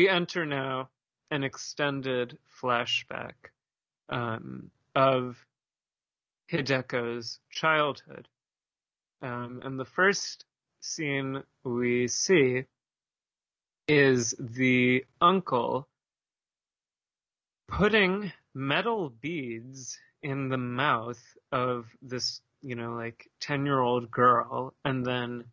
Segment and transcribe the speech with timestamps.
[0.00, 0.88] we enter now
[1.30, 3.34] an extended flashback
[4.08, 5.36] um, of
[6.50, 8.26] Hideko's childhood.
[9.20, 10.46] Um, and the first
[10.80, 12.64] scene we see
[13.88, 15.86] is the uncle
[17.68, 21.22] putting metal beads in the mouth
[21.52, 25.44] of this, you know, like 10 year old girl and then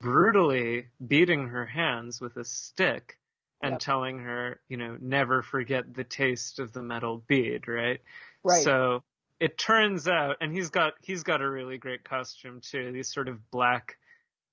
[0.00, 3.18] brutally beating her hands with a stick
[3.62, 3.80] and Yep.
[3.80, 8.00] telling her, you know, never forget the taste of the metal bead, right?
[8.42, 8.62] Right.
[8.64, 9.02] So
[9.40, 12.92] it turns out, and he's got he's got a really great costume too.
[12.92, 13.96] These sort of black,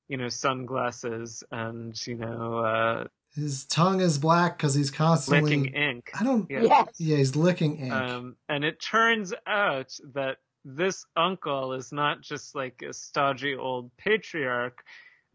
[0.08, 5.56] you know, sunglasses and you know, uh, His tongue is black because he's constantly.
[5.58, 6.12] licking ink.
[6.20, 6.50] I don't.
[6.50, 6.62] Yeah.
[6.64, 6.88] yes.
[7.00, 7.92] Yeah, he's licking ink.
[7.94, 13.96] Um, and it turns out that this uncle is not just like a stodgy old
[13.98, 14.84] patriarch,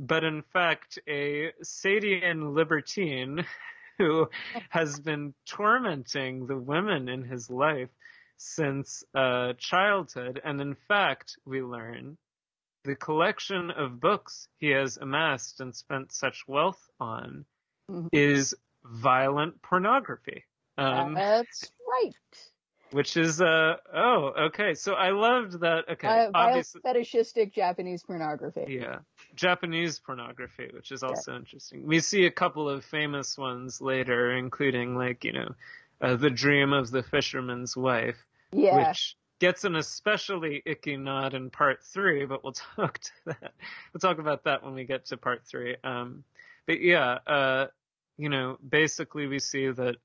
[0.07, 3.45] but in fact a Sadian libertine
[3.99, 4.29] who
[4.71, 7.91] has been tormenting the women in his life
[8.37, 10.41] since uh, childhood.
[10.45, 12.19] And in fact, we learn
[12.83, 17.45] the collection of books he has amassed and spent such wealth on
[17.91, 18.09] Mhm.
[18.13, 20.45] is violent pornography.
[20.77, 22.15] Um, That's right.
[22.91, 28.65] which is uh oh okay so i loved that okay Uh, obviously fetishistic Japanese pornography.
[28.69, 28.99] yeah
[29.35, 31.87] japanese pornography which is also interesting.
[31.87, 35.55] We see a couple of famous ones later including like you know
[36.01, 38.89] uh, the dream of the fisherman's wife Yeah.
[38.89, 43.53] which gets an especially icky nod in part three but we'll talk to that.
[43.93, 45.77] We'll talk about that when we get to part three.
[45.85, 46.25] Um
[46.67, 47.67] but yeah uh
[48.17, 49.97] you know basically we see that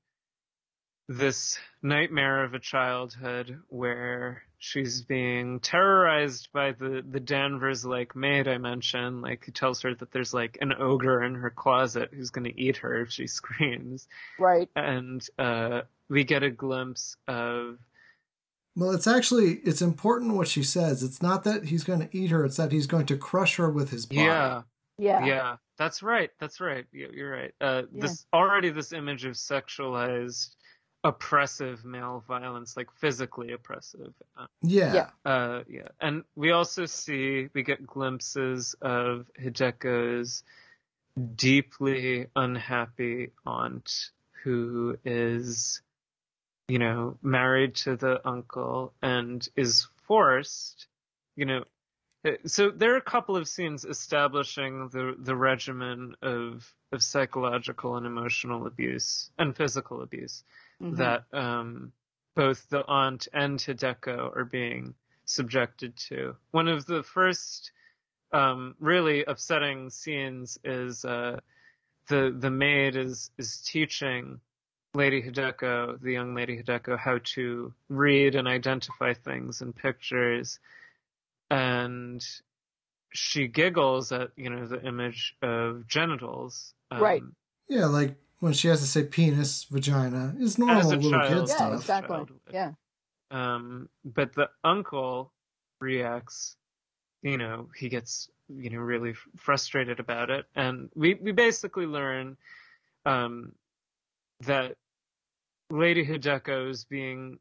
[1.08, 8.46] this nightmare of a childhood where she's being terrorized by the the Danvers like maid
[8.46, 12.30] I mentioned, like who tells her that there's like an ogre in her closet who's
[12.30, 14.06] gonna eat her if she screams.
[14.38, 14.68] Right.
[14.76, 17.78] And uh we get a glimpse of
[18.76, 21.02] well, it's actually it's important what she says.
[21.02, 23.68] It's not that he's going to eat her; it's that he's going to crush her
[23.68, 24.20] with his body.
[24.22, 24.62] yeah,
[24.96, 25.24] Yeah.
[25.26, 26.84] yeah, that's right, that's right.
[26.92, 27.54] You- You're right.
[27.60, 28.02] Uh Yeah.
[28.02, 30.54] this already this image of sexualized
[31.02, 34.12] oppressive male violence, like physically oppressive.
[34.36, 35.30] Uh, yeah, Yeah.
[35.30, 40.44] Uh, yeah, and we also see we get glimpses of Hideko's
[41.36, 44.10] deeply unhappy aunt
[44.44, 45.82] who is,
[46.68, 50.86] you know, married to the uncle and is forced,
[51.36, 51.64] you know.
[52.26, 57.96] uh, So there are a couple of scenes establishing the the regimen of of psychological
[57.96, 60.44] and emotional abuse and physical abuse
[60.80, 60.96] Mhm.
[60.96, 61.92] that um,
[62.34, 66.36] both the aunt and Hideko are being subjected to.
[66.50, 67.72] One of the first
[68.32, 71.40] um, really upsetting scenes is uh,
[72.08, 74.40] the the maid is is teaching
[74.94, 80.58] Lady Hideko, the young Lady Hideko, how to read and identify things in pictures,
[81.50, 82.24] and
[83.12, 86.74] she giggles at you know the image of genitals.
[86.90, 87.22] Um, Right.
[87.68, 87.86] yeah.
[87.86, 91.28] Like when she has to say penis, vagina is normal little child.
[91.28, 91.74] kid Yeah, stuff.
[91.74, 92.16] exactly.
[92.16, 92.40] Child would.
[92.52, 92.72] Yeah.
[93.30, 95.32] Um, but the uncle
[95.80, 96.56] reacts,
[97.22, 100.46] you know, he gets, you know, really frustrated about it.
[100.56, 102.36] And we, we basically learn,
[103.06, 103.52] um,
[104.46, 104.76] that
[105.70, 107.38] Lady Hideko is being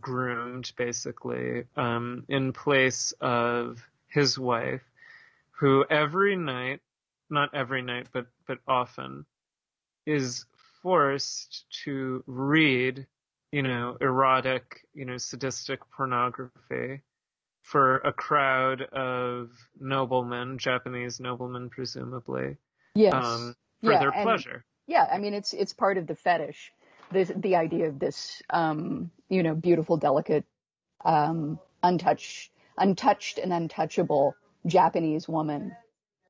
[0.00, 4.82] groomed basically, um, in place of his wife,
[5.50, 6.80] who every night,
[7.28, 9.26] not every night, but, but often,
[10.06, 10.44] is
[10.82, 13.06] forced to read
[13.52, 17.00] you know, erotic, you know, sadistic pornography
[17.62, 19.50] for a crowd of
[19.80, 22.56] noblemen, Japanese noblemen, presumably,
[22.94, 23.14] Yes.
[23.14, 24.64] um, for Yeah, their pleasure.
[24.86, 25.08] yeah.
[25.10, 26.72] I mean, it's it's part of the fetish.
[27.12, 30.44] The the idea of this, um, you know, beautiful, delicate,
[31.04, 34.34] um, untouched, untouched and untouchable
[34.66, 35.74] Japanese woman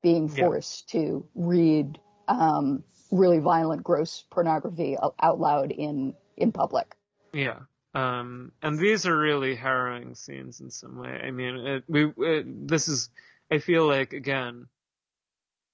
[0.01, 0.49] being Yeah.
[0.49, 6.95] forced to read um, really violent, gross pornography out loud in in public.
[7.33, 7.59] Yeah.
[7.93, 11.19] Um, and these are really harrowing scenes in some way.
[11.23, 13.09] I mean, it, we, it, this is,
[13.51, 14.67] I feel like, again,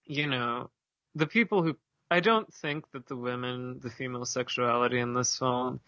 [0.05, 0.69] you know,
[1.15, 1.75] the people who,
[2.09, 5.81] I don't think that the women, the female sexuality in this film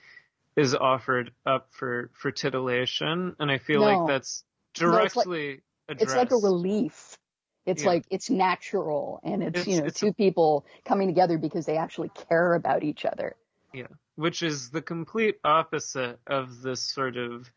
[0.58, 3.36] is offered up for, for titillation.
[3.40, 4.00] And I feel No.
[4.00, 4.44] like that's
[4.82, 7.18] No, it's like- directly It's like a relief.
[7.66, 7.90] It's Yeah.
[7.90, 11.78] like it's natural and it's, It's- you know it's two people coming together because they
[11.78, 13.36] actually care about each other.
[13.74, 17.50] Yeah, which is the complete opposite of this sort of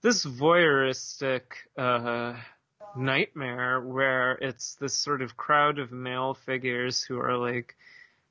[0.00, 1.42] this voyeuristic
[1.76, 2.34] uh,
[2.96, 7.76] nightmare where it's this sort of crowd of male figures who are like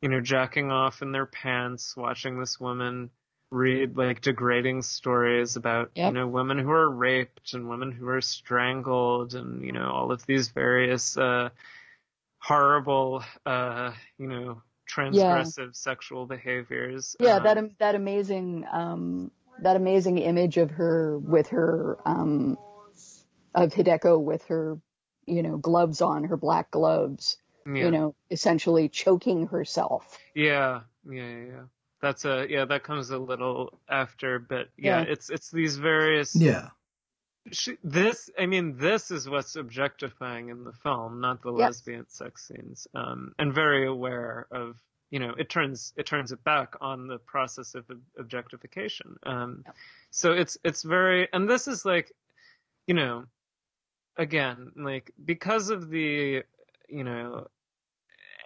[0.01, 3.11] you know, jacking off in their pants, watching this woman
[3.51, 6.07] read like degrading stories about Yep.
[6.07, 10.11] you know women who are raped and women who are strangled and you know all
[10.11, 11.49] of these various uh
[12.39, 19.31] horrible uh you know transgressive sexual behaviors Yeah, Um, that that amazing um,
[19.61, 22.57] that amazing image of her with her um,
[23.53, 24.79] of Hideko with her
[25.25, 27.85] you know gloves on, her black gloves, yeah.
[27.85, 30.17] you know, essentially choking herself.
[30.35, 31.63] Yeah, yeah, yeah, yeah.
[32.01, 32.65] That's a yeah.
[32.65, 35.05] That comes a little after, but yeah, Yeah.
[35.07, 36.35] it's it's these various.
[36.35, 36.69] Yeah.
[37.51, 41.59] She, this, I mean, this is what's objectifying in the film, not the Yep.
[41.59, 42.87] lesbian sex scenes.
[42.93, 47.17] Um, and very aware of, you know, it turns it turns it back on the
[47.17, 47.85] process of
[48.17, 49.17] objectification.
[49.23, 49.75] Um, Yep.
[50.11, 52.11] so it's it's very, and this is like,
[52.87, 53.25] you know,
[54.17, 56.43] again, like because of the,
[56.89, 57.47] you know,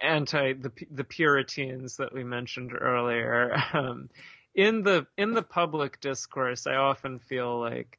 [0.02, 3.56] anti the the Puritans that we mentioned earlier.
[3.72, 4.08] Um,
[4.54, 7.98] in the in the public discourse, I often feel like,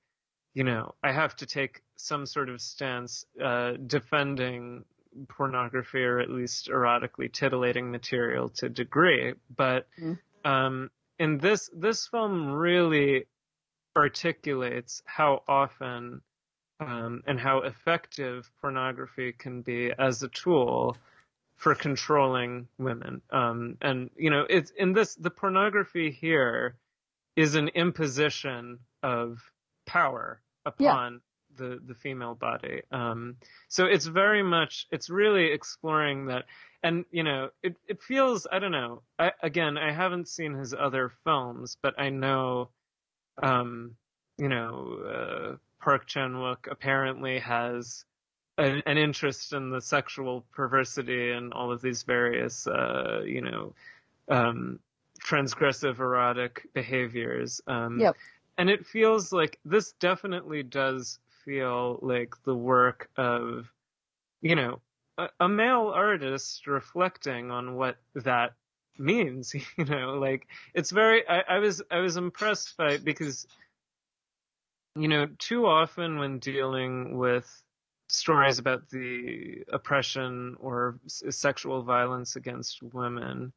[0.55, 4.85] you know, I have to take some sort of stance uh, defending
[5.29, 9.33] pornography or at least erotically titillating material to degree.
[9.55, 10.19] But Mhm.
[10.45, 13.27] um, in this this film really
[13.95, 16.21] articulates how often
[16.79, 20.97] um, and how effective pornography can be as a tool
[21.57, 23.21] for controlling women.
[23.31, 26.77] Um, and you know, it's in this the pornography here
[27.36, 29.39] is an imposition of
[29.86, 31.21] power upon
[31.57, 32.81] the the female body.
[32.92, 33.38] Um,
[33.68, 36.45] so it's very much it's really exploring that.
[36.83, 39.01] And you know, it it feels I don't know.
[39.18, 42.69] I, again, I haven't seen his other films, but I know,
[43.42, 43.95] um,
[44.38, 48.06] you know, uh, Park Chan Wook apparently has
[48.57, 53.74] an, an interest in the sexual perversity and all of these various, uh, you know,
[54.30, 54.80] um,
[55.24, 57.62] transgressive erotic behaviors.
[57.68, 58.15] Um, Yep.
[58.59, 63.71] And it feels like this definitely does feel like the work of,
[64.42, 64.81] you know,
[65.18, 68.54] a, a male artist reflecting on what that
[68.98, 69.54] means.
[69.77, 71.27] You know, like it's very.
[71.27, 73.45] I, I was I was impressed by because
[74.95, 77.63] you know, too often when dealing with
[78.18, 83.54] stories about the oppression or s- sexual violence against women,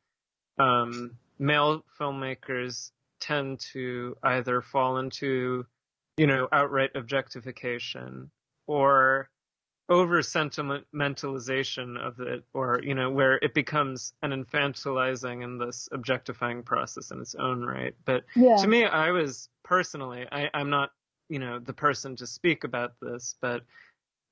[0.59, 5.67] um, male filmmakers tend to either fall into,
[6.17, 8.31] you know, outright objectification
[8.67, 9.31] or
[9.89, 16.63] over sentimentalization of it, or, you know, where it becomes an infantilizing and this objectifying
[16.63, 17.95] process in its own right.
[18.05, 18.57] But Yeah.
[18.59, 20.91] to me, I was personally, I, I'm not,
[21.29, 23.65] you know, the person to speak about this, but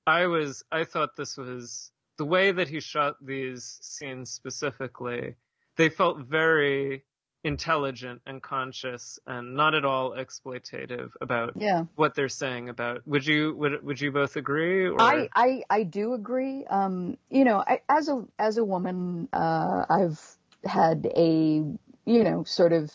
[0.09, 5.35] I was, I thought this was the way that he shot these scenes specifically.
[5.77, 7.05] They felt very
[7.45, 11.85] intelligent and conscious and not at all exploitative about Yeah.
[11.95, 13.07] what they're saying about.
[13.07, 14.89] Would you, would, would you both agree?
[14.89, 15.01] Or?
[15.01, 16.65] I, I, I do agree.
[16.65, 20.21] Um, you know, I, as a as a woman, uh, I've
[20.65, 21.63] had a
[22.07, 22.91] you know sort of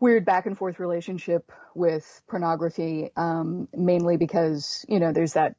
[0.00, 5.56] weird back and forth relationship with pornography, um, mainly because you know there's that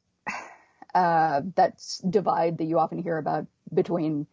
[0.96, 4.26] uh, that divide that you often hear about between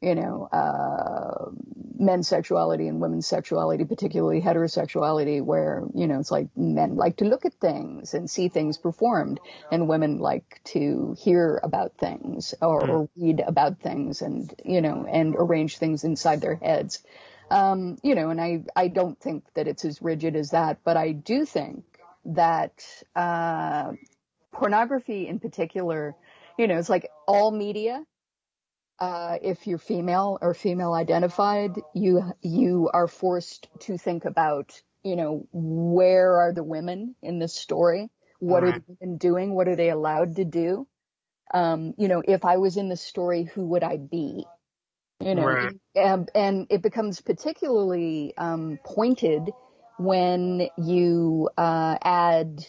[0.00, 1.50] you know uh,
[1.98, 7.24] men's sexuality and women's sexuality, particularly heterosexuality, where you know it's like men like to
[7.24, 9.40] look at things and see things performed,
[9.72, 15.06] and women like to hear about things or, or read about things and you know
[15.10, 17.02] and arrange things inside their heads.
[17.50, 20.96] Um, you know, and I I don't think that it's as rigid as that, but
[20.96, 21.84] I do think
[22.26, 22.84] that
[23.16, 23.92] uh,
[24.54, 26.16] pornography in particular,
[26.58, 28.04] you know, it's like all media.
[29.00, 35.16] Uh, if you're female or female identified, you you are forced to think about, you
[35.16, 38.10] know, where are the women in this story?
[38.38, 38.74] What are Right.
[38.74, 39.54] the women doing?
[39.54, 40.86] What are they allowed to do?
[41.52, 44.46] Um, you know, if I was in the story, who would I be?
[45.20, 45.74] You know, Right.
[45.94, 49.50] and, and it becomes particularly um, pointed
[49.98, 52.64] when you uh, add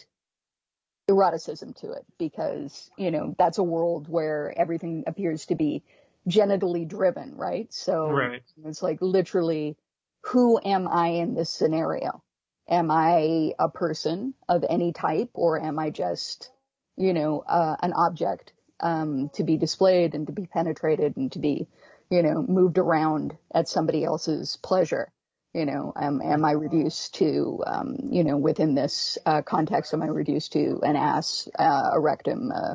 [1.08, 5.82] eroticism to it because you know that's a world where everything appears to be
[6.28, 7.72] genitally driven right?
[7.72, 8.42] So Right.
[8.64, 9.76] it's like literally
[10.22, 12.22] who am i in this scenario?
[12.68, 16.50] Am i a person of any type or am i just
[16.96, 21.38] you know uh, an object um, to be displayed and to be penetrated and to
[21.38, 21.68] be
[22.10, 25.12] you know moved around at somebody else's pleasure
[25.56, 30.02] you know, am, am I reduced to, um, you know, within this uh, context, am
[30.02, 32.74] I reduced to an ass, uh, a rectum, uh,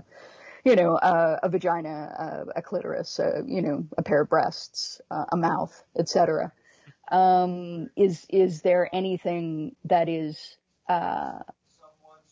[0.66, 6.52] you know, a vagina, a clitoris, you know, a pair of breasts, a mouth, etc.
[7.12, 10.58] Um, is is there anything that is
[10.88, 11.40] uh,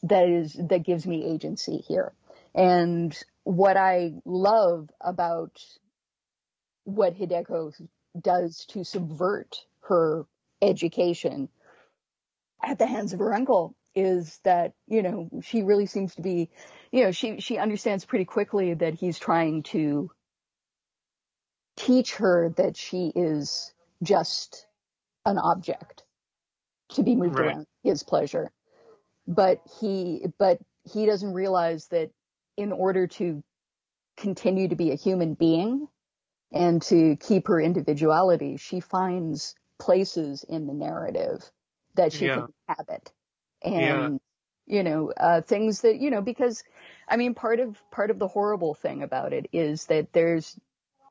[0.03, 2.13] that is that gives me agency here?
[2.53, 5.59] And what I love about
[6.83, 7.73] what Hideko
[8.19, 10.25] does to subvert her
[10.61, 11.49] education
[12.63, 16.49] at the hands of her uncle is that you know she really seems to be
[16.91, 20.11] you know she she understands pretty quickly that he's trying to
[21.77, 23.73] teach her that she is
[24.03, 24.67] just
[25.25, 26.03] an object
[26.91, 27.39] to be moved Right.
[27.39, 28.51] around his pleasure
[29.27, 30.59] but he but
[30.93, 32.11] he doesn't realize that
[32.57, 33.43] in order to
[34.17, 35.87] continue to be a human being
[36.53, 41.49] and to keep her individuality she finds places in the narrative
[41.95, 42.35] that she Yeah.
[42.35, 43.11] can inhabit
[43.63, 44.19] and
[44.67, 46.63] you know uh, things that you know because
[47.07, 50.59] i mean part of part of the horrible thing about it is that there's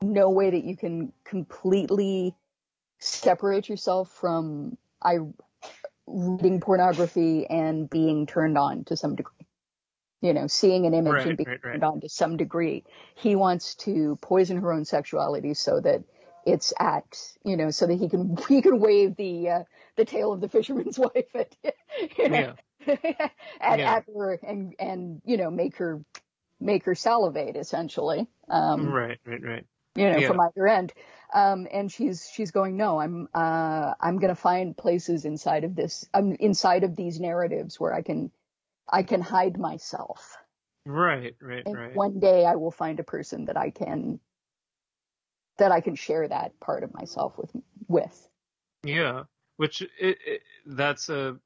[0.01, 2.33] no way that you can completely
[2.99, 5.17] separate yourself from i
[6.07, 9.45] reading pornography and being turned on to some degree
[10.21, 11.71] you know seeing an image Right, and being right, right.
[11.73, 12.83] turned on to some degree
[13.15, 16.03] he wants to poison her own sexuality so that
[16.45, 19.63] it's at you know so that he can he can wave the uh,
[19.97, 21.55] the tail of the fisherman's wife at
[22.17, 22.45] you know,
[22.87, 23.29] Yeah.
[23.61, 23.97] at, Yeah.
[23.97, 26.03] at her and and you know make her
[26.59, 29.65] make her salivate essentially um right, right, right.
[29.95, 30.27] you know Yeah.
[30.27, 30.93] from either end
[31.33, 35.75] um and she's she's going no i'm uh i'm going to find places inside of
[35.75, 38.31] this um inside of these narratives where i can
[38.89, 40.37] i can hide myself
[40.85, 41.93] Right, right, and right.
[41.93, 44.19] one day i will find a person that i can
[45.59, 47.51] that i can share that part of myself with
[47.87, 48.29] with
[48.83, 49.23] Yeah,
[49.57, 51.37] which it, it, that's a,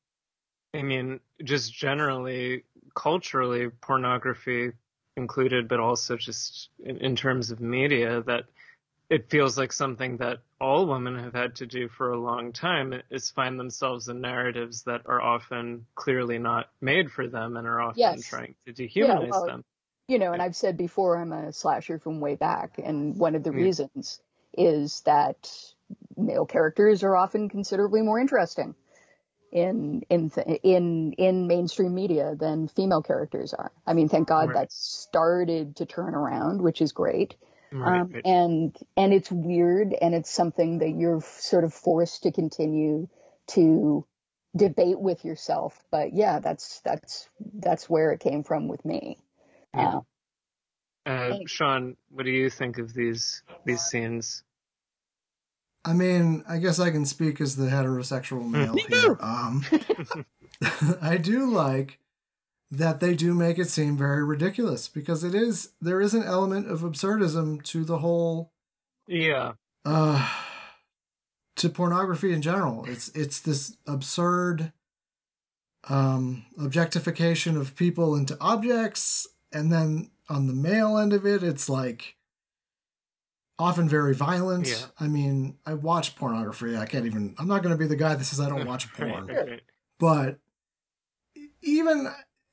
[0.74, 2.64] I mean, just generally
[2.96, 4.72] culturally, pornography
[5.18, 8.46] included, but also just in, in terms of media, that
[9.10, 12.94] it feels like something that all women have had to do for a long time
[13.12, 17.82] is find themselves in narratives that are often clearly not made for them and are
[17.82, 18.28] often Yes.
[18.28, 19.64] trying to dehumanize well, them.
[20.08, 23.44] You know, and I've said before I'm a slasher from way back, and one of
[23.44, 23.58] the Yeah.
[23.64, 24.22] reasons
[24.54, 25.52] is that
[26.18, 28.76] male characters are often considerably more interesting
[29.52, 33.72] in in th- in in mainstream media than female characters are.
[33.86, 34.56] I mean, thank God Right.
[34.56, 37.36] that's started to turn around, which is great.
[37.72, 42.32] Right, Um, and and it's weird, and it's something that you're sort of forced to
[42.32, 43.08] continue
[43.48, 44.06] to
[44.56, 45.84] debate with yourself.
[45.92, 49.20] But yeah, that's that's that's where it came from with me.
[49.74, 50.00] Yeah.
[51.06, 51.38] Uh, Uh.
[51.48, 54.44] Sean, what do you think of these these scenes?
[55.86, 59.18] I mean, I guess I can speak as the heterosexual male here.
[59.20, 59.66] Um,
[61.02, 62.00] I do like
[62.72, 66.72] that they do make it seem very ridiculous because it is there is an element
[66.72, 68.52] of absurdism to the whole
[69.08, 69.54] Yeah,
[69.86, 70.28] uh
[71.58, 72.86] to pornography in general.
[72.88, 74.72] It's it's this absurd
[75.90, 81.70] um objectification of people into objects and then on the male end of it it's
[81.70, 82.16] like
[83.60, 84.68] often very violent.
[84.68, 84.86] Yeah.
[85.00, 86.76] I mean, I watch pornography.
[86.76, 88.92] I can't even I'm not going to be the guy that says I don't watch
[88.98, 89.28] porn.
[89.28, 89.62] right, right.
[90.00, 90.40] But
[91.62, 92.12] even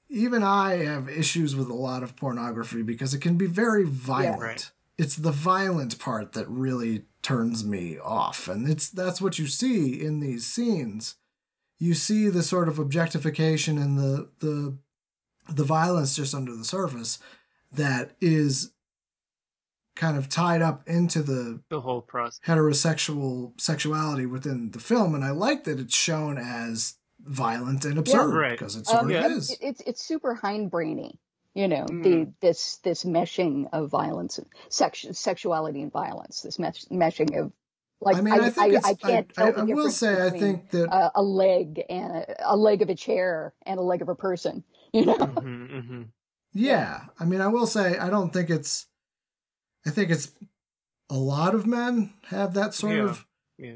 [0.09, 4.40] even I have issues with a lot of pornography because it can be very violent.
[4.40, 4.71] Right.
[4.99, 8.49] It's the violent part that really turns me off.
[8.49, 11.16] And it's that's what you see in these scenes.
[11.78, 14.76] You see the sort of objectification and the the
[15.49, 17.18] the violence just under the surface
[17.73, 18.73] that is
[19.97, 22.40] kind of tied up into the The whole process.
[22.47, 28.32] heterosexual sexuality within the film and I like that it's shown as violent and absurd
[28.35, 28.52] right.
[28.52, 29.26] because it's sort Um, of yeah.
[29.28, 29.50] is.
[29.50, 31.18] it- It's it's super hindbrainy,
[31.54, 32.02] you know, Mm.
[32.02, 37.52] the this this meshing of violence, sex, sexuality and violence, this mesh, meshing of
[38.00, 40.30] like I mean, I, think it's, I can't I, tell the I will say, I
[40.30, 44.00] think that uh, a leg and a, a leg of a chair and a leg
[44.00, 45.14] of a person, you know.
[45.14, 46.02] hmm hmm
[46.52, 47.06] Yeah.
[47.18, 48.87] I mean, I will say I don't think it's
[49.87, 50.32] I think it's
[51.09, 53.04] a lot of men have that sort Yeah.
[53.04, 53.26] of
[53.59, 53.75] Yeah.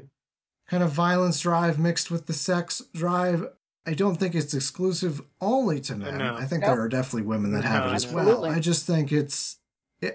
[0.67, 3.47] kind of violence drive mixed with the sex drive.
[3.85, 6.17] I don't think it's exclusive only to men.
[6.17, 6.35] No.
[6.35, 6.73] I think Nope.
[6.75, 8.49] there are definitely women that have No, it as absolutely.
[8.49, 8.57] well.
[8.57, 9.59] I just think it's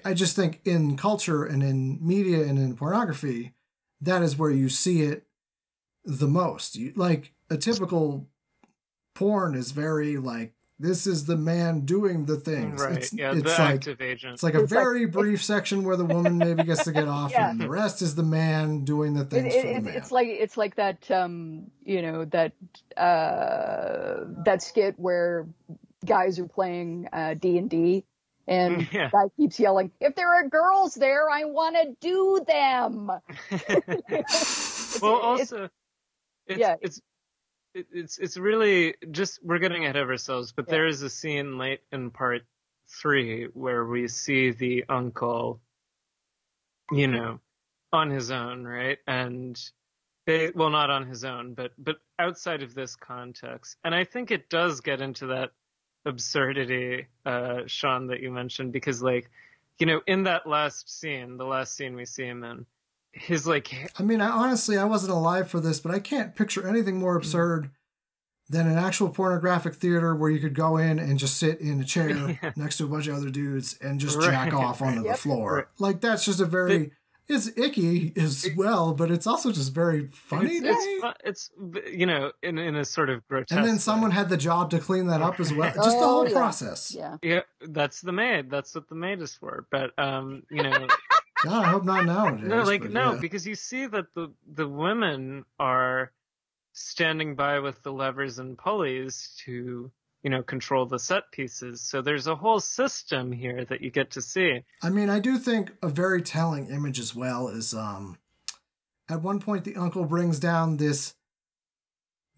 [0.04, 3.54] I just think in culture and in media and in pornography,
[4.00, 5.26] that is where you see it
[6.04, 6.76] the most.
[6.76, 8.28] You, like a typical
[9.14, 12.80] porn is very like this is the man doing the things.
[12.82, 12.96] Right.
[12.96, 14.34] It's, yeah, it's the like active agent.
[14.34, 17.06] it's like a It's like- very brief section where the woman maybe gets to get
[17.18, 17.50] off, Yeah.
[17.50, 19.94] and the rest is the man doing the It, things it, for the man.
[19.94, 22.52] it's like it's like that um you know that
[22.96, 25.46] uh that skit where
[26.04, 28.04] guys are playing uh D and D
[28.48, 29.10] And Yeah.
[29.12, 33.06] guy keeps yelling, if there are girls there, I want to do them.
[33.06, 33.20] well,
[34.08, 35.68] it's- also,
[36.46, 36.74] it's, yeah.
[36.80, 37.04] it's it,
[37.74, 40.72] it's it's really just we're getting ahead of ourselves, but Yeah.
[40.72, 42.42] there is a scene late in part
[42.88, 45.60] three where we see the uncle,
[46.90, 47.40] you know,
[47.92, 48.98] on his own, right?
[49.06, 49.60] And
[50.26, 54.30] they well, not on his own, but but outside of this context, and I think
[54.30, 55.52] it does get into that
[56.06, 59.30] absurdity, uh, Sean, that you mentioned, because like,
[59.78, 62.66] you know, in that last scene, the last scene we see him in,
[63.12, 66.66] his like I mean, I honestly, I wasn't alive for this, but I can't picture
[66.66, 67.18] anything more Mm-hmm.
[67.26, 67.70] absurd
[68.48, 71.84] than an actual pornographic theater where you could go in and just sit in a
[71.84, 72.08] chair
[72.42, 72.52] Yeah.
[72.56, 75.54] next to a bunch of other dudes and just Right, jack off onto the floor.
[75.54, 75.64] Right.
[75.78, 76.90] Like that's just a very
[77.28, 80.84] it's icky as It- well, but it's also just very funny it's,
[81.24, 83.56] it's, it's you know in in a sort of grotesque.
[83.56, 83.78] And then way.
[83.78, 85.72] someone had the job to clean that up as well.
[85.76, 86.34] Just the Oh, whole yeah.
[86.34, 86.92] process.
[86.92, 87.18] Yeah.
[87.22, 88.50] Yeah, that's the maid.
[88.50, 89.64] That's what the maid is for.
[89.70, 90.88] But um, you know,
[91.44, 92.44] God, I hope not nowadays.
[92.48, 93.18] no, like but no, yeah.
[93.20, 96.12] because you see that the the women are
[96.72, 99.90] standing by with the levers and pulleys to
[100.22, 101.80] you know control the set pieces.
[101.80, 104.60] So there's a whole system here that you get to see.
[104.82, 108.18] I mean, I do think a very telling image as well is um
[109.08, 111.14] at one point the uncle brings down this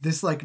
[0.01, 0.45] this like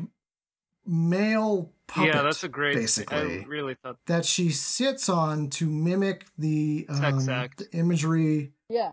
[0.85, 2.75] male puppet yeah, that's a great.
[2.75, 3.98] basically I really thought.
[4.08, 8.91] that she sits on to mimic the Sex um, the imagery Yeah.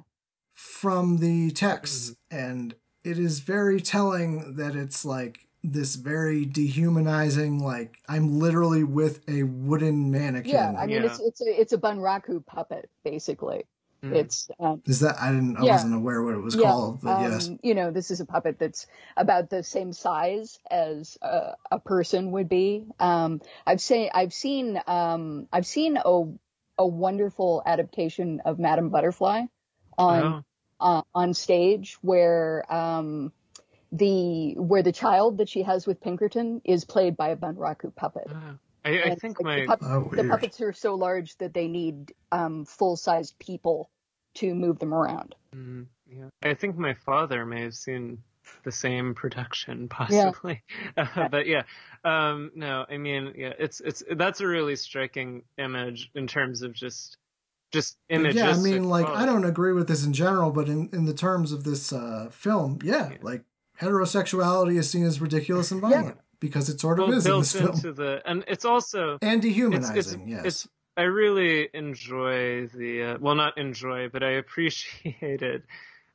[0.55, 2.37] from the text Mm-hmm.
[2.45, 9.21] and it is very telling that it's like this very dehumanizing like i'm literally with
[9.28, 10.75] a wooden mannequin Yeah.
[10.78, 11.07] I mean, Yeah.
[11.07, 13.65] it's, it's a, it's a Bunraku puppet, basically.
[14.04, 14.17] Mm.
[14.17, 15.73] It's, um, is that i didn't i Yeah.
[15.73, 18.26] wasn't aware what it was Yeah, called but um, yes You know, this is a
[18.26, 18.86] puppet that's
[19.17, 22.84] about the same size as a, a person would be.
[23.00, 26.23] Um, I've seen, I've seen, um, I've seen a,
[26.78, 29.45] a wonderful adaptation of Madame Butterfly
[29.97, 30.43] on, Oh,
[30.80, 33.32] uh, on stage where, um,
[33.93, 38.26] the, where the child that she has with Pinkerton is played by a Bunraku puppet.
[38.28, 38.58] oh.
[38.86, 41.69] I, I think like, my the, pup- Oh, the puppets are so large that they
[41.69, 43.88] need, um, full-sized people
[44.34, 45.34] to move them around.
[45.54, 46.28] Mm, yeah.
[46.42, 48.18] I think my father may have seen
[48.62, 50.62] the same production, possibly.
[50.97, 51.62] Uh, but yeah,
[52.04, 56.73] um, no, I mean, yeah, it's it's that's a really striking image in terms of
[56.73, 57.16] just
[57.73, 60.88] just images yeah, I mean, like, I don't agree with this in general, but in,
[60.92, 63.16] in the terms of this uh, film, yeah, Yeah.
[63.23, 63.42] like
[63.80, 67.42] heterosexuality is seen as ridiculous and violent because it sort of well, is in built
[67.42, 67.70] this film.
[67.70, 70.44] into the, and it's also and it's dehumanizing, it's yes.
[70.44, 70.68] it's.
[70.97, 75.63] I really enjoy the uh, well, not enjoy, but I appreciated.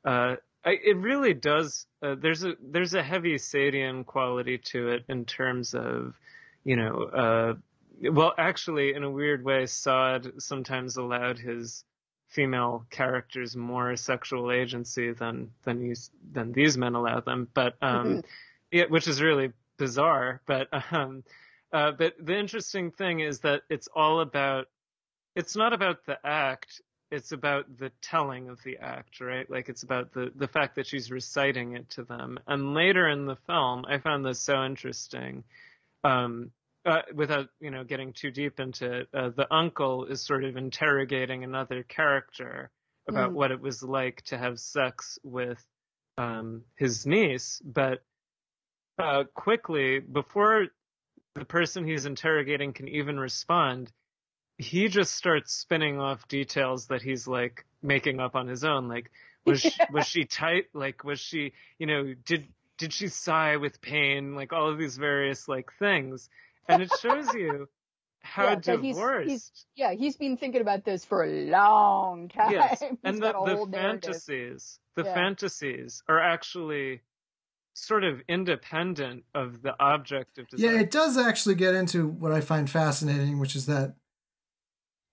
[0.05, 1.85] Uh, I, it really does.
[2.01, 6.15] Uh, there's a there's a heavy Sadian quality to it in terms of,
[6.63, 7.53] you know, uh,
[8.11, 11.83] well, actually, in a weird way, Sade sometimes allowed his
[12.27, 17.47] female characters more sexual agency than than these than these men allow them.
[17.53, 18.23] But um, Mhm.
[18.71, 20.41] yeah, which is really bizarre.
[20.45, 21.23] But um,
[21.71, 24.67] uh, but the interesting thing is that it's all about.
[25.35, 26.81] It's not about the act.
[27.11, 29.49] It's about the telling of the act, right?
[29.49, 32.39] Like it's about the the fact that she's reciting it to them.
[32.47, 35.43] And later in the film, I found this so interesting.
[36.03, 36.51] Um,
[36.85, 40.57] uh, without you know getting too deep into it, uh, the uncle is sort of
[40.57, 42.71] interrogating another character
[43.07, 43.33] about Mm.
[43.33, 45.63] what it was like to have sex with
[46.17, 48.03] um, his niece, but
[48.99, 50.67] uh, quickly before
[51.35, 53.91] the person he's interrogating can even respond,
[54.57, 58.87] he just starts spinning off details that he's like making up on his own.
[58.87, 59.11] Like,
[59.45, 60.65] was she, was she tight?
[60.73, 64.35] Like, was she, you know, did did she sigh with pain?
[64.35, 66.29] Like all of these various like things,
[66.67, 67.67] and it shows you
[68.21, 69.29] how Yeah, that he's- divorced.
[69.29, 72.51] he's- Yeah, he's been thinking about this for a long time.
[72.51, 74.01] yes, and the, the whole narrative.
[74.03, 75.13] fantasies, the Yeah.
[75.13, 77.01] fantasies are actually
[77.79, 80.73] sort of independent of the object of desire.
[80.73, 83.95] Yeah, it does actually get into what I find fascinating, which is that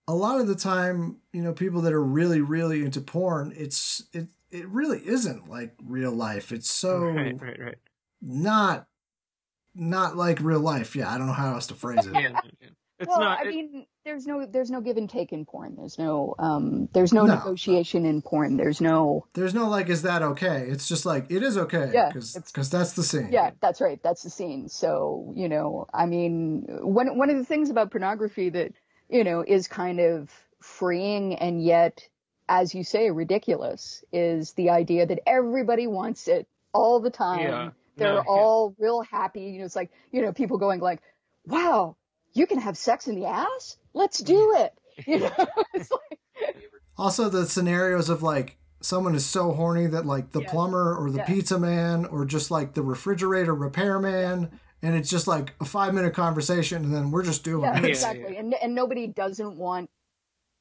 [0.09, 4.05] a lot of the time, you know, people that are really, really into porn, it's
[4.13, 6.53] it it really isn't like real life.
[6.53, 7.79] It's so right, right, right.
[8.21, 8.87] not
[9.75, 10.97] not like real life.
[10.97, 12.15] Yeah, I don't know how else to phrase it.
[12.15, 12.69] Yeah, yeah, yeah.
[12.99, 13.41] It's well, not.
[13.41, 15.75] I it- mean, there's no there's no give and take in porn.
[15.77, 17.35] There's no um there's no, No.
[17.35, 18.57] negotiation in porn.
[18.57, 20.65] There's no There's no like, is that okay?
[20.69, 23.31] It's just like it is okay Yeah, because it's- that's the scene.
[23.33, 24.01] yeah, that's right.
[24.03, 24.69] That's the scene.
[24.69, 28.73] So you know, I mean, one one of the things about pornography that
[29.11, 30.31] you know is kind of
[30.63, 32.09] freeing and yet,
[32.49, 37.41] as you say, ridiculous is the idea that everybody wants it all the time.
[37.41, 37.71] Yeah.
[37.97, 38.23] They're No, yeah.
[38.29, 39.41] all real happy.
[39.43, 41.01] You know, it's like, you know, people going like,
[41.47, 41.97] wow,
[42.37, 43.77] you can have sex in the ass?
[43.95, 44.73] Let's do it.
[45.07, 45.31] You know,
[45.75, 46.19] it's like,
[46.97, 50.51] Also, the scenarios of like someone is so horny that like the Yeah.
[50.51, 51.27] plumber or the Yeah.
[51.27, 56.15] pizza man or just like the refrigerator repairman, and it's just like a five minute
[56.15, 57.85] conversation, and then we're just doing yeah, it.
[57.85, 58.37] Exactly.
[58.41, 59.91] And and nobody doesn't want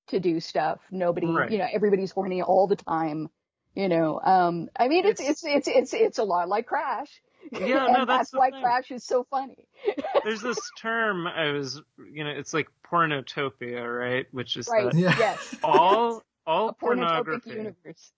[0.08, 0.80] to do stuff.
[0.92, 1.50] Nobody, Right.
[1.52, 3.30] you know, everybody's horny all the time.
[3.74, 7.22] You know, um, I mean, it's it's it's it's it's a lot like Crash.
[7.60, 8.62] Yeah, and no, that's the why thing.
[8.62, 9.68] Crash is so funny.
[10.24, 11.82] There's this term I was,
[12.12, 14.26] you know, it's like pornotopia, right?
[14.32, 14.92] Which is Right?
[14.92, 15.16] that Yeah.
[15.18, 15.56] Yes.
[15.64, 18.12] all all a pornography, universe.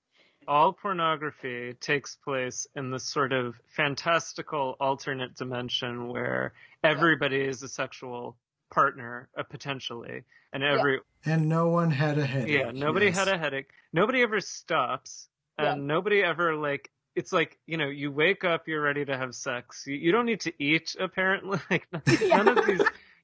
[0.48, 7.68] all pornography takes place in this sort of fantastical alternate dimension where everybody is a
[7.70, 8.38] sexual
[8.70, 12.52] partner, uh, potentially, and every And no one had a headache.
[12.60, 13.18] yeah, nobody yes.
[13.18, 13.70] had a headache.
[13.94, 15.86] Nobody ever stops, and Yeah.
[15.96, 16.90] nobody ever like.
[17.18, 19.84] It's like you know, you wake up, you're ready to have sex.
[19.88, 21.60] You, you don't need to eat, apparently.
[21.72, 21.88] Like
[22.22, 22.82] none of these.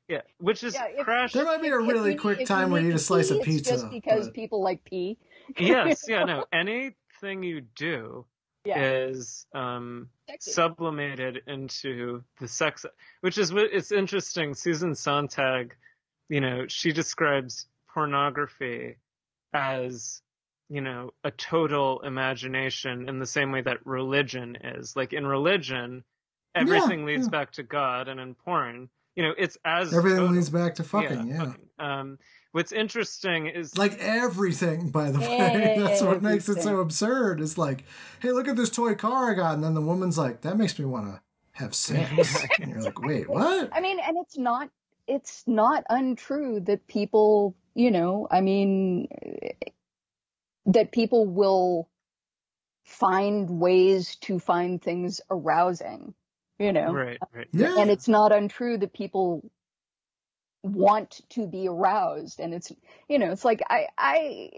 [0.10, 1.32] Yeah, which is Yeah, if- crash.
[1.34, 3.36] There might be a really you quick if time where you eat a slice pee,
[3.36, 3.72] of it's pizza.
[3.72, 5.18] just because but- people like pee.
[5.60, 6.46] yes, yeah, no.
[6.52, 8.26] Anything you do
[8.66, 8.82] Yeah.
[9.06, 10.52] is um, Sexy.
[10.52, 12.86] sublimated into the sex,
[13.22, 14.56] which is what it's interesting.
[14.56, 15.76] Susan Sontag,
[16.30, 18.96] you know, she describes pornography
[19.54, 20.22] as
[20.70, 24.96] you know a total imagination in the same way that religion is.
[24.96, 26.04] Like in religion,
[26.56, 27.32] everything leads yeah.
[27.32, 30.36] back to God, and in porn, you know, it's as Everything total.
[30.36, 31.38] leads back to fucking, yeah.
[31.38, 31.70] fucking.
[31.80, 32.20] Um,
[32.52, 35.76] what's interesting is Like everything, by the way.
[35.78, 37.40] That's what makes it so absurd.
[37.40, 37.86] It's like,
[38.22, 39.54] hey, look at this toy car I got.
[39.56, 41.22] And then the woman's like, that makes me want to
[41.54, 42.44] have sex.
[42.60, 43.70] and you're like, wait, what?
[43.72, 44.70] I mean, and it's not
[45.06, 49.10] it's not untrue that people, you know, I mean,
[50.68, 51.90] that people will
[52.86, 56.14] find ways to find things arousing,
[56.60, 57.48] you know, right, right.
[57.54, 57.74] Yeah.
[57.78, 59.44] and it's not untrue that people
[60.64, 62.72] want to be aroused and it's
[63.10, 64.50] you know it's like i i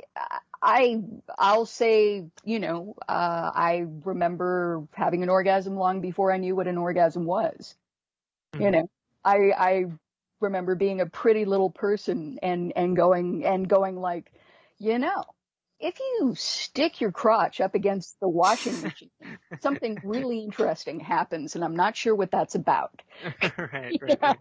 [0.62, 1.02] i
[1.40, 6.68] i'll say you know uh i remember having an orgasm long before i knew what
[6.68, 7.76] an orgasm was
[8.60, 8.72] you Mhm.
[8.72, 8.88] know
[9.26, 9.86] i i
[10.42, 14.32] remember being a pretty little person and and going and going like
[14.80, 15.24] you know
[15.80, 19.10] if you stick your crotch up against the washing machine
[19.60, 23.02] something really interesting happens and i'm not sure what that's about.
[23.58, 24.38] Right, right, right.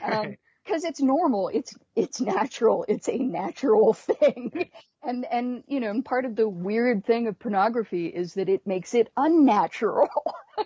[0.00, 1.48] um, because it's normal.
[1.48, 2.84] It's it's natural.
[2.88, 4.70] It's a natural thing.
[5.02, 8.66] And and you know and part of the weird thing of pornography is that it
[8.66, 10.08] makes it unnatural.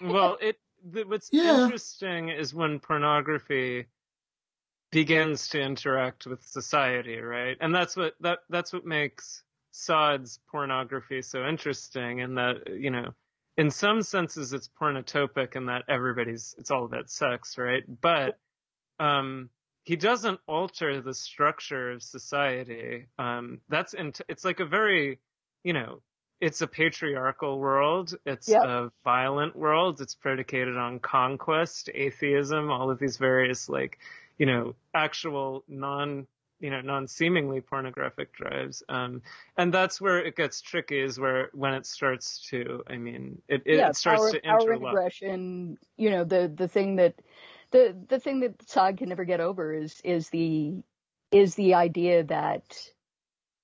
[0.00, 1.70] Well, it the, what's Yeah.
[1.70, 3.86] interesting is when pornography
[4.90, 7.56] begins to interact with society, right?
[7.60, 13.14] And that's what that that's what makes Sade's pornography so interesting, in that you know,
[13.56, 17.82] in some senses, it's pornotopic, in that everybody's it's all about sex, right?
[18.00, 18.38] But
[19.00, 19.50] um,
[19.84, 23.06] he doesn't alter the structure of society.
[23.18, 25.18] Um, that's in, it's like a very,
[25.64, 26.02] you know,
[26.40, 28.14] it's a patriarchal world.
[28.24, 28.62] It's Yep.
[28.64, 30.00] a violent world.
[30.00, 33.98] It's predicated on conquest, atheism, all of these various like,
[34.38, 36.26] you know, actual non,
[36.62, 38.82] you know, non-seemingly pornographic drives.
[38.88, 39.20] Um,
[39.58, 43.62] and that's where it gets tricky is where, when it starts to, I mean, it,
[43.66, 47.14] it, yeah starts power, to power and aggression you know the the thing that
[47.72, 50.82] the the thing that Sade can never get over is is the
[51.30, 52.64] is the idea that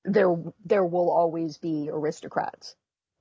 [0.05, 0.35] there
[0.65, 2.75] there will always be aristocrats?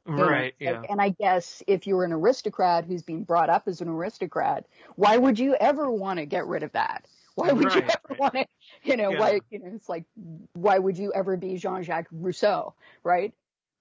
[0.08, 0.56] Right.
[0.62, 0.82] Like, Yeah.
[0.90, 5.18] and I guess if you're an aristocrat who's being brought up as an aristocrat, why
[5.18, 7.06] would you ever want to get rid of that?
[7.38, 8.20] Why would you ever right.
[8.20, 8.46] want to,
[8.84, 9.20] you know, Yeah.
[9.20, 10.06] why, you know, it's like,
[10.54, 12.74] why would you ever be Jean-Jacques Rousseau,
[13.04, 13.32] right?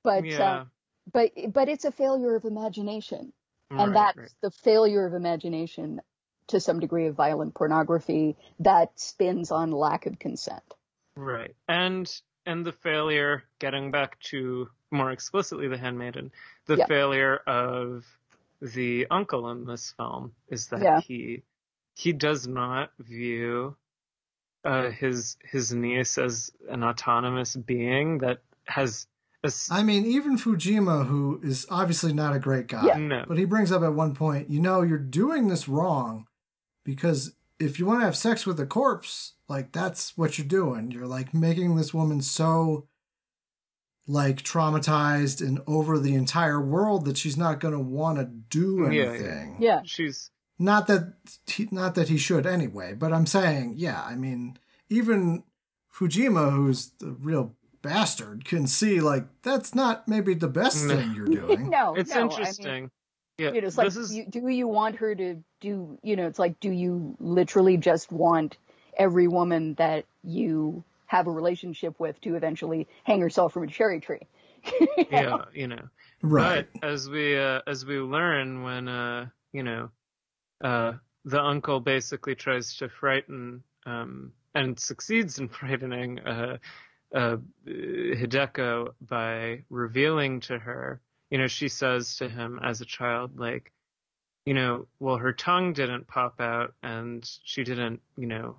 [0.04, 0.42] But, yeah.
[0.42, 0.64] uh,
[1.10, 3.32] but, but it's a failure of imagination.
[3.70, 4.30] right, and that's right.
[4.42, 6.02] the failure of imagination
[6.48, 10.62] to some degree of violent pornography that spins on lack of consent.
[11.16, 11.56] Right.
[11.66, 12.12] And
[12.44, 16.30] and the failure, getting back to more explicitly the handmaiden,
[16.66, 16.86] the Yeah.
[16.86, 18.04] failure of
[18.60, 21.42] the uncle in this film is that he
[21.96, 23.74] he does not view
[24.64, 29.06] uh, his his niece as an autonomous being that has
[29.44, 32.98] a s- I mean, even Fujiwara, who is obviously not a great guy, Yeah.
[32.98, 36.26] no but he brings up at one point, you know, you're doing this wrong
[36.84, 40.90] because if you want to have sex with a corpse, like that's what you're doing.
[40.90, 42.88] You're like making this woman so
[44.08, 48.82] like traumatized and over the entire world that she's not going to want to do
[48.84, 49.08] Yeah, yeah.
[49.10, 49.56] anything.
[49.60, 49.80] Yeah.
[49.84, 51.14] she's Not that
[51.46, 54.56] he, not that he should anyway, but I'm saying, yeah, I mean,
[54.88, 55.44] even
[55.92, 60.96] Fujiwara, who's the real bastard, can see like that's not maybe the best No.
[60.96, 61.70] thing you're doing.
[61.70, 62.90] no, it's no, I mean, interesting.
[63.38, 66.16] yeah, you know, it's like, this is you, do you want her to do, you
[66.16, 68.56] know, it's like, do you literally just want
[68.96, 74.00] every woman that you have a relationship with to eventually hang herself from a cherry
[74.00, 74.26] tree.
[75.10, 75.88] yeah, you know.
[76.22, 76.66] Right.
[76.80, 79.90] But as we uh, as we learn when uh, you know
[80.62, 80.92] uh,
[81.24, 86.58] the uncle basically tries to frighten um, and succeeds in frightening uh,
[87.14, 93.38] uh, Hideko by revealing to her, you know, she says to him as a child,
[93.38, 93.72] like,
[94.44, 98.56] you know, well, her tongue didn't pop out and she didn't, you know,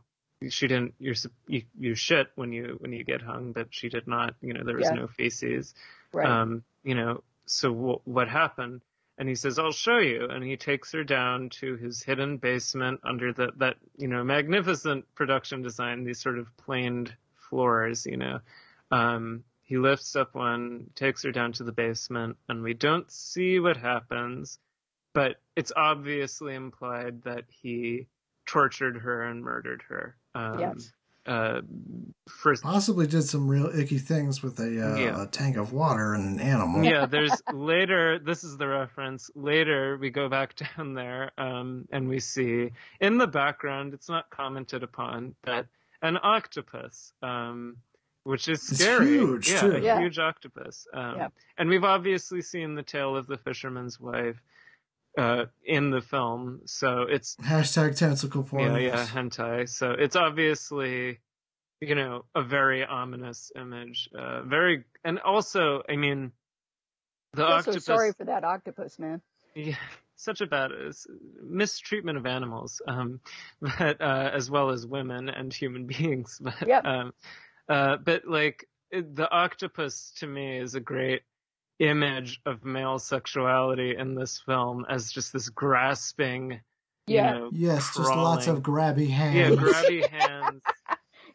[0.49, 1.15] she didn't, you're,
[1.47, 4.63] you, you shit when you, when you get hung, but she did not, you know,
[4.63, 4.95] there was Yeah.
[4.95, 5.73] no feces.
[6.13, 6.27] Right.
[6.27, 8.81] Um, you know, so w- what happened?
[9.17, 10.27] And he says, I'll show you.
[10.29, 15.05] And he takes her down to his hidden basement under the, that, you know, magnificent
[15.15, 17.13] production design, these sort of planed
[17.49, 18.39] floors, you know.
[18.91, 23.59] Um, he lifts up one, takes her down to the basement, and we don't see
[23.59, 24.59] what happens,
[25.13, 28.07] but it's obviously implied that he
[28.45, 30.15] tortured her and murdered her.
[30.35, 30.91] Um, Yes.
[31.27, 31.61] Uh,
[32.29, 35.23] for Possibly did some real icky things with a, uh, Yeah.
[35.23, 36.83] a tank of water and an animal.
[36.83, 39.29] yeah, there's later, this is the reference.
[39.35, 44.29] Later, we go back down there, um, and we see in the background, it's not
[44.29, 45.67] commented upon, but
[46.01, 47.77] an octopus, um,
[48.23, 49.07] which is It's scary.
[49.07, 49.71] huge, yeah, too.
[49.73, 49.99] a Yeah.
[49.99, 50.87] huge octopus.
[50.93, 51.27] Um, Yeah.
[51.57, 54.41] and we've obviously seen the tale of the fisherman's wife,
[55.17, 56.61] uh, in the film.
[56.65, 58.71] So it's, Hashtag tentacle porn.
[58.73, 59.67] yeah, yeah, hentai.
[59.67, 61.19] So it's obviously,
[61.81, 64.09] you know, a very ominous image.
[64.17, 66.31] Uh, very, and also, I mean,
[67.33, 67.85] the I feel so octopus.
[67.85, 69.21] sorry for that octopus, man.
[69.55, 69.75] Yeah,
[70.15, 71.07] such a bad it's
[71.43, 73.19] mistreatment of animals, um,
[73.61, 76.39] but uh, as well as women and human beings.
[76.41, 76.85] But Yep.
[76.85, 77.13] um,
[77.67, 81.21] uh, but like it, the octopus to me is a great
[81.79, 86.59] image of male sexuality in this film as just this grasping,
[87.05, 87.33] Yeah.
[87.33, 89.35] you know, Yes, just lots of grabby hands.
[89.35, 90.61] yeah, grabby hands.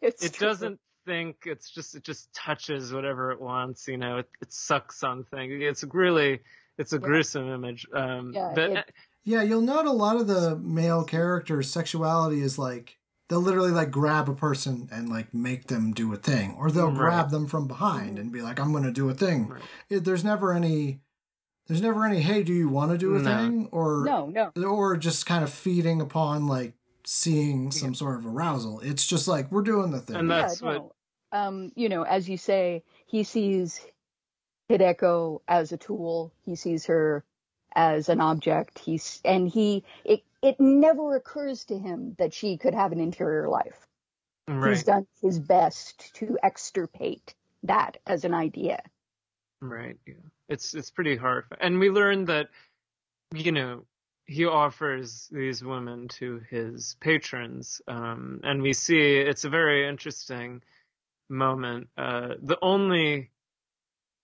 [0.01, 0.47] It's it true.
[0.47, 5.03] doesn't think it's just it just touches whatever it wants you know it, it sucks
[5.03, 6.39] on things it's really
[6.77, 7.01] it's a Yeah.
[7.01, 8.91] gruesome image um Yeah, but it-
[9.25, 12.97] Yeah, you'll note a lot of the male characters' sexuality is like
[13.33, 16.89] they'll literally like grab a person and like make them do a thing, or they'll
[16.91, 16.97] Right.
[16.97, 19.61] grab them from behind and be like, "I'm going to do a thing." Right.
[19.89, 20.99] It, there's never any,
[21.65, 23.23] there's never any, "Hey, do you want to do a No.
[23.35, 24.65] thing?" Or No, no.
[24.65, 26.73] or just kind of feeding upon like
[27.05, 28.79] seeing some sort of arousal.
[28.81, 30.15] It's just like we're doing the thing.
[30.17, 30.91] And that's yeah, what- no.
[31.31, 33.81] Um, you know, as you say, he sees
[34.69, 36.31] Hideko as a tool.
[36.45, 37.23] He sees her
[37.75, 38.77] as an object.
[38.77, 43.47] He's and he it it never occurs to him that she could have an interior
[43.47, 43.87] life.
[44.47, 48.83] right He's done his best to extirpate that as an idea.
[49.61, 49.97] Right.
[50.05, 50.15] Yeah.
[50.49, 51.61] It's it's pretty horrifying.
[51.61, 52.49] And we learn that,
[53.33, 53.85] you know,
[54.25, 60.61] he offers these women to his patrons, um, and we see it's a very interesting
[61.29, 61.87] moment.
[61.97, 63.31] Uh, the only,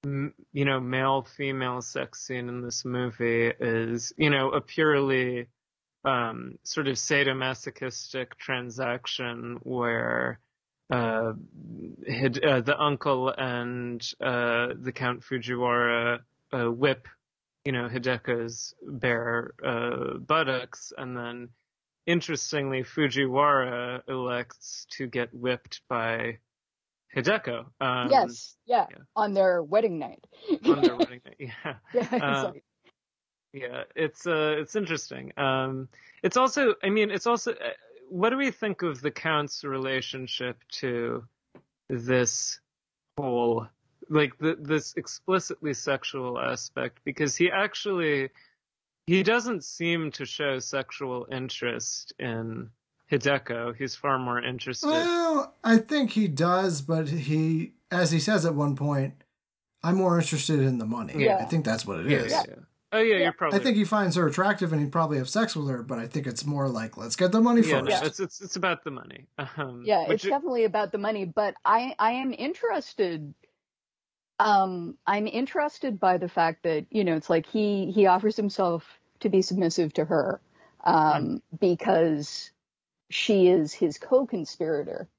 [0.04, 5.48] you know, male female sex scene in this movie is, you know, a purely
[6.06, 10.40] um, sort of sadomasochistic transaction where
[10.92, 11.34] uh,
[12.06, 16.20] hid, uh, the uncle and uh, the Count Fujiwara
[16.52, 17.08] uh, whip,
[17.66, 21.50] you know, Hideko's bare uh, buttocks, and then
[22.08, 26.40] interestingly, Fujiwara elects to get whipped by
[27.16, 27.66] Hideko.
[27.80, 28.98] Um, yes, yeah, yeah.
[29.16, 30.24] on their wedding night.
[30.66, 31.36] on their wedding night.
[31.40, 31.74] Yeah.
[31.94, 32.64] yeah, it's Uh, like-
[33.54, 35.34] Yeah, it's uh, it's interesting.
[35.38, 35.88] Um,
[36.22, 37.70] it's also, I mean, it's also, uh,
[38.10, 41.24] what do we think of the Count's relationship to
[41.90, 42.60] this
[43.18, 43.68] whole,
[44.10, 47.00] like the, this explicitly sexual aspect?
[47.04, 48.30] Because he actually,
[49.08, 52.70] he doesn't seem to show sexual interest in
[53.12, 53.76] Hideko.
[53.76, 54.90] He's far more interested.
[54.90, 59.24] Well, I think he does, but he, as he says at one point,
[59.82, 61.14] I'm more interested in the money.
[61.18, 61.38] Yeah.
[61.38, 62.32] I think that's what it is.
[62.32, 62.56] yeah, yeah.
[62.92, 63.24] Oh yeah, Yeah.
[63.26, 63.60] you're probably.
[63.60, 66.08] I think he finds her attractive and he'd probably have sex with her, but I
[66.08, 67.90] think it's more like, let's get the money yeah, first.
[67.90, 69.28] no, it's it's it's about the money.
[69.58, 73.34] Um, yeah, it's it- definitely about the money, but I I am interested.
[74.40, 79.00] Um, I'm interested by the fact that you know it's like he he offers himself
[79.20, 80.40] to be submissive to her,
[80.86, 82.52] um, because
[83.10, 85.10] she is his co-conspirator.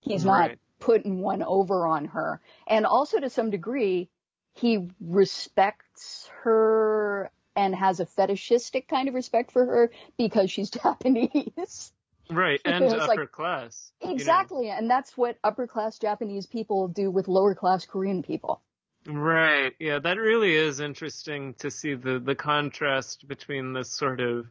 [0.00, 4.10] He's not putting one over on her, and also to some degree,
[4.54, 11.92] he respects her and has a fetishistic kind of respect for her because she's Japanese.
[12.30, 13.92] Right, and It's like- upper class.
[14.00, 14.14] you know.
[14.14, 18.60] Exactly, and that's what upper class Japanese people do with lower class Korean people.
[19.06, 19.74] Right.
[19.78, 24.46] Yeah, that really is interesting to see the the contrast between this sort of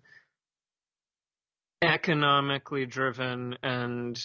[1.81, 4.23] economically driven and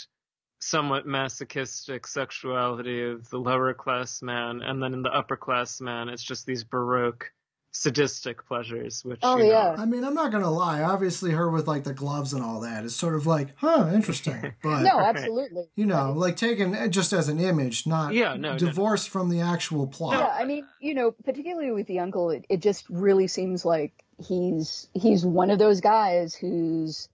[0.61, 6.09] somewhat masochistic sexuality of the lower class man, and then in the upper class man,
[6.09, 7.33] it's just these baroque
[7.71, 9.77] sadistic pleasures, which Oh, you know, yeah.
[9.79, 10.83] I mean, I'm not gonna lie.
[10.83, 14.55] Obviously, her with like the gloves and all that is sort of like, huh, interesting.
[14.63, 15.65] But No, absolutely.
[15.77, 18.59] you know, like taken eh, just as an image, not Yeah, no, no.
[18.59, 20.15] divorced from the actual plot.
[20.19, 23.93] Yeah, I mean, you know, particularly with the uncle, it, it just really seems like
[24.19, 27.09] he's he's one of those guys who's,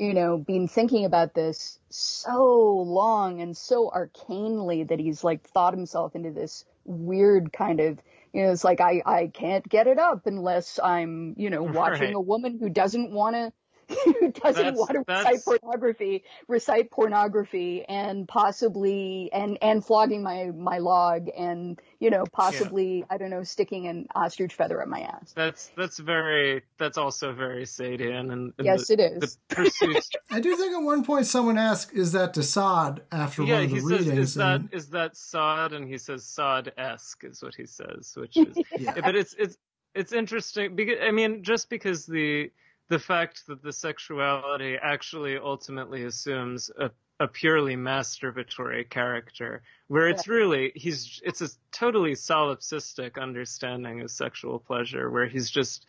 [0.00, 2.44] you know, been thinking about this so
[2.86, 8.00] long and so arcanely that he's like thought himself into this weird kind of,
[8.32, 12.14] you know, it's like I I can't get it up unless I'm, you know, watching
[12.14, 12.14] Right.
[12.14, 13.52] a woman who doesn't want to.
[14.04, 20.50] Who doesn't That's- want to recite pornography, recite pornography, and possibly and and flogging my
[20.54, 25.00] my log, and you know possibly I don't know sticking an ostrich feather up my
[25.00, 25.32] ass.
[25.34, 29.38] That's that's very that's also very Sadian and, and Yes, the, it is.
[29.48, 30.04] pursuit.
[30.30, 33.64] I do think at one point someone asked, "Is that de Sade?" After yeah, one
[33.64, 37.24] of the he says, readings, "Is that and is that Sade?" And he says, "Sod-esque"
[37.24, 38.56] is what he says, which is.
[38.78, 38.94] yeah.
[39.00, 39.56] but it's it's
[39.94, 42.50] it's interesting because I mean, just because the
[42.88, 50.28] the fact that the sexuality actually ultimately assumes a a purely masturbatory character, where it's
[50.28, 55.86] really he's it's a totally solipsistic understanding of sexual pleasure, where he's just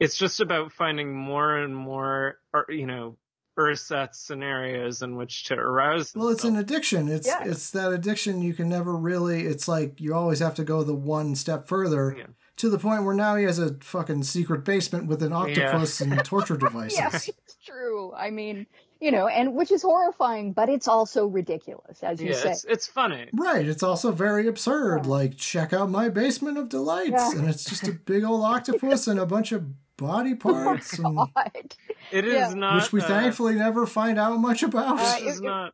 [0.00, 3.16] it's just about finding more and more, or, you know,
[3.58, 6.12] ersatz scenarios in which to arouse.
[6.14, 7.08] Well, it's an addiction.
[7.08, 7.44] It's Yeah.
[7.44, 9.42] it's that addiction you can never really.
[9.46, 12.26] It's like you always have to go the one step further Yeah.
[12.56, 16.12] to the point where now he has a fucking secret basement with an octopus and
[16.24, 16.98] torture devices.
[16.98, 18.12] Yeah, it's true.
[18.14, 18.66] I mean,
[19.00, 22.50] you know, and which is horrifying, but it's also ridiculous, as you yeah, say.
[22.50, 23.28] it's it's funny.
[23.34, 23.66] Right.
[23.66, 25.04] It's also very absurd.
[25.06, 27.32] Like, check out my basement of delights, Yeah.
[27.40, 29.64] and it's just a big old octopus and a bunch of
[29.96, 31.74] body parts, and, God.
[32.12, 32.54] It is Yeah.
[32.54, 32.82] not.
[32.82, 34.98] which we uh, thanfully never find out much about.
[35.00, 35.72] Uh, This is it- not.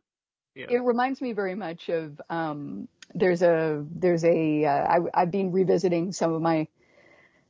[0.55, 0.67] Yeah.
[0.69, 5.51] it reminds me very much of um there's a there's a uh, I, I've been
[5.51, 6.67] revisiting some of my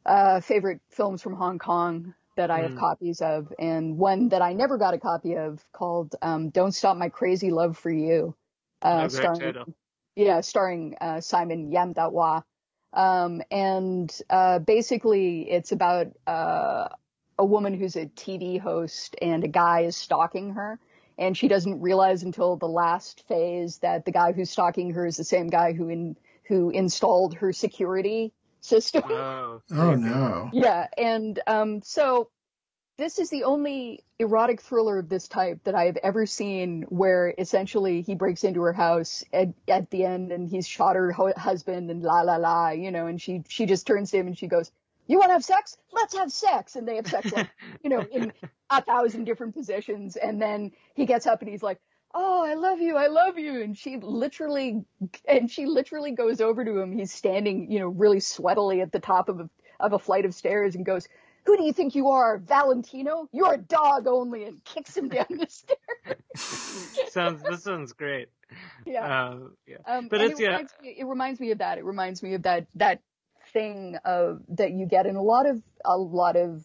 [0.06, 2.80] uh favorite films from Hong Kong that I have Mm.
[2.80, 6.96] copies of and one that I never got a copy of called um Don't Stop
[6.96, 8.36] My Crazy Love for You
[8.82, 9.76] uh Oh, starring
[10.16, 12.46] yeah starring uh Simon Yam Da Hua
[12.94, 16.88] um and uh basically it's about uh
[17.40, 20.80] a woman who's a TV host and a guy is stalking her
[21.18, 25.18] and she doesn't realize until the last phase that the guy who's stalking her is
[25.18, 29.04] the same guy who in who installed her security system.
[29.06, 30.50] Oh, oh no!
[30.52, 32.30] yeah, and um, so
[32.98, 37.34] this is the only erotic thriller of this type that I have ever seen where
[37.38, 41.34] essentially he breaks into her house at, at the end and he's shot her hu-
[41.36, 44.38] husband and la la la, you know, and she she just turns to him and
[44.38, 44.72] she goes,
[45.08, 45.78] "You want to have sex?
[45.92, 47.50] Let's have sex." And they have sex like,
[47.84, 48.32] you know, in
[48.70, 51.80] a thousand different positions and then he gets up and he's like,
[52.14, 52.96] "Oh, I love you.
[52.96, 54.86] I love you." And she literally
[55.28, 56.92] and she literally goes over to him.
[56.92, 60.36] He's standing, you know, really sweatily at the top of a, of a flight of
[60.36, 61.08] stairs and goes,
[61.46, 63.28] "Who do you think you are, Valentino?
[63.32, 66.20] You're a dog only," and kicks him down the stairs.
[67.12, 68.30] sounds this sounds great.
[68.86, 69.28] yeah.
[69.30, 69.78] Um, yeah.
[69.86, 70.50] Um, but it's- it yeah.
[70.52, 71.78] reminds, me, it reminds me of that.
[71.78, 73.02] It reminds me of that that
[73.52, 76.64] thing of that you get in a lot of a lot of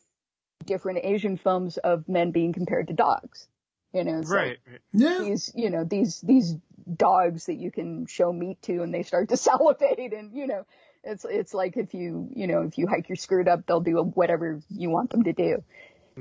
[0.64, 3.48] different Asian films of men being compared to dogs.
[3.92, 4.58] You know, it's like, Right.
[4.70, 4.80] right.
[4.92, 6.54] Yeah, these you know these these
[6.94, 10.64] dogs that you can show meat to and they start to salivate and you know
[11.04, 14.02] it's it's like if you you know if you hike your skirt up they'll do
[14.02, 15.62] whatever you want them to do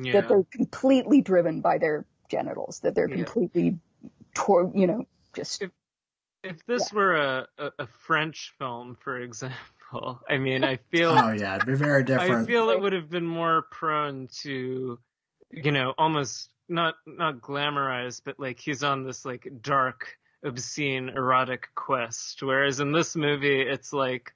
[0.01, 0.13] Yeah.
[0.13, 3.15] that they're completely driven by their genitals that they're Yeah.
[3.23, 3.79] completely
[4.35, 5.71] tor- you know just If-
[6.43, 11.31] If this were a, a, a French film, for example, I mean, I feel oh
[11.31, 12.43] yeah, it'd be very different.
[12.43, 14.99] I feel it would have been more prone to,
[15.51, 21.67] you know, almost not not glamorized, but like he's on this like dark, obscene, erotic
[21.75, 22.43] quest.
[22.43, 24.31] Whereas in this movie, it's like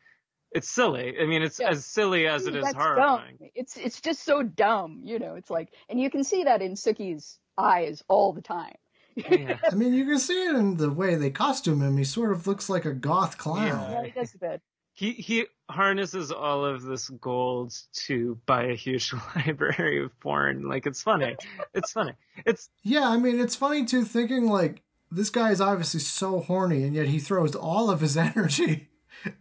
[0.52, 1.16] it's silly.
[1.20, 1.70] I mean, it's Yeah.
[1.70, 3.38] as silly as it is That's horrifying.
[3.40, 3.50] dumb.
[3.56, 5.36] It's it's just so dumb, you know.
[5.36, 8.76] It's like, and you can see that in Suki's eyes all the time.
[9.16, 9.58] Yeah.
[9.72, 11.98] I mean, you can see it in the way they costume him.
[11.98, 13.92] He sort of looks like a goth clown.
[13.92, 14.62] Yeah, he does a bit.
[14.94, 17.74] He he harnesses all of this gold
[18.08, 20.68] to buy a huge library of porn.
[20.68, 21.36] Like it's funny.
[21.74, 22.14] It's funny.
[22.46, 26.84] It's Yeah, I mean, it's funny too, thinking like this guy is obviously so horny,
[26.84, 28.90] and yet he throws all of his energy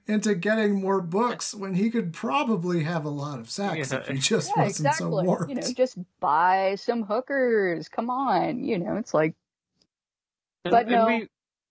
[0.06, 3.98] into getting more books when he could probably have a lot of sex Yeah.
[3.98, 5.48] if he just Yeah, wasn't so warped.
[5.48, 7.88] You know, just buy some hookers.
[7.88, 8.96] Come on, you know.
[8.96, 9.34] It's like
[10.64, 11.28] and, But and no, we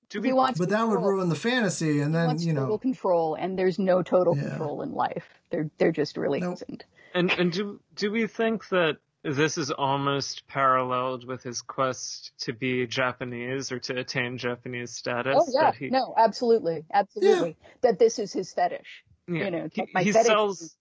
[0.10, 2.53] do we he wants but that would ruin the fantasy, and He then wants you
[2.53, 4.49] total know, control, and there's no total Yeah.
[4.49, 5.39] control in life.
[5.51, 6.55] There, there just really Nope.
[6.55, 6.86] isn't.
[7.14, 12.53] And and do do we think that this is almost paralleled with his quest to
[12.53, 15.36] be Japanese or to attain Japanese status.
[15.38, 17.57] Oh yeah, he, no, absolutely, absolutely.
[17.82, 19.03] That this is his fetish.
[19.28, 20.61] yeah, You know, he, my he fetish sells.
[20.61, 20.76] is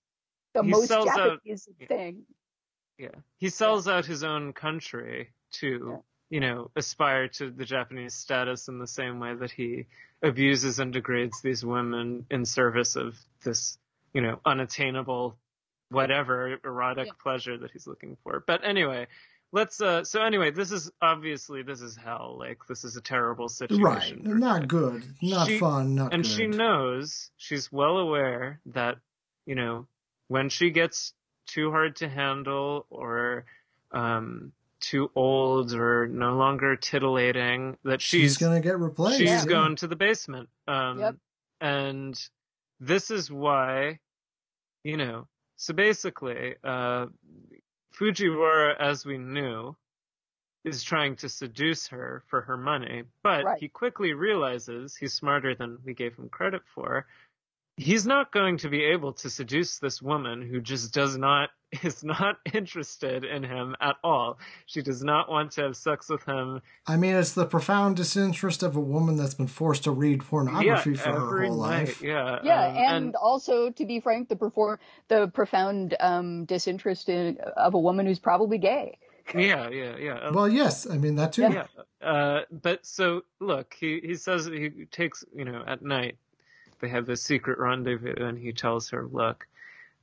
[0.54, 1.86] the he most sells out- Japanese yeah.
[1.88, 2.22] thing.
[2.98, 3.08] Yeah,
[3.38, 5.30] he sells out his own country
[5.60, 5.96] to, Yeah.
[6.30, 9.86] you know, aspire to the Japanese status in the same way that he
[10.22, 13.78] abuses and degrades these women in service of this,
[14.12, 15.36] you know, unattainable,
[15.90, 17.12] whatever erotic Yeah.
[17.22, 18.42] pleasure that he's looking for.
[18.46, 19.06] But anyway,
[19.52, 19.80] let's.
[19.80, 22.36] uh So anyway, this is obviously this is hell.
[22.38, 23.50] Like this is a terrible Right.
[23.50, 24.22] situation.
[24.24, 24.68] for Not him.
[24.68, 25.04] good.
[25.22, 25.94] Not She- fun.
[25.94, 26.30] Not and good.
[26.30, 28.98] she knows she's well aware that
[29.46, 29.86] you know
[30.28, 31.14] when she gets
[31.46, 33.46] too hard to handle or
[33.92, 39.18] um too old or no longer titillating that she's, she's gonna get replaced.
[39.18, 39.44] she's yeah.
[39.46, 41.16] going to the basement um Yep.
[41.62, 42.28] and
[42.78, 43.98] this is why
[44.84, 45.26] you know
[45.58, 47.06] so basically uh
[47.98, 49.76] Fujiwara as we knew
[50.64, 53.60] is trying to seduce her for her money but Right.
[53.60, 57.06] he quickly realizes he's smarter than we gave him credit for
[57.78, 61.50] he's not going to be able to seduce this woman who just does not
[61.82, 66.24] is not interested in him at all she does not want to have sex with
[66.24, 70.24] him I mean, it's the profound disinterest of a woman that's been forced to read
[70.24, 71.80] pornography yeah, for her whole night.
[71.80, 72.02] life.
[72.02, 77.36] Yeah, Yeah, um, and, also to be frank, the perform the profound um, disinterest in,
[77.56, 78.98] of a woman who's probably gay.
[79.34, 80.30] yeah, yeah, yeah.
[80.32, 81.42] Well, yes, I mean that too.
[81.42, 81.66] yeah.
[82.00, 86.16] Uh, but so look, he he says he takes you know at night
[86.80, 89.46] they have this secret rendezvous and he tells her, look,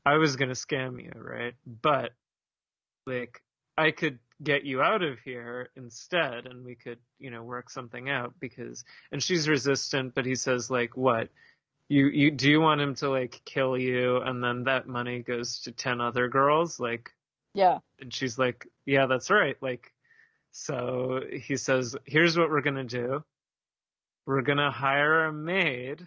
[0.06, 1.56] I was gonna scam you, right?
[1.82, 2.12] But
[3.06, 3.42] like
[3.78, 8.10] I could get you out of here instead and we could you know work something
[8.10, 11.30] out because and she's resistant but he says like what
[11.88, 15.62] you you do you want him to like kill you and then that money goes
[15.62, 17.12] to 10 other girls like
[17.56, 19.56] Yeah, and she's like, yeah, that's right.
[19.62, 19.94] Like,
[20.52, 23.24] so he says, here's what we're going to do.
[24.26, 26.06] We're going to hire a maid,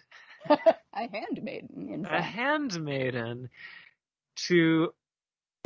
[0.95, 3.51] a handmaiden, in a handmaiden
[4.47, 4.93] to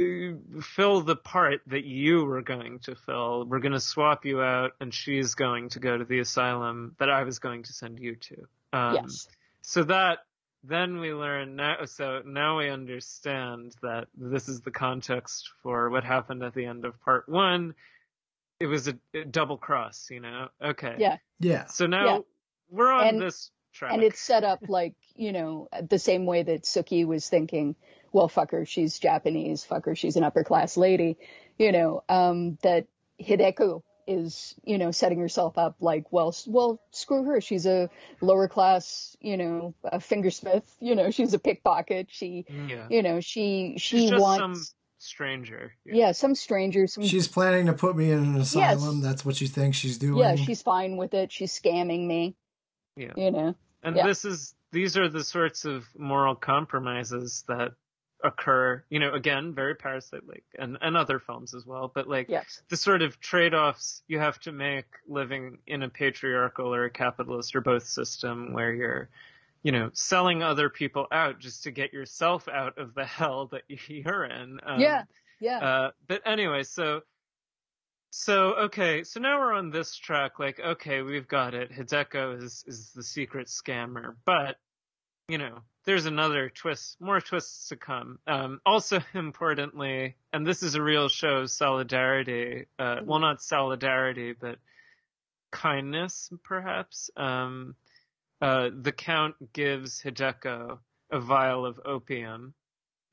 [0.00, 0.04] uh,
[0.62, 3.44] fill the part that you were going to fill.
[3.46, 7.10] We're going to swap you out and she's going to go to the asylum that
[7.10, 8.36] I was going to send you to.
[8.72, 9.28] Um, yes.
[9.60, 10.20] so that
[10.64, 16.04] then we learn now so now we understand that this is the context for what
[16.04, 17.74] happened at the end of part one
[18.60, 21.16] it was a, a double cross you know okay Yeah.
[21.40, 21.66] Yeah.
[21.66, 22.18] so now Yeah.
[22.70, 26.42] we're on And- this track And it's set up like, you know, the same way
[26.42, 27.76] that Suki was thinking,
[28.12, 31.16] well, fuck her, she's Japanese, fuck her, she's an upper class lady,
[31.58, 32.86] you know, um, that
[33.20, 37.88] Hideko is, you know, setting herself up like, well, well, screw her, she's a
[38.20, 42.86] lower class, you know, a fingersmith, you know, she's a pickpocket, she, yeah.
[42.90, 47.66] you know, she, she's she just wants, some stranger yeah, some stranger, some, She's planning
[47.66, 49.00] to put me in an asylum.
[49.00, 50.18] That's what she thinks she's doing.
[50.18, 52.36] yeah, she's fine with it, she's scamming me,
[52.96, 54.06] yeah you know, and yeah.
[54.06, 57.72] this is these are the sorts of moral compromises that
[58.24, 62.28] occur you know again very parasite like and, and other films as well but like
[62.28, 62.62] yes.
[62.68, 67.56] the sort of trade-offs you have to make living in a patriarchal or a capitalist
[67.56, 69.08] or both system where you're
[69.62, 73.62] you know selling other people out just to get yourself out of the hell that
[73.88, 75.02] you're in um, yeah,
[75.40, 75.58] yeah.
[75.58, 77.00] uh, but anyway so
[78.14, 81.72] so okay so now we're on this track like okay we've got it.
[81.72, 84.56] Hideko is is the secret scammer but
[85.28, 88.18] you know there's another twist more twists to come.
[88.26, 94.34] Um also importantly and this is a real show of solidarity uh well not solidarity
[94.38, 94.58] but
[95.50, 97.10] kindness perhaps.
[97.16, 97.76] Um
[98.42, 100.78] uh the count gives hideko
[101.10, 102.52] a vial of opium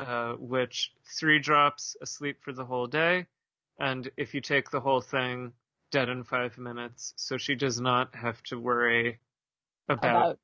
[0.02, 3.28] uh which three drops asleep for the whole day
[3.80, 5.52] and if you take the whole thing
[5.92, 9.20] dead in five minutes so she does not have to worry
[9.88, 10.40] about, about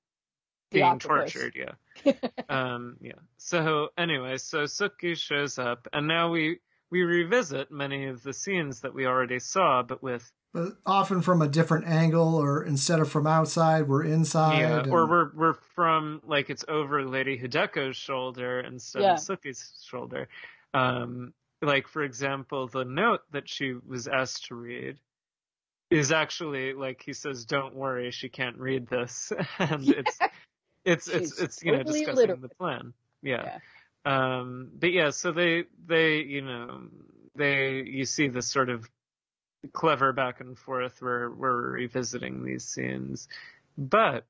[0.72, 1.32] being octopus.
[1.34, 2.14] tortured yeah
[2.50, 6.58] um yeah so anyway so suki shows up and now we
[6.92, 11.42] we revisit many of the scenes that we already saw but with But often from
[11.42, 14.60] a different angle, or instead of from outside, we're inside.
[14.62, 19.14] yeah and- or we're we're from like it's over lady hideko's shoulder instead Yeah.
[19.14, 20.28] of suki's shoulder
[20.74, 25.00] um like for example the note that she was asked to read
[25.90, 29.32] is actually like he says don't worry she can't read this.
[29.60, 30.20] And it's
[30.84, 32.42] it's it's She's it's you know totally discussing illiterate.
[32.42, 32.94] the plan.
[33.22, 33.60] Yeah.
[34.06, 36.82] um but yeah so they they you know
[37.36, 38.90] they you see this sort of
[39.74, 43.28] clever back and forth where we're revisiting these scenes.
[43.78, 44.26] But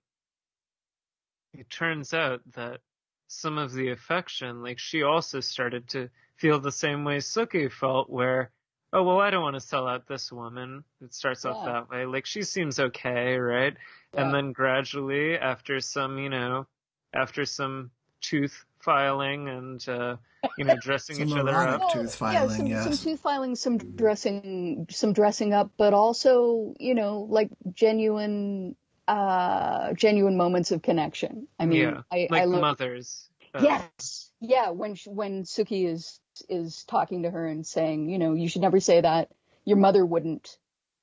[1.54, 2.80] it turns out that
[3.28, 8.10] some of the affection like she also started to feel the same way suki felt
[8.10, 8.52] where
[8.96, 10.84] oh well, I don't want to sell out this woman.
[11.02, 12.06] It starts off that way.
[12.06, 13.76] Like she seems okay, right?
[14.14, 16.66] And then gradually, after some, you know,
[17.14, 20.16] after some tooth filing and uh,
[20.58, 21.92] you know dressing Some each other erotic up.
[21.92, 22.84] tooth yeah, filing, some, yes.
[22.84, 28.78] some tooth filing, some dressing, some dressing up, but also, you know, like genuine,
[29.10, 31.48] uh, genuine moments of connection.
[31.60, 33.30] I mean, yeah, I, like I love, mothers.
[33.54, 34.70] Uh, yes, yeah.
[34.70, 38.62] When sh when Suki is is talking to her and saying, you know, you should
[38.62, 39.30] never say that.
[39.64, 40.58] Your mother wouldn't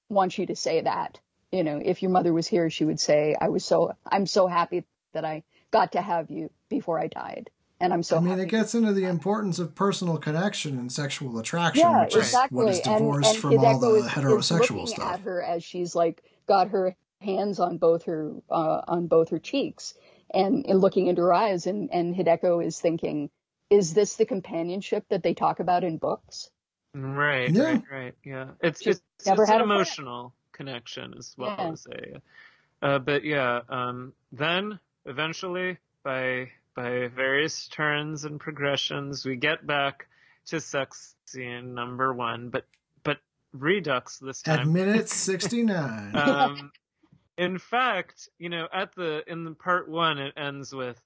[0.08, 1.18] want you to say that.
[1.50, 4.46] You know, if your mother was here, she would say, "I was so, I'm so
[4.46, 8.30] happy that I got to have you before I died." And I'm so I mean,
[8.30, 12.34] happy it gets into the importance of personal connection and sexual attraction, Yeah, which is
[12.50, 15.14] what is divorced and, and from all the is, heterosexual is looking stuff.
[15.14, 19.38] at her as she's like got her hands on both her uh, on both her
[19.40, 19.94] cheeks
[20.32, 23.30] and, and looking into her eyes, and and Hideko is thinking,
[23.72, 26.50] is this the companionship that they talk about in books?
[26.94, 27.62] Right, Yeah.
[27.62, 28.14] right, right.
[28.24, 29.72] Yeah, it's She's it's, never it's an had friend.
[29.72, 31.70] emotional connection as well Yeah.
[31.72, 32.22] as a.
[32.86, 40.06] Uh, but yeah, um, then eventually by by various turns and progressions, we get back
[40.46, 42.66] to sex scene number one, but
[43.04, 43.18] but
[43.54, 44.54] redux this time.
[44.54, 44.72] At time.
[44.72, 46.16] minute 69.
[46.16, 46.72] um,
[47.38, 51.00] in fact, you know, at the in the part one, it ends with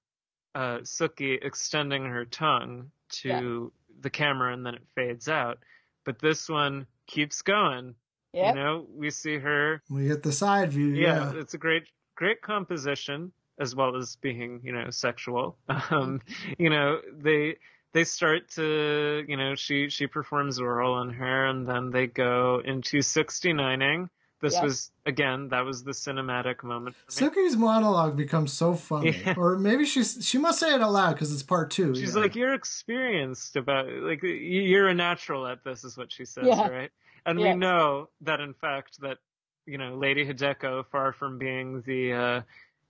[0.57, 5.59] uh, Suki extending her tongue to the camera, and then it fades out.
[6.05, 7.95] But this one keeps going.
[8.33, 8.55] Yep.
[8.55, 9.83] You know, we see her.
[9.91, 11.41] we get the side view, Yeah, yeah.
[11.41, 11.85] it's a great,
[12.15, 15.57] great composition as well as being, you know, sexual.
[15.91, 16.21] Um,
[16.59, 17.57] you know, they
[17.93, 22.63] they start to, you know, she she performs oral on her, and then they go
[22.65, 24.09] into 69ing.
[24.43, 24.63] This Yes.
[24.63, 26.95] was again, that was the cinematic moment.
[27.07, 27.11] For.
[27.31, 29.11] Suki's monologue becomes so funny.
[29.27, 29.35] Yeah.
[29.37, 31.95] Or maybe she's she must say it aloud because it's part two.
[31.95, 32.21] She's yeah.
[32.23, 36.69] like, "You're experienced about like you're a natural at this," is what she says, Yeah.
[36.69, 36.91] right?
[37.25, 37.55] And Yes.
[37.55, 39.19] we know that in fact that
[39.65, 42.41] you know Lady Hideko, far from being the uh,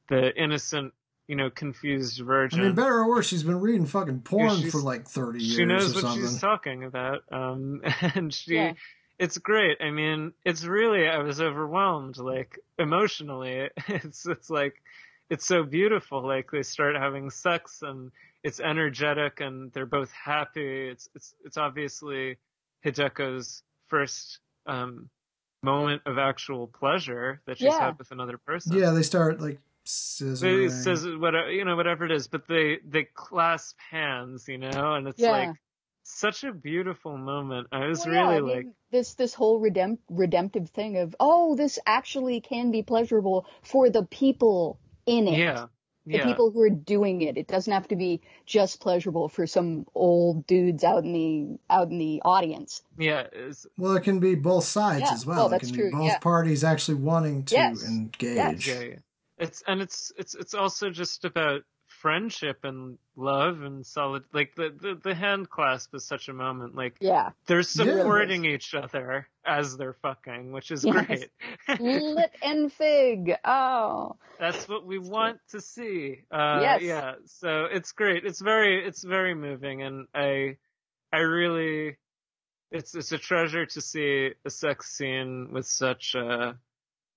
[0.08, 0.92] the innocent,
[1.28, 2.60] you know, confused virgin.
[2.60, 5.56] I mean, better or worse, she's been reading fucking porn she's- for like 30 years
[5.56, 6.22] she knows or what something.
[6.22, 7.82] she's talking about, um,
[8.14, 8.54] and she.
[8.56, 8.72] Yeah.
[9.18, 9.78] It's great.
[9.80, 13.70] I mean, it's really I was overwhelmed, like emotionally.
[13.88, 14.82] It's it's like
[15.30, 16.22] it's so beautiful.
[16.26, 18.12] Like they start having sex and
[18.44, 20.88] it's energetic and they're both happy.
[20.88, 22.36] It's it's it's obviously
[22.84, 25.08] Hideko's first um
[25.62, 27.86] moment of actual pleasure that she's Yeah.
[27.86, 28.76] had with another person.
[28.76, 30.70] Yeah, they start like They scissoring.
[30.70, 35.08] says whatever you know whatever it is, but they they clasp hands, you know, and
[35.08, 35.30] it's Yeah.
[35.30, 35.52] like
[36.08, 37.68] such a beautiful moment.
[37.72, 41.14] I was Well, yeah, really I mean, like this this whole redemp- redemptive thing of
[41.20, 45.38] oh, this actually can be pleasurable for the people in it.
[45.38, 45.66] yeah.
[46.06, 46.24] the Yeah.
[46.24, 47.36] people who are doing it.
[47.36, 51.90] It doesn't have to be just pleasurable for some old dudes out in the out
[51.90, 52.82] in the audience.
[52.96, 55.36] yeah, it's, Well, it can be both sides Yeah, as well.
[55.36, 56.18] well, it that's can true, be both yeah.
[56.18, 58.68] parties actually wanting to Yes, engage.
[58.68, 58.94] yeah, yeah.
[59.38, 61.62] It's and it's it's it's also just about
[62.06, 66.76] friendship and love and solid like the, the the hand clasp is such a moment
[66.76, 67.64] like Yeah, they're Yeah.
[67.64, 71.08] supporting each other as they're fucking which is Yes.
[71.08, 71.30] great
[71.80, 73.34] lit and fig.
[73.44, 76.80] Oh, that's what we want to see uh Yes.
[76.80, 80.56] yeah so it's great it's very it's very moving and i
[81.12, 81.96] i really
[82.70, 86.52] it's it's a treasure to see a sex scene with such uh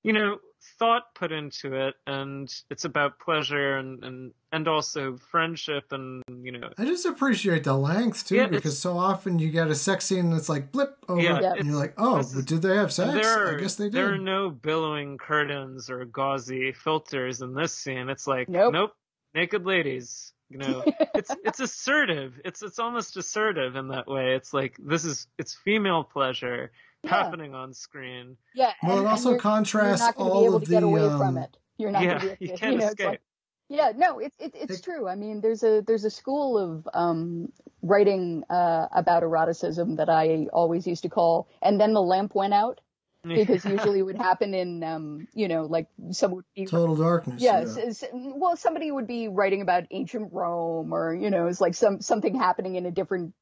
[0.02, 0.40] you know
[0.78, 6.52] thought put into it and it's about pleasure and and and also friendship and you
[6.52, 10.06] know I just appreciate the length too, Yeah, because so often you get a sex
[10.06, 12.92] scene that's like blip over, Yeah, and you're like, oh, is- but did they have
[12.92, 13.14] sex?
[13.14, 13.94] There are, I guess they did.
[13.94, 18.10] There are no billowing curtains or gauzy filters in this scene.
[18.10, 18.94] It's like, Nope.
[19.36, 20.34] naked ladies.
[20.50, 20.84] You know,
[21.14, 22.34] it's it's assertive.
[22.44, 24.34] It's it's almost assertive in that way.
[24.36, 26.72] It's like this is it's female pleasure
[27.04, 27.10] Yeah.
[27.24, 28.36] happening on screen.
[28.54, 28.74] yeah.
[28.84, 30.68] well, and- it also you're, you're contrasts not going to all be able of to
[30.70, 31.58] the get away um, from it.
[31.78, 32.46] You're not yeah, going to be.
[32.48, 33.08] you can't know, it's escape.
[33.08, 33.22] like-
[33.70, 35.08] yeah, no, it's it, it's It- true.
[35.08, 37.52] I mean, there's a there's a school of um,
[37.84, 42.54] writing uh, about eroticism that I always used to call, and then the lamp went
[42.54, 42.82] out
[43.24, 47.42] because usually it would happen in um, you know like someone would be Total darkness.
[47.42, 47.84] Yes, yeah.
[47.84, 52.02] it's- well, somebody would be writing about ancient Rome, or you know, it's like some
[52.02, 53.34] something happening in a different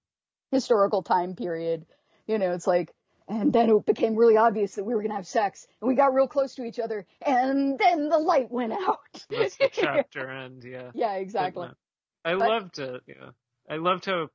[0.52, 1.86] historical time period.
[2.28, 2.92] You know, it's like,
[3.28, 6.14] and then it became really obvious that we were gonna have sex, and we got
[6.14, 9.00] real close to each other, and then the light went out.
[9.30, 10.64] That's the chapter end.
[10.64, 10.92] Yeah.
[10.94, 11.70] yeah, exactly.
[12.26, 13.02] I But- loved it.
[13.08, 13.30] Yeah.
[13.70, 14.30] I loved how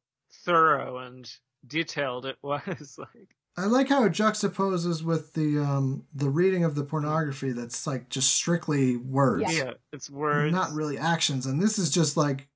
[0.45, 1.31] thorough and
[1.67, 2.97] detailed it was.
[2.99, 3.29] like.
[3.57, 8.09] I like how it juxtaposes with the um the reading of the pornography that's like
[8.09, 9.45] just strictly words.
[9.55, 9.65] Yeah.
[9.65, 10.53] Yeah, it's words.
[10.55, 11.45] Not really actions.
[11.45, 12.49] And this is just like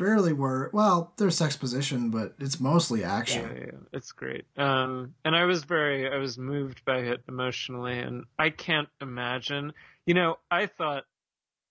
[0.00, 3.50] barely were Well, there's exposition, but it's mostly action.
[3.54, 4.46] Yeah, yeah, it's great.
[4.56, 9.74] Um, and I was very, I was moved by it emotionally, and I can't imagine.
[10.06, 11.04] You know, I thought,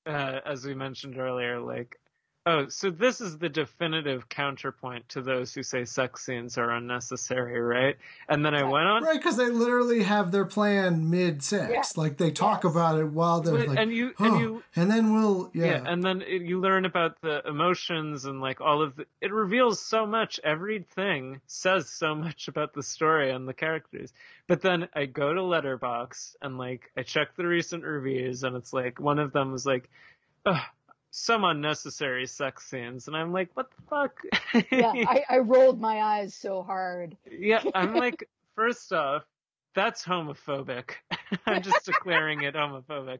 [0.05, 1.99] uh, as we mentioned earlier, like
[2.49, 7.61] Oh, so this is the definitive counterpoint to those who say sex scenes are unnecessary,
[7.61, 7.95] right?
[8.27, 9.19] And then I went on, right?
[9.19, 12.01] Because they literally have their plan mid sex, yeah.
[12.01, 12.71] like they talk yes.
[12.71, 15.83] about it while they're like, and you, oh, and you, and then we'll, yeah, yeah
[15.85, 19.05] and then it, you learn about the emotions and like all of the.
[19.21, 20.39] It reveals so much.
[20.43, 24.11] Everything says so much about the story and the characters.
[24.47, 28.73] But then I go to Letterboxd and like I check the recent reviews, and it's
[28.73, 29.87] like one of them was like.
[30.45, 30.61] Ugh,
[31.11, 34.21] some unnecessary sex scenes, and I'm like, what the fuck?
[34.71, 37.17] yeah, I, I rolled my eyes so hard.
[37.29, 39.23] yeah, I'm like, first off,
[39.75, 40.91] that's homophobic.
[41.45, 43.19] I'm just declaring it homophobic.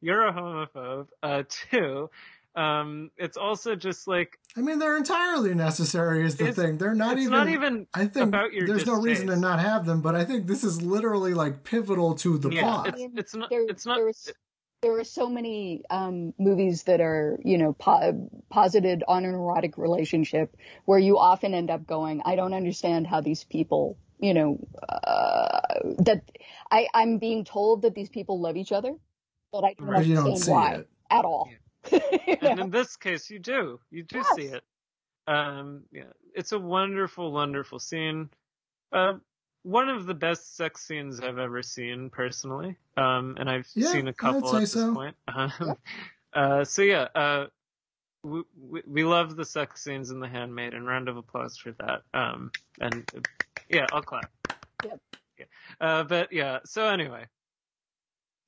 [0.00, 1.08] You're a homophobe.
[1.22, 2.08] Uh, two,
[2.54, 6.24] um, it's also just like I mean, they're entirely necessary.
[6.24, 6.78] Is the thing?
[6.78, 7.32] They're not even.
[7.32, 7.86] Not even.
[7.94, 8.86] I think there's distaste.
[8.86, 12.38] no reason to not have them, but I think this is literally like pivotal to
[12.38, 12.94] the yeah, plot.
[12.96, 13.50] It's, it's not.
[13.50, 14.00] There, it's not
[14.80, 19.76] there are so many um, movies that are, you know, po- posited on an erotic
[19.76, 24.58] relationship where you often end up going, I don't understand how these people, you know,
[24.88, 25.60] uh,
[25.98, 26.30] that
[26.70, 28.94] I, I'm being told that these people love each other,
[29.52, 29.98] but I don't right.
[29.98, 30.88] understand why it.
[31.10, 31.48] at all.
[31.90, 31.98] Yeah.
[32.42, 34.34] and in this case, you do, you do yes.
[34.36, 34.62] see it.
[35.26, 38.30] Um, yeah, it's a wonderful, wonderful scene.
[38.92, 39.14] Uh,
[39.62, 42.76] one of the best sex scenes I've ever seen personally.
[42.96, 44.94] Um, and I've yeah, seen a couple at this so.
[44.94, 45.16] point.
[45.26, 45.76] Um,
[46.32, 47.46] uh, so yeah, uh,
[48.22, 50.84] we, we, we love the sex scenes in The Handmaiden.
[50.84, 52.02] Round of applause for that.
[52.14, 52.50] Um,
[52.80, 53.08] and
[53.68, 54.30] yeah, I'll clap.
[54.84, 55.00] Yep.
[55.38, 55.44] Yeah.
[55.80, 57.26] Uh, but yeah, so anyway,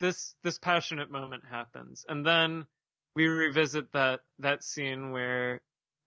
[0.01, 2.05] this, this passionate moment happens.
[2.09, 2.67] And then
[3.15, 5.61] we revisit that, that scene where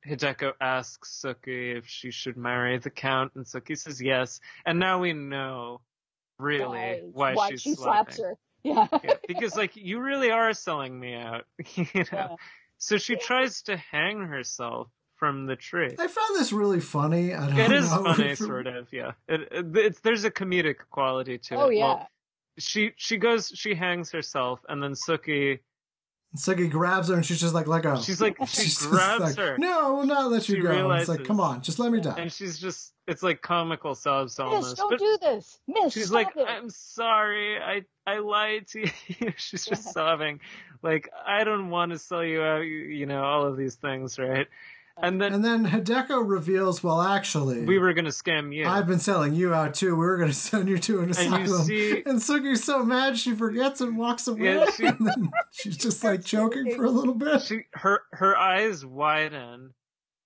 [0.07, 4.39] Hideko asks Sookie if she should marry the Count, and Sookie says yes.
[4.65, 5.81] And now we know
[6.39, 7.03] really right.
[7.11, 8.37] why, why she's she slaps her.
[8.63, 8.87] Yeah.
[9.03, 9.13] yeah.
[9.27, 11.45] Because like you really are selling me out.
[11.75, 12.03] you know?
[12.11, 12.35] Yeah.
[12.77, 15.95] So she tries to hang herself from the tree.
[15.97, 17.33] I found this really funny.
[17.33, 18.03] I don't it is know.
[18.03, 18.91] funny, sort of.
[18.91, 19.11] Yeah.
[19.27, 21.63] It, it, it's there's a comedic quality to oh, it.
[21.63, 21.85] Oh yeah.
[21.85, 22.07] Well,
[22.57, 24.95] she she goes she hangs herself and then
[26.35, 27.99] Sookie Sookie grabs her and she's just like, let go.
[28.01, 29.57] She's like, she she's grabs like, her.
[29.57, 30.69] No, will not let you she go.
[30.69, 32.15] Realizes, it's like, come on, just let me die.
[32.17, 34.69] And she's just, it's like comical sobs almost.
[34.69, 35.59] Miss, don't but do this.
[35.67, 36.45] Miss, She's like, it.
[36.47, 37.59] I'm sorry.
[37.59, 39.33] I, I lied to you.
[39.37, 39.91] she's just yeah.
[39.91, 40.39] sobbing.
[40.81, 44.47] Like, I don't want to sell you out, you know, all of these things, right?
[45.01, 48.67] And then, and then Hideko reveals, well, actually, we were going to scam you.
[48.67, 49.95] I've been selling you out too.
[49.95, 51.33] We were going to send you to an asylum.
[51.33, 54.55] And, you see, and Sookie's so mad she forgets and walks away.
[54.55, 57.41] Yeah, she, and then she's just like choking for a little bit.
[57.41, 59.71] She, her, her eyes widen,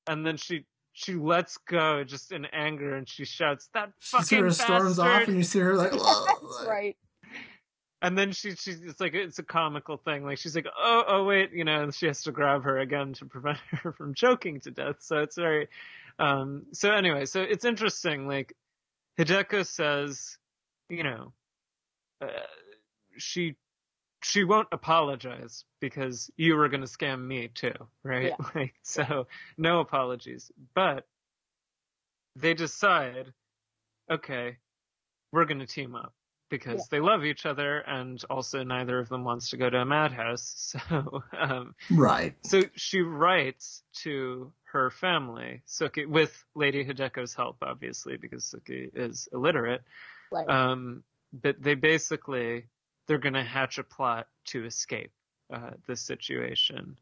[0.06, 4.36] and then she she lets go just in anger and she shouts, "That fucking she
[4.36, 5.94] sort of storms off, and you see her like,
[6.68, 6.98] right
[8.02, 10.24] and then she she's it's like it's a comical thing.
[10.24, 13.14] Like she's like oh oh wait you know and she has to grab her again
[13.14, 14.98] to prevent her from choking to death.
[15.00, 15.68] So it's very
[16.20, 18.28] um so anyway so it's interesting.
[18.28, 18.54] Like
[19.20, 20.38] hideko says
[20.90, 21.34] you know
[22.22, 22.28] uh,
[23.18, 23.56] she
[24.24, 27.74] she won't apologize because you were going to scam me too
[28.04, 28.34] right?
[28.40, 28.46] Yeah.
[28.56, 29.28] like so
[29.58, 30.52] no apologies.
[30.76, 31.08] But
[32.36, 33.34] they decide
[34.12, 34.58] okay
[35.32, 36.14] we're going to team up
[36.50, 36.86] because yeah.
[36.92, 40.76] they love each other and also neither of them wants to go to a madhouse.
[40.90, 42.36] So, um, right.
[42.44, 49.28] So she writes to her family, Sookie, with Lady Hideko's help, obviously, because Sookie is
[49.34, 49.82] illiterate.
[50.32, 50.48] Right.
[50.48, 52.66] Um, but they basically,
[53.08, 55.12] they're going to hatch a plot to escape,
[55.54, 56.98] uh, this situation.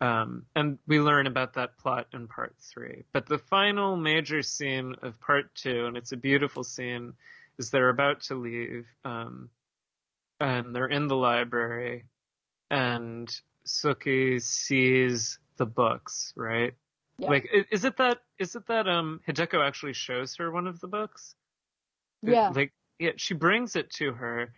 [0.00, 3.04] Um, and we learn about that plot in part three.
[3.12, 7.14] But the final major scene of part two, and it's a beautiful scene,
[7.58, 9.50] is they're about to leave, um,
[10.40, 12.04] and they're in the library,
[12.70, 13.34] and
[13.66, 16.74] Suki sees the books, right?
[17.18, 17.28] Yeah.
[17.28, 20.88] Like, is it that is it that um Hideko actually shows her one of the
[20.88, 21.34] books?
[22.22, 22.50] Yeah.
[22.54, 24.52] Like, yeah, she brings it to her,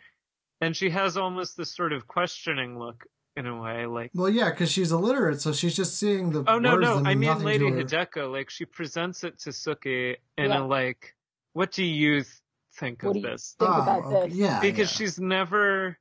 [0.61, 3.05] and she has almost this sort of questioning look
[3.37, 4.11] in a way, like.
[4.15, 6.45] Well, yeah, because she's illiterate, so she's just seeing the.
[6.47, 8.31] Oh no, no, I mean Lady Hideko.
[8.31, 10.63] Like she presents it to Suki in yeah.
[10.63, 11.15] a like,
[11.53, 12.25] what do you
[12.79, 13.57] think what of this.
[13.59, 14.29] Think oh, about okay.
[14.29, 14.39] this.
[14.39, 14.97] Yeah, because yeah.
[14.97, 15.99] she's never.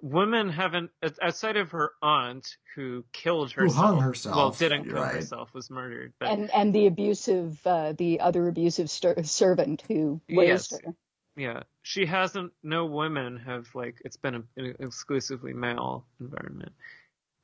[0.00, 4.94] Women haven't, outside of her aunt who killed herself, who hung herself, well, didn't kill
[4.94, 5.16] right.
[5.16, 10.18] herself, was murdered, but, and and the abusive, uh, the other abusive st- servant who
[10.30, 10.80] raised yes.
[10.82, 10.94] her.
[11.36, 12.54] Yeah, she hasn't.
[12.62, 16.72] No women have like it's been an exclusively male environment,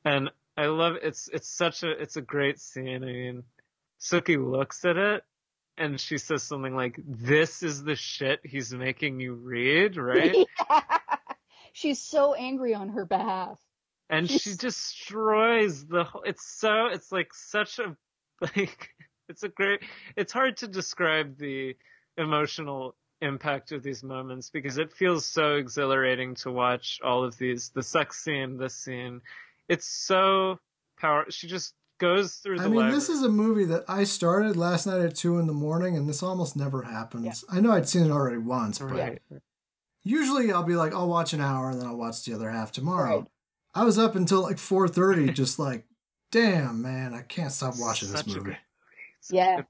[0.03, 3.03] and I love it's it's such a it's a great scene.
[3.03, 3.43] I mean,
[4.01, 5.23] Suki looks at it
[5.77, 10.45] and she says something like, "This is the shit he's making you read," right?
[11.73, 13.59] She's so angry on her behalf.
[14.09, 17.95] and she destroys the whole it's so it's like such a
[18.41, 18.89] like
[19.29, 19.81] it's a great
[20.15, 21.75] it's hard to describe the
[22.17, 27.69] emotional impact of these moments because it feels so exhilarating to watch all of these
[27.69, 29.21] the sex scene this scene
[29.67, 30.59] it's so
[30.97, 32.95] power she just goes through the I mean, library.
[32.95, 36.07] this is a movie that I started last night at two in the morning, and
[36.07, 37.43] this almost never happens.
[37.49, 39.21] I know I'd seen it already once, but right
[40.03, 42.71] usually I'll be like, I'll watch an hour and then I'll watch the other half
[42.71, 43.17] tomorrow.
[43.19, 43.27] Right.
[43.75, 45.85] I was up until like four thirty, just like,
[46.31, 48.51] damn man, I can't stop watching this Such a movie.
[48.51, 48.57] good
[49.31, 49.61] Yeah.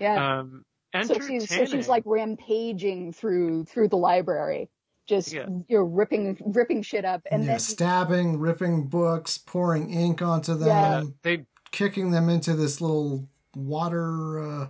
[0.00, 0.38] Yeah.
[0.40, 0.64] um
[1.04, 4.70] so she's so she's like rampaging through through the library,
[5.06, 5.46] just Yeah.
[5.68, 10.54] you know ripping ripping shit up, and yeah, then stabbing, ripping books, pouring ink onto
[10.54, 11.02] them, Yeah.
[11.22, 11.46] They
[11.76, 14.66] kicking them into this little water, uh,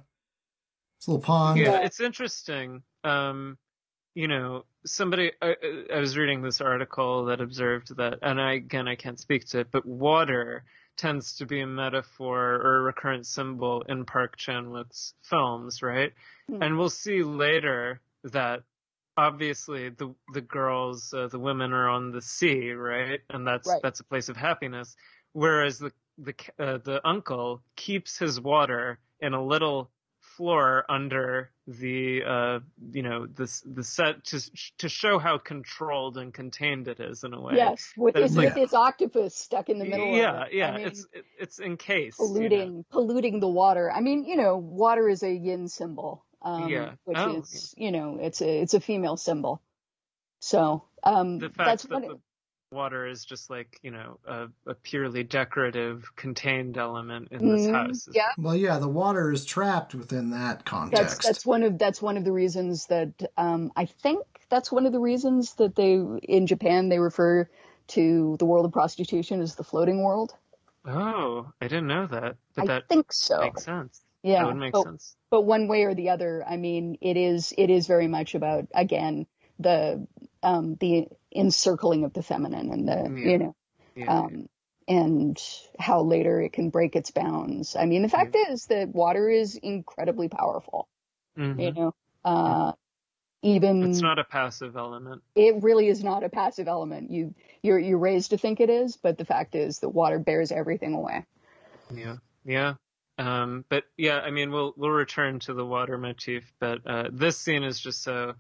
[0.99, 1.59] this little pond.
[1.59, 1.85] yeah, Yeah.
[1.85, 2.83] it's interesting.
[3.05, 3.57] Um,
[4.15, 5.55] you know, somebody I,
[5.95, 9.61] I was reading this article that observed that, and I again I can't speak to
[9.61, 10.65] it, but water
[10.97, 16.13] tends to be a metaphor or a recurrent symbol in Park Chan Wook's films, right?
[16.49, 16.63] Hmm.
[16.63, 18.63] And we'll see later that
[19.17, 23.21] obviously the the girls, uh, the women are on the sea, right?
[23.31, 23.81] And that's Right.
[23.83, 24.97] that's a place of happiness,
[25.35, 29.91] whereas the the uh, the uncle keeps his water in a little
[30.21, 32.59] floor under the uh
[32.93, 34.41] you know this the set to
[34.79, 37.55] to show how controlled and contained it is in a way.
[37.57, 40.15] yes, with But his, with like- his octopus stuck in the middle.
[40.17, 40.55] Yeah, of it.
[40.55, 41.07] yeah, I mean, it's
[41.39, 42.19] it's encased.
[42.19, 42.33] you know.
[42.35, 43.91] polluting polluting the water.
[43.91, 46.93] I mean, you know, water is a yin symbol, um, Yeah.
[47.05, 49.63] which Oh, is you know it's a it's a female symbol.
[50.41, 52.21] So um, The fact that's that what the
[52.71, 57.73] water is just like you know a, a purely decorative contained element in this Mhm,
[57.73, 58.09] house.
[58.13, 58.33] yeah.
[58.39, 60.97] Well, yeah, the water is trapped within that context.
[60.97, 64.87] that's that's one of that's one of the reasons that um, I think that's one
[64.87, 67.49] of the reasons that they in Japan they refer
[67.89, 70.35] to the world of prostitution as the floating world.
[70.85, 73.41] Oh, I didn't know that, but I that think so.
[73.41, 74.03] makes sense.
[74.23, 75.17] yeah, that would make but, sense.
[75.31, 78.67] but one way or the other, I mean, it is it is very much about
[78.75, 79.27] again
[79.59, 80.07] the
[80.43, 83.31] um, the encircling of the feminine and the Yeah.
[83.31, 83.55] you know
[83.95, 84.47] Yeah, um,
[84.89, 85.43] and
[85.79, 87.75] how later it can break its bounds.
[87.77, 90.89] I mean, the fact is that water is incredibly powerful.
[91.37, 91.61] Mhm.
[91.61, 92.73] You know, uh,
[93.43, 95.23] even It's not a passive element.
[95.35, 97.11] it really is not a passive element.
[97.11, 100.51] You you're you're raised to think it is, but the fact is that water bears
[100.53, 101.25] everything away.
[101.95, 102.75] Yeah, yeah.
[103.19, 107.39] Um, but yeah, I mean, we'll we'll return to the water motif, but uh, this
[107.39, 108.35] scene is just so.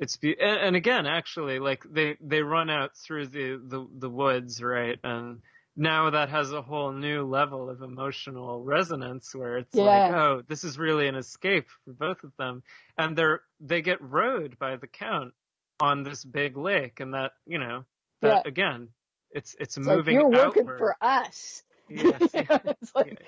[0.00, 4.10] It's be and, and again, actually, like they they run out through the the the
[4.10, 4.98] woods, right?
[5.04, 5.42] And
[5.76, 10.64] now that has a whole new level of emotional resonance where it's like, oh, this
[10.64, 12.62] is really an escape for both of them,
[12.98, 15.34] and they're they get rowed by the count
[15.80, 17.84] on this big lake, and that you know
[18.22, 18.42] that Yeah.
[18.44, 18.90] again,
[19.30, 21.62] it's it's, It's like moving you're working for us.
[21.88, 22.58] Yes, yeah.
[22.64, 23.22] it's like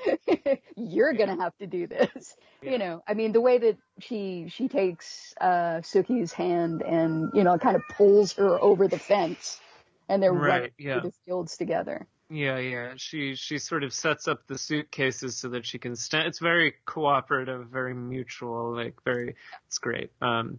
[0.76, 2.36] you're gonna have to do this.
[2.62, 2.72] Yeah.
[2.72, 7.44] You know, I mean, the way that she she takes uh, Suki's hand and you
[7.44, 9.60] know kind of pulls her over the fence,
[10.08, 11.00] and they're Right, running yeah.
[11.00, 12.06] through the fields together.
[12.30, 12.94] Yeah, yeah.
[12.96, 16.26] She she sort of sets up the suitcases so that she can stand.
[16.26, 19.36] It's very cooperative, very mutual, like very.
[19.66, 20.10] It's great.
[20.20, 20.58] Um,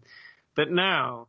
[0.55, 1.27] but now,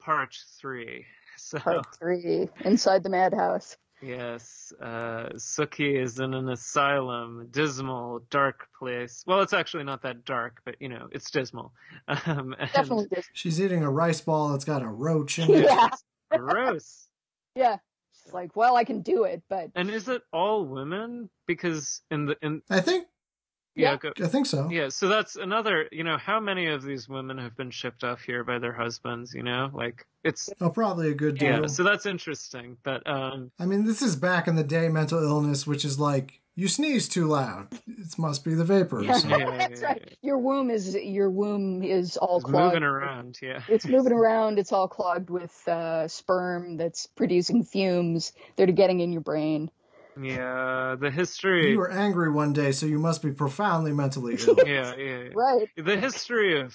[0.00, 1.06] part three.
[1.38, 3.76] So Part three, inside the madhouse.
[4.02, 9.22] Yes, uh, Suki is in an asylum, dismal, dark place.
[9.26, 11.72] Well, it's actually not that dark, but you know, it's dismal.
[12.26, 15.64] Um, and Definitely dis- She's eating a rice ball that's got a roach in it.
[15.64, 15.88] Yeah,
[16.30, 17.08] gross.
[17.56, 17.76] yeah.
[18.22, 21.28] She's like, well, I can do it, but And is it all women?
[21.46, 23.06] Because in the in I think
[23.76, 23.96] yeah, Yeah.
[23.98, 24.68] go, I think so.
[24.70, 28.22] Yeah, so that's another, you know, how many of these women have been shipped off
[28.22, 29.70] here by their husbands, you know?
[29.72, 31.60] Like it's Oh, probably a good deal.
[31.60, 32.76] yeah, so that's interesting.
[32.82, 36.40] But um I mean, this is back in the day mental illness, which is like
[36.58, 37.68] you sneeze too loud.
[37.86, 39.04] It must be the vapors.
[39.04, 40.16] Yeah, yeah, that's yeah, right.
[40.22, 42.74] Your womb is your womb is all it's clogged.
[42.74, 43.60] moving around, yeah.
[43.68, 44.58] It's moving around.
[44.58, 49.70] It's all clogged with uh, sperm that's producing fumes that are getting in your brain.
[50.20, 54.56] Yeah, the history You were angry one day, so you must be profoundly mentally ill.
[54.66, 55.28] yeah, yeah, yeah.
[55.34, 55.68] Right.
[55.76, 56.74] The history of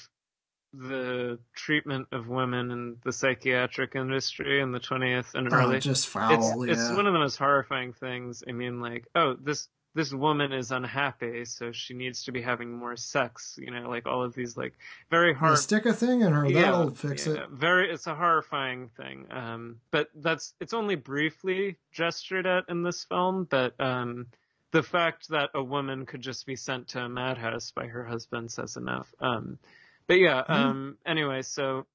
[0.74, 6.06] the treatment of women in the psychiatric industry in the 20th and Oh, early just
[6.06, 6.64] it's foul.
[6.64, 6.96] it's yeah.
[6.96, 8.44] one of the most horrifying things.
[8.48, 12.72] I mean, like, oh, this this woman is unhappy, so she needs to be having
[12.72, 13.58] more sex.
[13.62, 14.74] You know, like all of these like
[15.10, 15.58] very Yeah, hard.
[15.58, 16.50] stick a thing in her.
[16.50, 17.50] That'll fix yeah, it.
[17.50, 19.28] Very, it's a horrifying thing.
[19.32, 23.46] Um, but that's it's only briefly gestured at in this film.
[23.50, 24.28] But um,
[24.72, 28.50] the fact that a woman could just be sent to a madhouse by her husband
[28.52, 29.14] says enough.
[29.20, 29.60] Um,
[30.08, 30.44] but yeah.
[30.48, 30.50] Mhm.
[30.50, 31.86] Um, anyway, so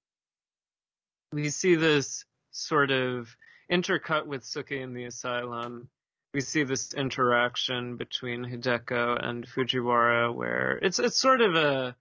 [1.33, 3.35] we see this sort of
[3.71, 5.89] intercut with Suki in the asylum.
[6.35, 11.97] We see this interaction between Hideko and Fujiwara, where it's it's sort of a,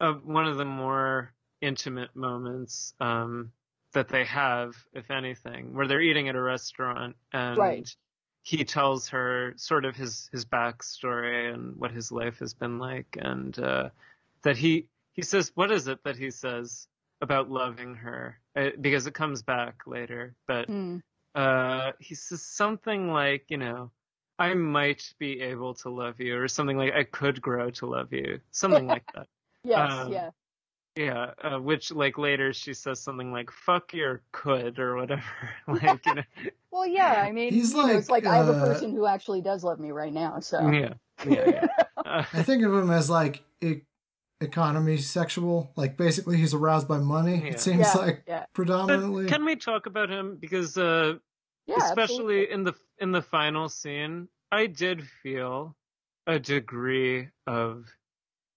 [0.00, 3.50] a one of the more intimate moments um,
[3.92, 7.88] that they have, if anything, where they're eating at a restaurant and Right.
[8.42, 13.16] he tells her sort of his his backstory and what his life has been like,
[13.20, 13.88] and uh,
[14.42, 16.86] that he he says what is it that he says
[17.20, 20.98] about loving her uh, because it comes back later, but Hmm.
[21.36, 23.90] Uh, he says something like, you know,
[24.38, 28.12] I might be able to love you, or something like I could grow to love
[28.12, 29.26] you, something like that.
[29.64, 30.30] Yes, Um, yeah.
[30.96, 35.22] Yeah, uh, which like later she says something like "fuck your could" or whatever.
[35.68, 36.22] like, you know,
[36.70, 37.22] Well, yeah.
[37.26, 39.40] I mean, He's you know, it's like, like I have a uh, person who actually
[39.42, 40.38] does love me right now.
[40.40, 40.94] So yeah,
[41.26, 41.66] yeah, yeah.
[42.04, 43.82] Uh, I think of him as like e-
[44.40, 45.72] economy sexual.
[45.76, 47.40] Like basically, he's aroused by money.
[47.40, 47.50] Yeah.
[47.52, 48.44] It seems Yeah, like yeah.
[48.54, 49.24] predominantly.
[49.24, 51.14] but can we talk about him because uh,
[51.66, 52.50] yeah, especially absolutely.
[52.52, 55.76] in the in the final scene, I did feel
[56.26, 57.86] a degree of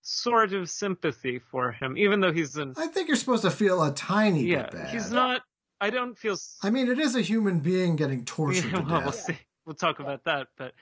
[0.01, 3.83] sort of sympathy for him, even though he's an I think you're supposed to feel
[3.83, 4.89] a tiny yeah, bit bad.
[4.89, 5.41] he's not.
[5.81, 6.35] I don't feel.
[6.63, 9.15] I mean, it is a human being getting tortured Yeah, to well, we'll death.
[9.15, 9.37] see.
[9.65, 10.73] We'll talk about that, but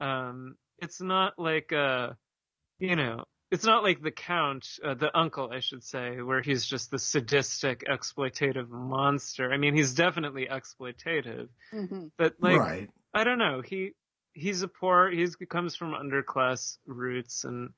[0.00, 2.12] um, it's not like uh,
[2.78, 6.64] you know, it's not like the count, uh, the uncle, I should say, where he's
[6.64, 9.52] just the sadistic, exploitative monster.
[9.52, 12.10] I mean, he's definitely exploitative, Mhm.
[12.16, 12.88] but like, right.
[13.12, 13.92] I don't know, he
[14.32, 17.74] he's a poor, he's he comes from underclass roots, and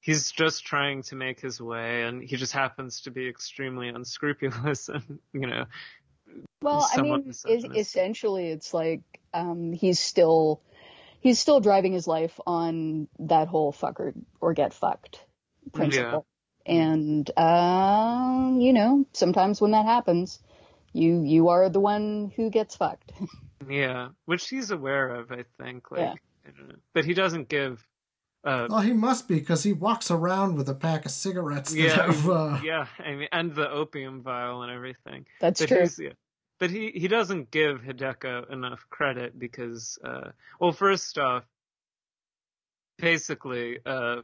[0.00, 4.88] he's just trying to make his way, and he just happens to be extremely unscrupulous,
[4.88, 5.66] and you know,
[6.62, 9.02] Well, I mean, es- essentially, it's like
[9.34, 10.62] um, he's still
[11.20, 15.24] he's still driving his life on that whole fuck or, or get fucked
[15.72, 16.26] principle.
[16.66, 20.38] And um, you know, sometimes when that happens,
[20.92, 23.12] you you are the one who gets fucked.
[23.68, 25.90] Yeah, which he's aware of, I think.
[25.90, 26.14] Like, Yeah.
[26.46, 26.74] I don't know.
[26.94, 27.84] but he doesn't give.
[28.44, 32.06] Uh, Well, he must be because he walks around with a pack of cigarettes yeah,
[32.06, 32.28] have.
[32.30, 32.86] Uh, yeah.
[33.04, 35.26] I mean, and the opium vial and everything.
[35.40, 35.78] That's but true.
[35.78, 36.12] he's- yeah.
[36.58, 40.30] But he he doesn't give Hideko enough credit because, uh,
[40.60, 41.44] well, first off,
[42.98, 44.22] basically, uh,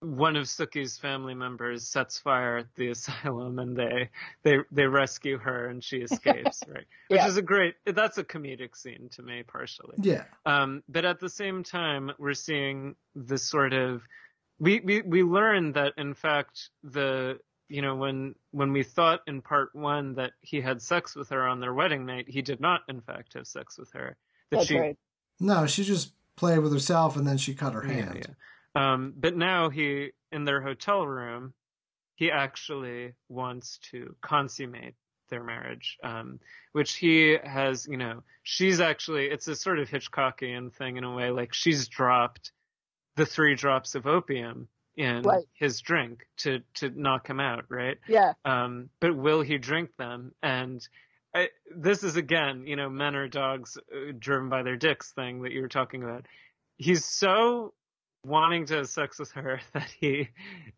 [0.00, 4.10] one of Suki's family members sets fire at the asylum and they
[4.42, 6.86] they they rescue her and she escapes, right?
[7.08, 7.26] Which Yeah.
[7.28, 7.74] is a great.
[7.86, 9.96] That's a comedic scene to me, partially.
[10.02, 10.24] yeah.
[10.46, 14.02] Um, but at the same time, we're seeing this sort of
[14.58, 17.38] we, we we learn that in fact the
[17.68, 21.46] you know when when we thought in part one that he had sex with her
[21.46, 24.16] on their wedding night, he did not in fact have sex with her.
[24.50, 24.98] That That's she right.
[25.40, 28.26] No, she just played with herself and then she cut her yeah, hand.
[28.76, 28.92] yeah.
[28.92, 31.54] Um, but now he in their hotel room,
[32.16, 34.94] he actually wants to consummate
[35.30, 36.38] their marriage, um,
[36.72, 41.14] which he has, you know, she's actually, it's a sort of Hitchcockian thing in a
[41.14, 42.52] way, like she's dropped
[43.16, 45.44] the three drops of opium in Right.
[45.54, 47.98] his drink to, to knock him out, right?
[48.08, 48.34] Yeah.
[48.44, 50.32] Um, but will he drink them?
[50.42, 50.86] And
[51.34, 55.42] I, this is again, you know, men are dogs uh, driven by their dicks thing
[55.42, 56.26] that you were talking about.
[56.76, 57.74] He's so
[58.24, 60.28] wanting to have sex with her that he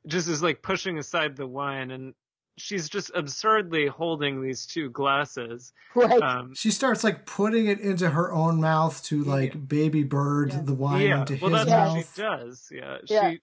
[0.07, 2.15] just is like pushing aside the wine and
[2.59, 5.73] she's just absurdly holding these two glasses.
[5.95, 6.21] Right.
[6.23, 10.63] Um, She starts like putting it into her own mouth to like baby bird Yeah.
[10.63, 11.87] the wine yeah, into well, his that's Yeah.
[11.89, 12.15] what mouth.
[12.15, 12.69] she does.
[12.73, 13.31] Yeah, Yeah.
[13.31, 13.41] she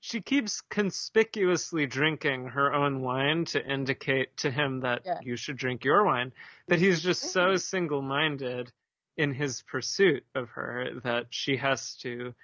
[0.00, 5.18] she keeps conspicuously drinking her own wine to indicate to him that Yeah.
[5.22, 6.32] you should drink your wine.
[6.68, 7.60] But he's just so Mhm.
[7.60, 8.72] single-minded
[9.16, 12.34] in his pursuit of her that she has to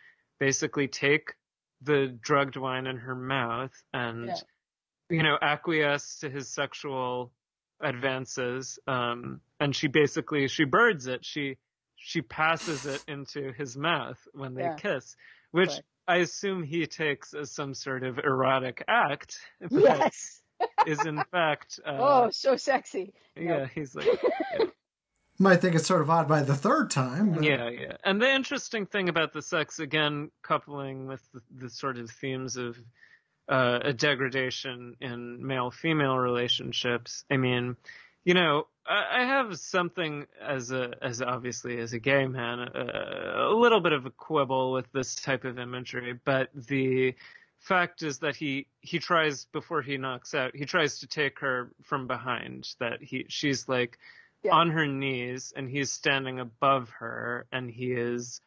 [0.41, 1.35] basically take
[1.83, 4.35] the drugged wine in her mouth and Yeah.
[5.13, 7.31] You know acquiesce to his sexual
[7.81, 11.57] advances um and she basically she birds it she
[11.97, 14.77] she passes it into his mouth when they Yeah.
[14.77, 15.17] kiss
[15.51, 15.81] which Right.
[16.09, 20.41] i assume he takes as some sort of erotic act but yes.
[20.87, 23.13] is in fact uh, oh, so sexy.
[23.37, 24.07] yeah he's like
[25.39, 27.33] Might think it's sort of odd by the third time.
[27.33, 27.97] But Yeah, yeah.
[28.05, 32.57] And the interesting thing about the sex, again, coupling with the, the sort of themes
[32.57, 32.79] of
[33.49, 37.25] uh, a degradation in male-female relationships.
[37.31, 37.77] I mean,
[38.25, 43.51] you know, I, I have something as a as obviously as a gay man, a,
[43.51, 47.15] a little bit of a quibble with this type of imagery, but the
[47.59, 51.71] fact is that he he tries before he knocks out he tries to take her
[51.85, 53.99] from behind that he she's like
[54.43, 54.53] Yeah.
[54.53, 58.41] on her knees and he's standing above her and he is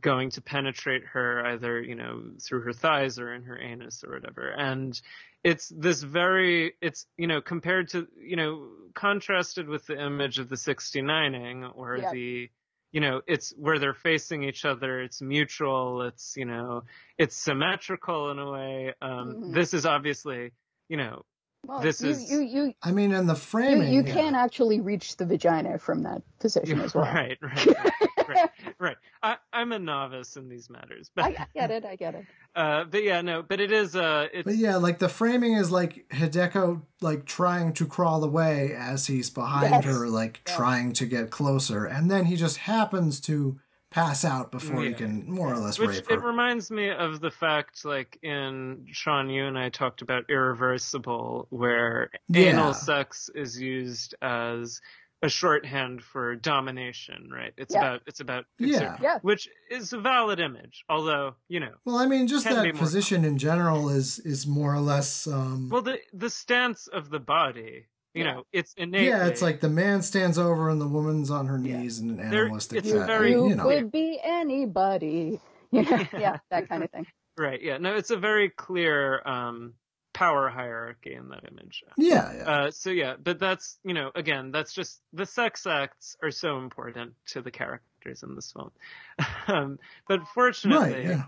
[0.00, 4.12] going to penetrate her either you know through her thighs or in her anus or
[4.14, 5.00] whatever and
[5.42, 10.48] it's this very it's you know compared to you know contrasted with the image of
[10.48, 12.12] the 69ing or Yeah.
[12.12, 12.50] the
[12.92, 16.84] you know it's where they're facing each other it's mutual it's you know
[17.18, 19.54] it's symmetrical in a way um Mhm.
[19.54, 20.52] this is obviously
[20.88, 21.24] you know
[21.66, 24.12] Well, This you, is- you you I mean, in the you, framing, you yeah.
[24.14, 27.04] can actually reach the vagina from that position as well.
[27.04, 27.92] right right right
[28.28, 28.96] right, right.
[29.22, 31.84] I, i'm a novice in these matters but I, I get it.
[31.84, 32.24] I get it.
[32.56, 35.70] uh but yeah no but it is uh it's But yeah, like the framing is
[35.70, 39.84] like Hideko like trying to crawl away as he's behind Yes.
[39.84, 40.56] her, like Yes.
[40.56, 43.58] trying to get closer, and then he just happens to
[43.94, 44.96] pass out before he Yeah.
[44.96, 49.30] can more or less Which rape it reminds me of the fact, like in Sean,
[49.30, 52.50] you and I talked about irreversible, where Yeah.
[52.50, 54.80] anal sex is used as
[55.22, 57.54] a shorthand for domination, right?
[57.56, 57.80] It's Yeah.
[57.80, 58.98] about it's about Yeah.
[59.00, 59.18] Yeah.
[59.22, 63.24] which is a valid image, although you know, Well, I mean, just that more position
[63.24, 65.26] in general is is more or less.
[65.26, 68.32] Um, well the the stance of the body, you Yeah.
[68.34, 69.08] know, it's innate.
[69.08, 71.78] yeah, it's like the man stands over and the woman's on her Yeah.
[71.78, 73.06] knees in an There- animalistic it's fashion.
[73.06, 75.40] very- you, you know, could be anybody.
[75.72, 77.04] Yeah, yeah, that kind of thing.
[77.36, 77.60] right.
[77.60, 79.74] Yeah, no, it's a very clear um,
[80.12, 81.82] power hierarchy in that image.
[81.96, 82.42] yeah, yeah.
[82.48, 86.58] Uh, so yeah, but that's you know again that's just the sex acts are so
[86.58, 88.70] important to the characters in this film.
[89.48, 91.22] um, but fortunately, right, yeah.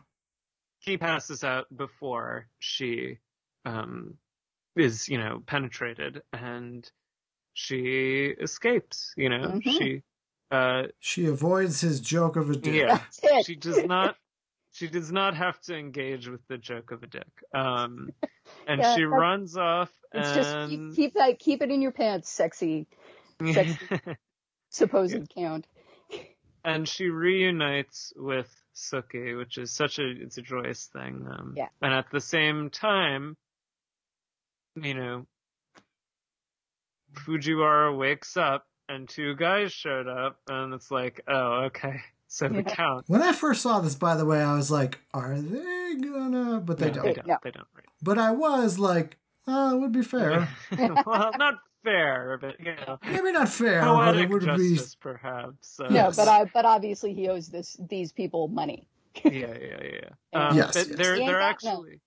[0.78, 3.18] he passes out before she
[3.64, 4.14] um,
[4.76, 6.88] is you know penetrated and
[7.54, 9.12] she escapes.
[9.16, 9.62] You know Mhm.
[9.62, 10.02] she
[10.50, 12.74] uh, She avoids his joke of a dick.
[12.76, 13.00] yeah
[13.44, 14.16] she does not
[14.72, 17.26] she does not have to engage with the joke of a dick.
[17.54, 18.10] Um,
[18.66, 21.92] and Yeah, she runs off It's and just keep, keep that, keep it in your
[21.92, 22.86] pants, sexy
[23.52, 23.78] sexy-
[24.70, 25.66] supposed count.
[26.64, 31.26] and she reunites with Suki, which is such a it's a joyous thing.
[31.30, 31.68] Um, Yeah.
[31.80, 33.36] And at the same time,
[34.76, 35.26] you know,
[37.14, 42.62] Fujiwara wakes up and two guys showed up, and it's like, oh, okay, so the
[42.62, 43.04] count.
[43.08, 46.78] When I first saw this, by the way, I was like, "Are they gonna?" But
[46.78, 47.04] they No, don't.
[47.04, 47.26] They don't.
[47.26, 47.36] No.
[47.42, 47.66] They don't.
[47.74, 47.84] Right.
[48.02, 49.16] But I was like,
[49.46, 50.48] "Oh, it would be fair.
[50.78, 54.94] well, not fair, but you know, Maybe not fair, but poetic it would be." justice,
[54.94, 55.80] perhaps.
[55.80, 58.86] Uh, No, but I, but obviously he owes this these people money.
[59.24, 59.82] yeah, yeah, yeah.
[59.82, 60.00] yeah.
[60.34, 60.96] Um, Yes, but yes.
[60.98, 61.70] they're they're got no.
[61.70, 62.00] actually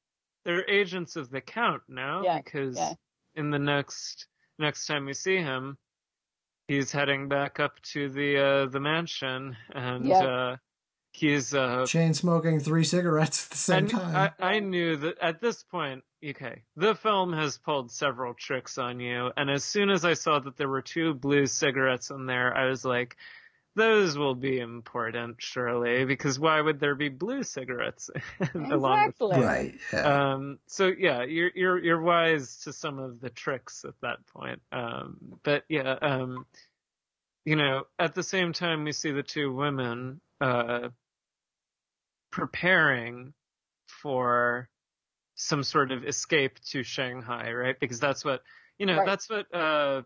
[0.45, 2.93] they're agents of the Count now Yeah, because yeah.
[3.35, 4.27] in the next
[4.57, 5.77] next time we see him,
[6.67, 10.23] he's heading back up to the uh, the mansion and Yeah.
[10.23, 10.57] uh,
[11.11, 14.31] he's uh, Chain smoking three cigarettes at the same and time.
[14.39, 18.99] I, I knew that at this point, okay, the film has pulled several tricks on
[18.99, 22.55] you, and as soon as I saw that there were two blue cigarettes in there,
[22.55, 23.15] I was like,
[23.79, 28.09] those will be important, surely, because why would there be blue cigarettes
[28.53, 29.41] along with Exactly.
[29.41, 29.75] right.
[29.93, 30.31] Yeah.
[30.33, 34.61] um, so yeah, you're you're you're wise to some of the tricks at that point.
[34.71, 36.45] Um, but yeah, um,
[37.45, 40.89] you know, at the same time, we see the two women uh,
[42.31, 43.33] preparing
[43.87, 44.69] for
[45.35, 47.79] some sort of escape to Shanghai, right?
[47.79, 48.43] Because that's what
[48.77, 48.97] you know.
[48.97, 49.05] Right.
[49.05, 50.01] That's what uh,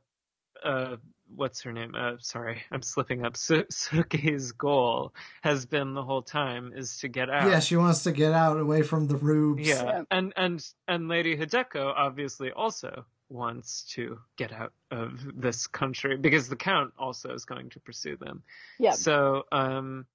[0.64, 0.98] uh,
[1.36, 1.94] what's her name?
[1.98, 3.36] Uh, sorry, I'm slipping up.
[3.38, 7.50] Su- Suki's goal has been the whole time is to get out.
[7.50, 9.68] yeah, she wants to get out away from the rubes.
[9.68, 10.04] Yeah, Yeah.
[10.12, 16.50] and and and Lady Hideko obviously also wants to get out of this country because
[16.50, 18.44] the Count also is going to pursue them.
[18.78, 18.92] Yeah.
[18.92, 20.06] So, um,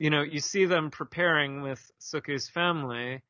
[0.00, 3.22] you know, you see them preparing with Suki's family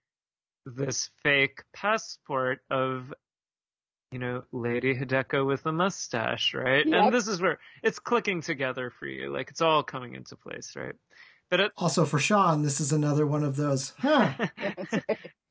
[0.65, 3.13] this fake passport of,
[4.11, 6.87] you know, Lady Hideko with the mustache, right?
[6.87, 7.05] Yep.
[7.05, 10.75] And this is where it's clicking together for you, like it's all coming into place,
[10.77, 10.95] right?
[11.51, 13.93] But it, Also for Sean, this is another one of those.
[13.99, 14.33] Huh.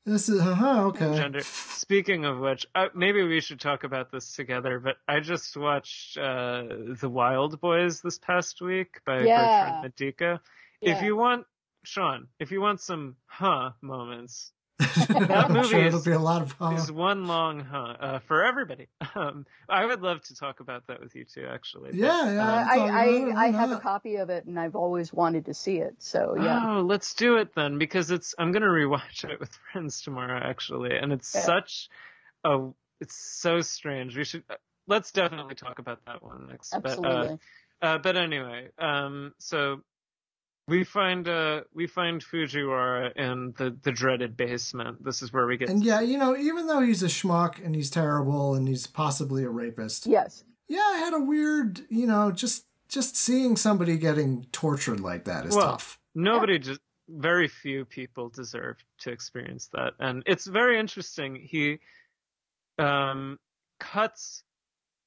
[0.06, 0.40] This is.
[0.40, 0.82] Uh huh.
[0.86, 1.16] Okay.
[1.16, 1.40] gender.
[1.42, 4.80] Speaking of which, uh, maybe we should talk about this together.
[4.80, 6.62] But I just watched uh,
[6.98, 9.80] The Wild Boys this past week by Yeah.
[9.82, 10.40] Bertrand Mandico.
[10.80, 10.96] Yeah.
[10.96, 11.44] If you want,
[11.84, 14.52] Sean, if you want some huh moments,
[15.08, 16.74] I'm movie sure it'll is- be a lot of fun.
[16.76, 18.86] there's one long huh uh, for everybody.
[19.14, 21.90] Um, I would love to talk about that with you too, actually.
[21.90, 22.42] But, Yeah, yeah.
[22.44, 24.76] um, I'm I, talking about it, I, I have a copy of it and I've
[24.76, 25.96] always wanted to see it.
[25.98, 26.76] So yeah.
[26.76, 30.96] Oh, let's do it then because it's I'm gonna rewatch it with friends tomorrow actually,
[30.96, 31.40] and it's Yeah.
[31.40, 31.88] such
[32.44, 32.68] a
[33.00, 34.16] it's so strange.
[34.16, 34.44] We should
[34.86, 36.74] let's definitely talk about that one next.
[36.74, 37.38] Absolutely.
[37.80, 39.80] But, uh, uh, but anyway, um, so
[40.68, 45.02] we find uh we find Fujiwara in the the dreaded basement.
[45.02, 47.74] This is where we get And yeah, you know, even though he's a schmuck and
[47.74, 50.44] he's terrible and he's possibly a rapist, yes.
[50.68, 55.44] yeah, I had a weird, you know, just just seeing somebody getting tortured like that
[55.46, 55.98] is Well, tough.
[56.14, 61.78] nobody just very few people deserve to experience that and it's very interesting he
[62.78, 63.38] um
[63.80, 64.42] cuts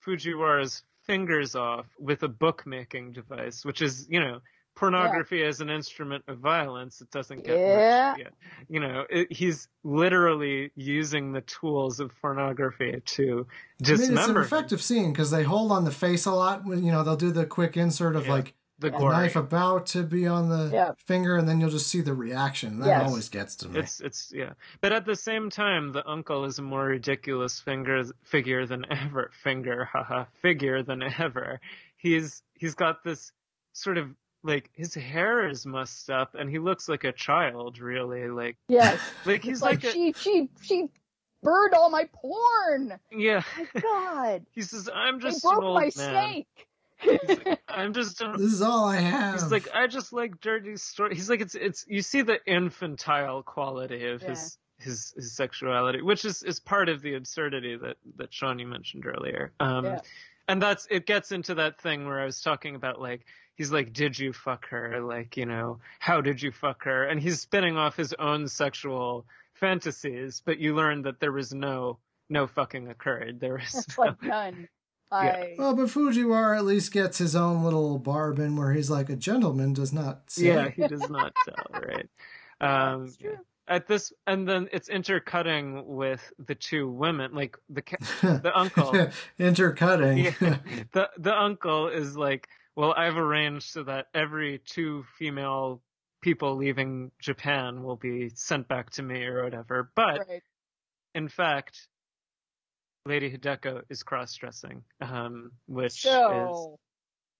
[0.04, 4.40] fujiwara's fingers off with a bookmaking device which is you know
[4.76, 8.10] pornography as an instrument of violence it doesn't get Yeah.
[8.12, 8.30] much yeah.
[8.70, 13.48] you know it, he's literally using the tools of pornography to
[13.82, 14.04] dismember.
[14.04, 16.66] I mean, it's an effective scene because they hold on the face a lot.
[16.66, 18.32] When you know they'll do the quick insert of Yeah.
[18.34, 20.92] like the the knife about to be on the Yeah.
[21.06, 22.80] finger, and then you'll just see the reaction.
[22.80, 23.08] That Yes.
[23.10, 23.80] always gets to me.
[23.80, 28.04] It's it's yeah, but at the same time, the uncle is a more ridiculous finger
[28.24, 29.30] figure than ever.
[29.44, 31.60] Finger, haha, figure than ever.
[31.98, 33.32] He's he's got this
[33.74, 34.08] sort of
[34.44, 38.28] like his hair is mussed up, and he looks like a child, really.
[38.30, 39.00] Like Yes.
[39.26, 40.90] like He's he's like, like, a, she she she
[41.44, 43.00] burned all my porn.
[43.12, 43.44] yeah.
[43.58, 44.46] My God.
[44.52, 45.92] He says, "I'm just an broke old my man.
[45.94, 46.68] snake.
[47.68, 49.34] I'm just an this is all I have.
[49.34, 51.16] He's like, I just like dirty story.
[51.16, 51.86] He's like, it's it's.
[51.88, 57.02] You see the infantile quality of his his his sexuality, which is is part of
[57.02, 59.52] the absurdity that that Sean you mentioned earlier.
[59.60, 60.00] Um, Yeah.
[60.48, 63.26] and that's it gets into that thing where I was talking about like
[63.62, 65.00] he's like, did you fuck her?
[65.02, 67.06] Like you know, how did you fuck her?
[67.06, 72.00] And he's spinning off his own sexual fantasies, but you learn that there was no
[72.28, 73.40] no fucking occurred.
[73.40, 74.68] There was no, like none.
[75.12, 79.10] I well, but Fujiwara at least gets his own little barb in where he's like,
[79.12, 80.48] a gentleman does not say.
[80.48, 82.10] yeah, he does not tell, right?
[82.62, 83.38] Um, That's true.
[83.68, 87.84] at this and then it's intercutting with the two women like the
[88.22, 89.08] the uncle
[89.38, 90.18] Intercutting.
[90.18, 90.58] yeah,
[90.94, 95.82] the the uncle is like well i've arranged so that every two female
[96.22, 100.44] people leaving japan will be sent back to me or whatever but Right.
[101.16, 101.88] in fact
[103.06, 106.68] lady hideko is cross-dressing um which is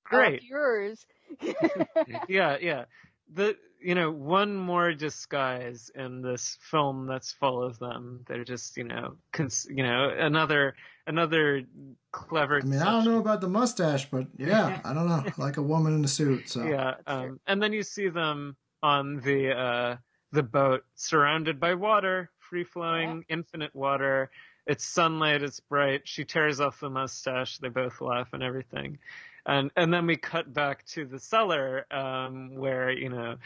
[0.04, 1.06] great yours.
[2.28, 2.86] yeah, yeah.
[3.34, 8.24] The you know one more disguise in this film that's full of them.
[8.28, 10.76] They're just you know cons- you know another
[11.08, 11.64] another
[12.12, 12.60] clever.
[12.62, 15.24] I mean, I don't know about the mustache, but yeah, I don't know.
[15.38, 16.50] Like a woman in a suit.
[16.50, 19.98] So Yeah, um, and then you see them on the uh
[20.32, 24.32] the boat, surrounded by water, free flowing, infinite water.
[24.68, 25.42] It's sunlight.
[25.42, 26.02] It's bright.
[26.06, 27.58] She tears off the mustache.
[27.58, 29.00] They both laugh and everything,
[29.46, 33.38] and and then we cut back to the cellar, um, where you know,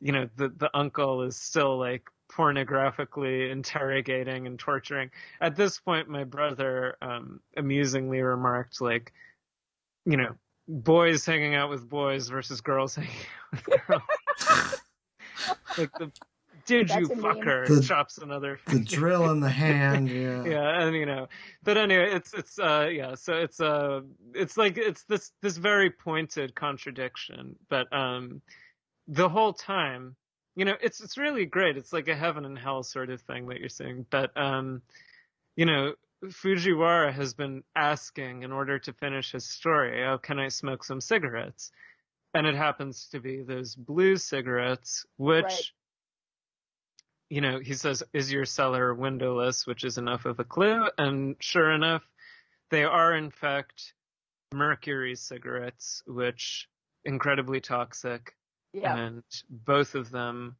[0.00, 5.10] you know the the uncle is still like pornographically interrogating and torturing.
[5.40, 9.12] At this point, my brother um, amusingly remarked like,
[10.06, 10.34] you know,
[10.68, 13.10] boys hanging out with boys versus girls hanging
[13.50, 14.80] out with girls.
[15.78, 16.10] like the
[16.66, 17.46] did That's you a fuck meme.
[17.46, 20.08] her The- chops another the drill in the hand.
[20.08, 20.44] Yeah.
[20.44, 21.26] yeah and you know
[21.64, 24.02] but anyway it's it's uh yeah so it's uh
[24.34, 28.40] it's like it's this this very pointed contradiction but um
[29.10, 30.16] the whole time
[30.56, 33.46] you know it's it's really great it's like a heaven and hell sort of thing
[33.48, 34.80] that you're seeing but um
[35.56, 35.92] you know
[36.24, 41.00] Fujiwara has been asking in order to finish his story, oh, can I smoke some
[41.00, 41.70] cigarettes?
[42.34, 45.70] And it happens to be those blue cigarettes, which, Right.
[47.30, 50.88] you know, he says, is your cellar windowless, which is enough of a clue.
[50.98, 52.02] And sure enough,
[52.70, 53.94] they are in fact
[54.52, 56.68] mercury cigarettes, which
[57.04, 58.36] incredibly toxic.
[58.72, 58.96] Yeah.
[58.96, 60.56] And both of them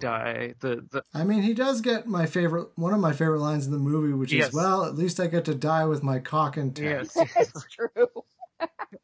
[0.00, 0.54] die.
[0.60, 3.72] The, the, I mean, he does get my favorite, one of my favorite lines in
[3.72, 4.48] the movie, which Yes.
[4.48, 7.14] is, "Well, at least I get to die with my cock intact." yes.
[7.34, 8.06] That's true.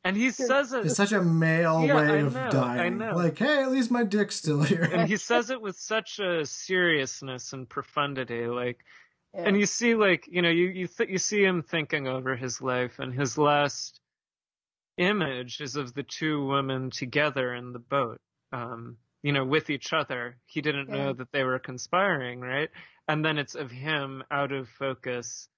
[0.05, 0.87] and he says it.
[0.87, 2.99] It's such a male Yeah, way I of know, I dying.
[2.99, 3.15] know.
[3.15, 4.85] Like, hey, at least my dick's still here.
[4.85, 8.79] and he says it with such a seriousness and profundity like
[9.35, 9.43] Yeah.
[9.49, 12.61] and you see like you know you you th- you see him thinking over his
[12.63, 14.01] life and his last
[14.99, 18.19] image is of the two women together in the boat
[18.57, 20.97] um you know with each other he didn't Yeah.
[20.97, 22.71] know that they were conspiring right
[23.09, 25.49] and then it's of him out of focus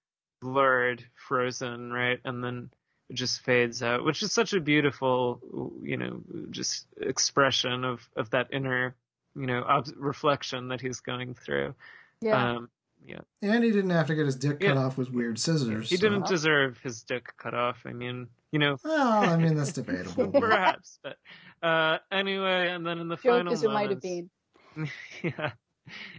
[0.41, 2.71] blurred frozen right and then
[3.11, 5.41] it just fades out which is such a beautiful
[5.83, 6.21] you know
[6.51, 8.95] just expression of of that inner
[9.35, 11.75] you know ob- reflection that he's going through
[12.21, 12.53] yeah.
[12.53, 12.69] um
[13.05, 14.85] yeah and he didn't have to get his dick cut Yeah.
[14.85, 15.89] off with weird scissors.
[15.91, 19.55] he so- didn't deserve his dick cut off i mean you know Well, I mean,
[19.57, 20.29] that's debatable.
[20.29, 21.17] perhaps but
[21.63, 24.31] uh anyway and then in the Joke final as it might have moments-
[24.77, 24.91] been.
[25.39, 25.51] yeah.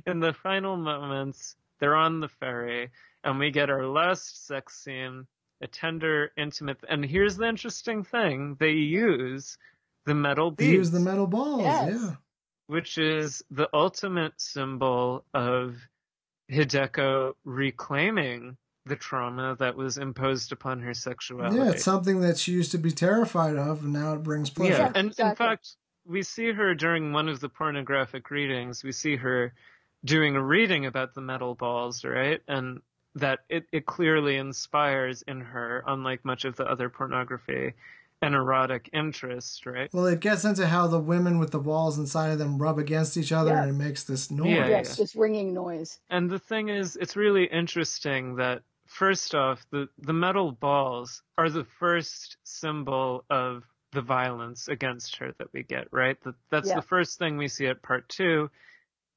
[0.05, 2.89] In the final moments, they're on the ferry,
[3.23, 5.27] and we get our last sex scene
[5.61, 6.77] a tender, intimate.
[6.89, 9.57] And here's the interesting thing: they use
[10.05, 11.61] the metal They beads, use the metal balls.
[11.61, 11.91] Yes.
[11.93, 12.11] Yeah.
[12.67, 15.77] which is the ultimate symbol of
[16.51, 18.57] Hideko reclaiming
[18.89, 21.57] the trauma that was imposed upon her sexuality.
[21.57, 24.73] Yeah, it's something that she used to be terrified of, and now it brings pleasure.
[24.73, 25.75] Yeah, Yeah, and in fact,
[26.05, 28.83] we see her during one of the pornographic readings.
[28.83, 29.53] We see her
[30.03, 32.41] doing a reading about the metal balls, right?
[32.47, 32.81] And
[33.15, 37.73] that it, it clearly inspires in her, unlike much of the other pornography,
[38.21, 39.89] an erotic interest, right?
[39.93, 43.17] Well, it gets into how the women with the balls inside of them rub against
[43.17, 43.63] each other, Yeah.
[43.63, 44.49] and it makes this noise.
[44.49, 45.99] Yeah, yes, this ringing noise.
[46.09, 51.49] And the thing is, it's really interesting that first off, the, the metal balls are
[51.49, 56.19] the first symbol of the violence against her that we get, right?
[56.23, 56.75] That that's Yeah.
[56.75, 58.49] the first thing we see at part two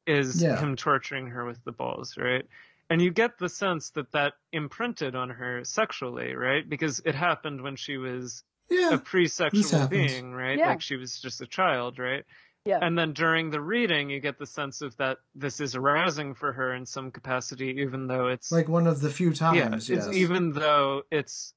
[0.06, 0.58] is Yeah.
[0.60, 2.46] him torturing her with the balls, right?
[2.90, 6.68] And you get the sense that that imprinted on her sexually, right?
[6.68, 8.94] Because it happened when she was Yeah.
[8.94, 10.58] a pre-sexual being, right?
[10.58, 10.68] Yeah.
[10.68, 12.24] Like she was just a child, right?
[12.64, 12.78] Yeah.
[12.80, 16.52] And then during the reading, you get the sense of that this is arousing for
[16.52, 19.34] her in some capacity, even though it's like one of the few yeah,
[19.68, 19.90] times.
[19.90, 20.14] it's yes.
[20.14, 21.54] even though it's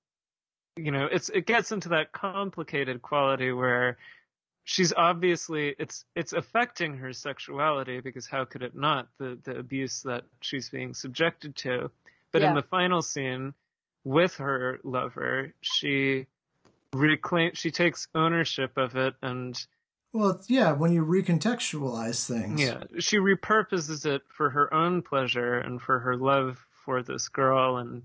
[0.77, 3.97] you know, it's it gets into that complicated quality where
[4.65, 10.01] she's obviously it's it's affecting her sexuality because how could it not the the abuse
[10.01, 11.89] that she's being subjected to
[12.31, 13.53] but in the final scene
[14.03, 16.25] with her lover she
[16.93, 19.67] reclaim she takes ownership of it and
[20.15, 22.61] Well, yeah, when you recontextualize things.
[22.61, 27.77] yeah she repurposes it for her own pleasure and for her love for this girl
[27.77, 28.03] and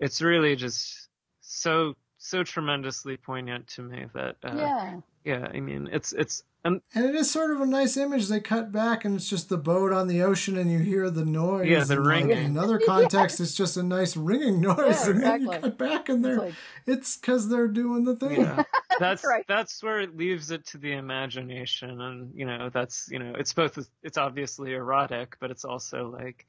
[0.00, 1.08] it's really just
[1.40, 5.00] so so tremendously poignant to me that uh, yeah.
[5.24, 8.28] yeah i mean it's it's and And it is sort of a nice image.
[8.28, 11.22] They cut back, and it's just the boat on the ocean, and you hear the
[11.26, 11.68] noise.
[11.68, 12.38] Yeah, the and, like, ringing.
[12.38, 15.70] in another context, it's just a nice ringing noise, Yeah, and then you exactly.
[15.70, 16.54] cut back, and It's they're like,
[16.86, 18.40] it's because they're doing the thing.
[18.40, 18.62] yeah
[19.00, 19.44] that's right.
[19.48, 23.52] that's where it leaves it to the imagination and you know that's you know it's
[23.52, 26.46] both it's obviously erotic but it's also like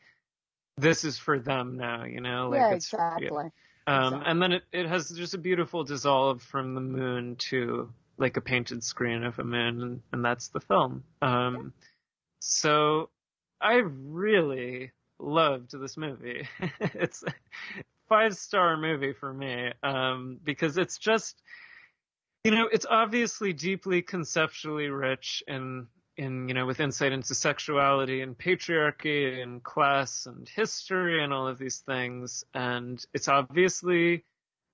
[0.78, 3.52] this is for them now you know like yeah, exactly.
[3.88, 4.32] Um, Exactly.
[4.32, 8.42] and then it, it has just a beautiful dissolve from the moon to like a
[8.42, 11.04] painted screen of a moon, and, and that's the film.
[11.22, 11.74] Um,
[12.40, 13.10] so
[13.60, 16.48] I really loved this movie.
[16.80, 17.34] it's a
[18.08, 21.42] five star movie for me um, because it's just,
[22.46, 28.22] you know, it's obviously deeply conceptually rich in in you know with insight into sexuality
[28.22, 34.24] and patriarchy and class and history and all of these things and it's obviously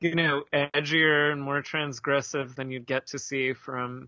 [0.01, 4.07] you know edgier and more transgressive than you'd get to see from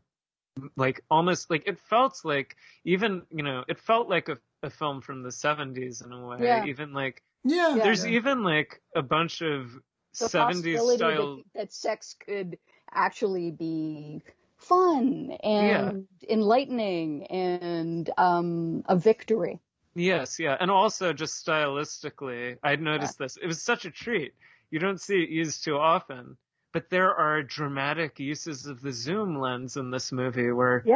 [0.75, 5.01] like almost like it felt like even you know it felt like a, a film
[5.01, 6.65] from the 70s in a way Yeah.
[6.65, 7.83] even like Yeah, Yeah.
[7.83, 8.11] there's yeah.
[8.11, 9.71] even like a bunch of
[10.19, 12.59] the 70s style that, that sex could
[12.95, 14.21] actually be
[14.57, 19.59] fun and enlightening and um, a victory.
[19.95, 20.57] Yes, yeah.
[20.59, 23.37] And also just stylistically, I'd noticed this.
[23.41, 24.33] It was such a treat.
[24.71, 26.37] You don't see it used too often.
[26.71, 30.95] But there are dramatic uses of the zoom lens in this movie where Yeah.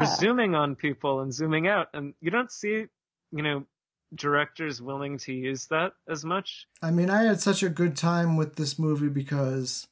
[0.00, 2.86] we're zooming on people and zooming out and you don't see,
[3.30, 3.64] you know,
[4.16, 6.66] directors willing to use that as much.
[6.82, 9.86] I mean, I had such a good time with this movie because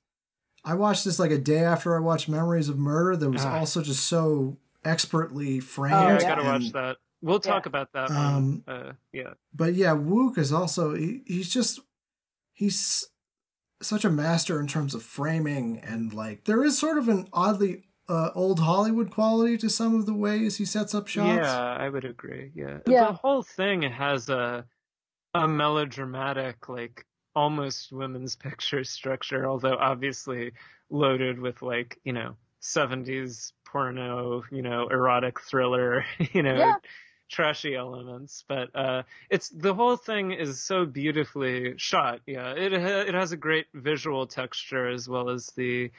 [0.64, 3.16] I watched this like a day after I watched Memories of Murder.
[3.16, 3.58] That was Ah.
[3.58, 5.94] also just so expertly framed.
[5.94, 6.96] Oh, yeah, I gotta watch that.
[7.22, 7.68] We'll talk Yeah.
[7.68, 8.64] about that Um.
[8.66, 9.34] Uh, yeah.
[9.54, 11.80] But yeah, Wook is also he, he's just
[12.52, 13.06] he's
[13.82, 17.84] such a master in terms of framing and like there is sort of an oddly
[18.08, 21.46] uh, old Hollywood quality to some of the ways he sets up shots.
[21.46, 22.50] Yeah, I would agree.
[22.54, 22.78] Yeah.
[22.86, 23.06] Yeah.
[23.06, 24.64] The whole thing has a
[25.32, 30.52] a melodramatic, like almost women's picture structure, although obviously
[30.90, 36.74] loaded with like, you know, seventies porno, you know, erotic thriller, you know, Yeah.
[37.30, 38.44] trashy elements.
[38.48, 42.20] But uh it's the whole thing is so beautifully shot.
[42.26, 42.52] Yeah.
[42.52, 45.90] It ha- it has a great visual texture as well as the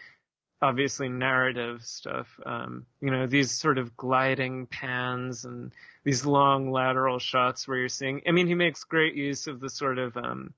[0.61, 2.39] obviously narrative stuff.
[2.45, 7.89] Um, you know, these sort of gliding pans and these long lateral shots where you're
[7.89, 8.21] seeing.
[8.27, 10.53] I mean, he makes great use of the sort of, um,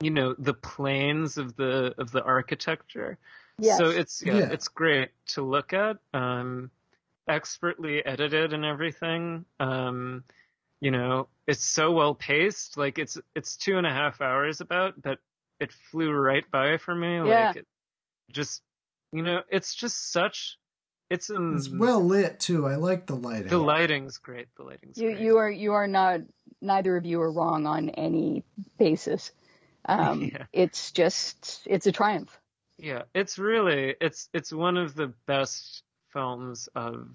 [0.00, 3.18] you know, the planes of the of the architecture.
[3.58, 3.78] Yes.
[3.78, 4.48] So it's yeah, Yeah.
[4.52, 5.96] it's great to look at.
[6.12, 6.70] Um,
[7.28, 9.44] expertly edited and everything.
[9.58, 10.24] Um,
[10.80, 12.76] you know, it's so well paced.
[12.76, 15.18] Like it's it's two and a half hours about, but
[15.58, 17.16] it flew right by for me.
[17.16, 17.46] Yeah.
[17.48, 17.66] Like it
[18.30, 18.62] just
[19.12, 20.58] you know, it's just such
[21.08, 22.66] it's um It's well lit too.
[22.66, 23.48] I like the lighting.
[23.48, 24.48] the lighting's great.
[24.56, 25.20] The lighting's you great.
[25.20, 26.20] you are you are not
[26.60, 28.44] neither of you are wrong on any
[28.78, 29.32] basis.
[29.88, 30.46] Um, Yeah.
[30.52, 32.36] It's just it's a triumph.
[32.78, 35.82] Yeah, it's really it's it's one of the best
[36.12, 37.08] films of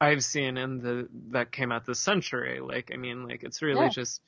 [0.00, 2.60] I've seen in the that came out this century.
[2.60, 3.88] Like I mean, like it's really Yeah.
[3.88, 4.22] just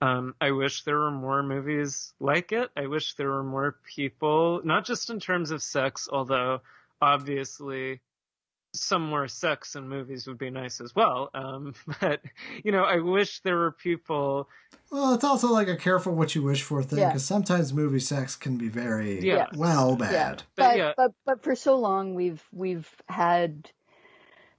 [0.00, 2.70] um I wish there were more movies like it.
[2.76, 6.60] I wish there were more people, not just in terms of sex, although
[7.00, 8.00] obviously
[8.74, 11.30] some more sex in movies would be nice as well.
[11.34, 12.20] Um but
[12.64, 14.48] you know, I wish there were people
[14.90, 17.08] Well, it's also like a careful what you wish for thing Yeah.
[17.08, 19.46] because sometimes movie sex can be very Yeah.
[19.56, 20.42] well bad.
[20.56, 20.92] But But yeah.
[20.96, 23.70] but but for so long we've we've had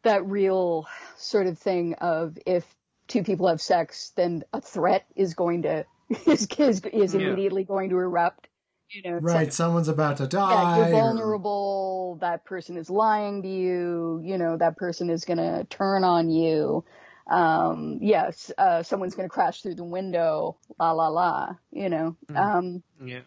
[0.04, 0.88] that real
[1.18, 2.64] sort of thing of if
[3.08, 5.86] two people have sex, then a threat is going to
[6.26, 7.22] is is, is Yeah.
[7.22, 8.48] immediately going to erupt.
[8.92, 10.78] You know, Right, like, someone's about to yeah, die.
[10.78, 12.18] you're or- vulnerable.
[12.22, 14.22] That person is lying to you.
[14.24, 16.84] You know, that person is going to turn on you.
[17.28, 20.58] Um, yes, uh, someone's going to crash through the window.
[20.80, 21.56] La la la.
[21.72, 22.16] You know.
[22.30, 22.38] Mm.
[22.38, 23.22] Um, yeah.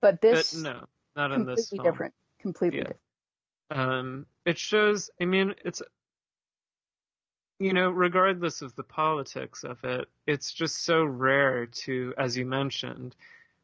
[0.00, 0.84] but this But no,
[1.16, 1.92] not in this completely film.
[1.92, 2.14] different.
[2.40, 2.84] Completely Yeah.
[2.84, 3.00] different.
[3.94, 5.80] um, it shows i mean it's
[7.60, 12.44] you know regardless of the politics of it it's just so rare to as you
[12.46, 13.14] mentioned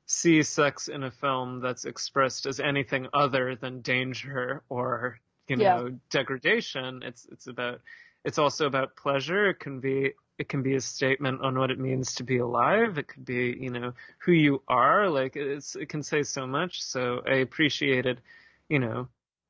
[0.06, 5.18] see sex in a film that's expressed as anything other than danger or
[5.48, 5.74] you Yeah.
[5.76, 7.02] know degradation.
[7.02, 7.80] It's it's about
[8.24, 9.50] it's also about pleasure.
[9.50, 12.98] It can be it can be a statement on what it means to be alive.
[12.98, 15.08] It could be you know who you are.
[15.10, 16.82] Like it's it can say so much.
[16.82, 18.20] So i appreciated
[18.68, 19.08] you know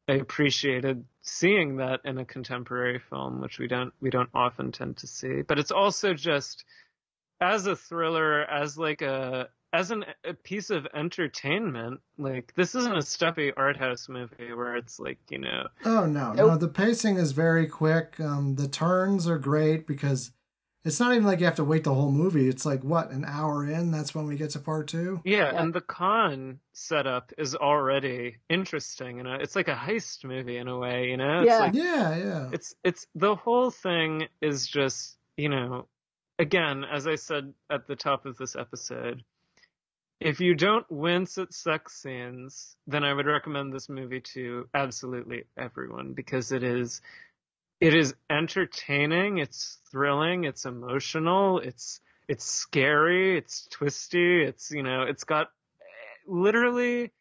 [0.08, 4.96] I appreciated seeing that in a contemporary film, which we don't we don't often tend
[4.98, 5.42] to see.
[5.42, 6.64] But it's also just
[7.40, 12.00] as a thriller, as like a as an, a piece of entertainment.
[12.18, 16.32] Like this isn't a stuffy art house movie where it's like you know Oh no,
[16.32, 18.18] no, the pacing is very quick.
[18.20, 20.32] Um, the turns are great because
[20.84, 22.48] it's not even like you have to wait the whole movie.
[22.48, 23.90] It's like what an hour in.
[23.90, 25.20] That's when we get to part two.
[25.24, 25.62] yeah, Yeah.
[25.62, 29.16] and the con setup is already interesting.
[29.18, 31.10] You know, it's like a heist movie in a way.
[31.10, 31.58] You know, it's Yeah.
[31.58, 32.48] like Yeah, yeah.
[32.52, 35.86] it's it's the whole thing is just you know
[36.38, 39.22] again as i said at the top of this episode
[40.20, 45.44] if you don't wince at sex scenes then i would recommend this movie to absolutely
[45.56, 47.00] everyone because it is
[47.80, 55.02] it is entertaining it's thrilling it's emotional it's it's scary it's twisty it's you know
[55.02, 55.48] it's got
[55.80, 55.84] eh,
[56.26, 57.12] literally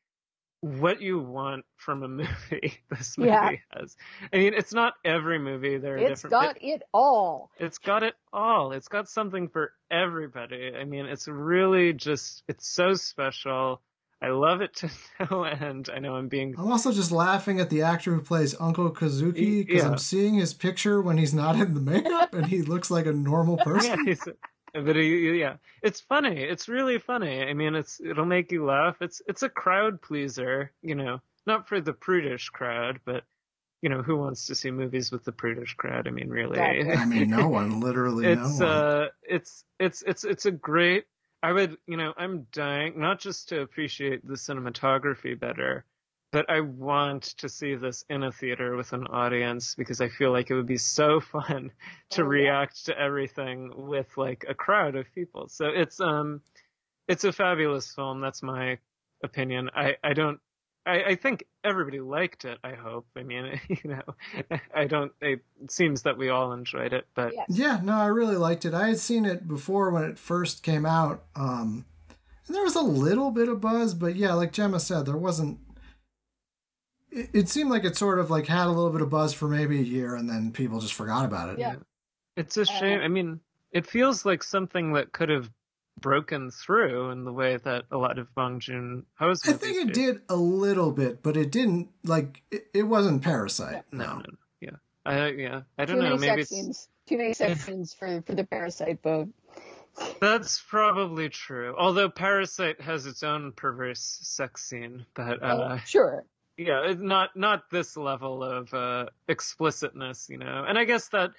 [0.65, 3.51] what you want from a movie this movie Yeah.
[3.73, 3.95] has
[4.33, 7.51] i mean it's not every movie there are It's different got it all.
[7.59, 8.71] it's got it all.
[8.71, 10.71] It's got something for everybody.
[10.77, 13.81] I mean, it's really just, it's so special.
[14.21, 14.89] I love it to
[15.31, 15.89] no end.
[15.93, 19.65] I know I'm being, I'm also just laughing at the actor who plays Uncle Kazuki
[19.65, 19.89] because Yeah.
[19.89, 23.13] I'm seeing his picture when he's not in the makeup and he looks like a
[23.13, 24.05] normal yeah, person.
[24.05, 24.27] he's,
[24.81, 26.41] but he, yeah, it's funny.
[26.41, 27.41] It's really funny.
[27.43, 28.97] I mean, it's, it'll make you laugh.
[29.01, 33.23] It's, it's a crowd pleaser, you know, not for the prudish crowd, but
[33.81, 36.07] you know, who wants to see movies with the prudish crowd?
[36.07, 36.59] I mean, really.
[36.59, 36.93] Exactly.
[36.95, 38.75] I mean, no one, literally it's no one.
[38.75, 41.05] uh it's it's it's it's a great
[41.43, 45.85] i would you know i'm dying not just to appreciate the cinematography better
[46.35, 50.31] but i want to see this in a theater with an audience because i feel
[50.31, 51.71] like it would be so fun
[52.09, 52.29] to Oh, yeah.
[52.39, 56.41] react to everything with like a crowd of people so it's um
[57.07, 58.77] it's a fabulous film that's my
[59.23, 60.39] opinion i i don't
[60.87, 62.59] I, I think everybody liked it.
[62.63, 63.07] I hope.
[63.17, 64.03] I mean, you know,
[64.71, 65.11] I don't.
[65.19, 67.45] It seems that we all enjoyed it, but Yeah.
[67.49, 68.75] Yeah, no, I really liked it.
[68.75, 71.23] I had seen it before when it first came out.
[71.35, 71.85] Um,
[72.45, 75.57] and there was a little bit of buzz, but yeah, like Gemma said, there wasn't.
[77.15, 79.47] It, it seemed like it sort of like had a little bit of buzz for
[79.47, 81.59] maybe a year, and then people just forgot about it.
[81.59, 81.75] Yeah.
[82.37, 82.99] It's a shame.
[82.99, 83.39] Uh, I mean,
[83.71, 85.49] it feels like something that could have
[86.01, 89.93] broken through in the way that a lot of Bong Joon Ho's I think it
[89.93, 90.13] do.
[90.13, 93.83] did a little bit, but it didn't like it, it wasn't Parasite.
[93.93, 94.23] No, no, no.
[94.59, 94.69] Yeah,
[95.05, 95.61] I yeah.
[95.77, 96.09] I don't Too know.
[96.17, 96.89] many Maybe sex it's, scenes.
[97.07, 99.29] Too many sex scenes for for the parasite vote.
[100.19, 101.73] that's probably true.
[101.77, 106.25] Although Parasite has its own perverse sex scene, but uh, Oh, sure.
[106.57, 110.65] Yeah, not not this level of uh, explicitness, you know.
[110.67, 111.31] And I guess that,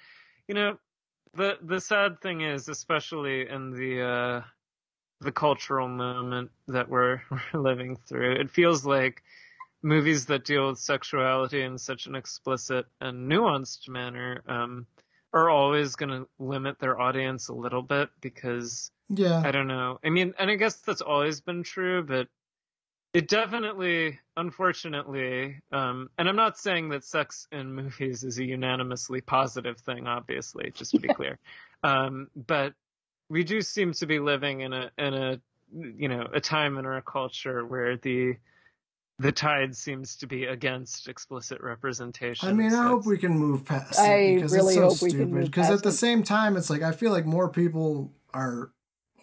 [0.47, 0.77] you know,
[1.33, 4.41] the the sad thing is, especially in the uh,
[5.21, 7.21] the cultural moment that we're,
[7.53, 9.23] we're living through, it feels like
[9.81, 14.85] movies that deal with sexuality in such an explicit and nuanced manner um,
[15.33, 19.99] are always going to limit their audience a little bit because Yeah, I don't know.
[20.03, 22.27] I mean, and I guess that's always been true, but
[23.13, 29.21] it definitely, unfortunately, um, and I'm not saying that sex in movies is a unanimously
[29.21, 31.39] positive thing, obviously, just to be clear.
[31.83, 32.73] Um, but
[33.29, 35.39] we do seem to be living in a, in a
[35.73, 38.35] you know a time in our culture where the
[39.19, 42.47] the tide seems to be against explicit representation.
[42.47, 45.11] I mean, I hope we can move past I it because really it's so hope
[45.11, 45.33] stupid.
[45.33, 45.93] Because at the it.
[45.93, 48.71] same time, it's like I feel like more people are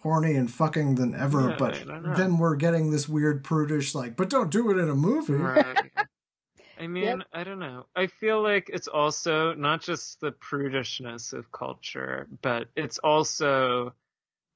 [0.05, 2.13] horny and fucking than ever, Yeah, but I don't know.
[2.13, 5.33] then we're getting this weird prudish like, but don't do it in a movie.
[5.33, 5.91] Right.
[6.79, 7.27] I mean, Yep.
[7.33, 7.87] I don't know.
[7.95, 13.93] I feel like it's also not just the prudishness of culture, but it's also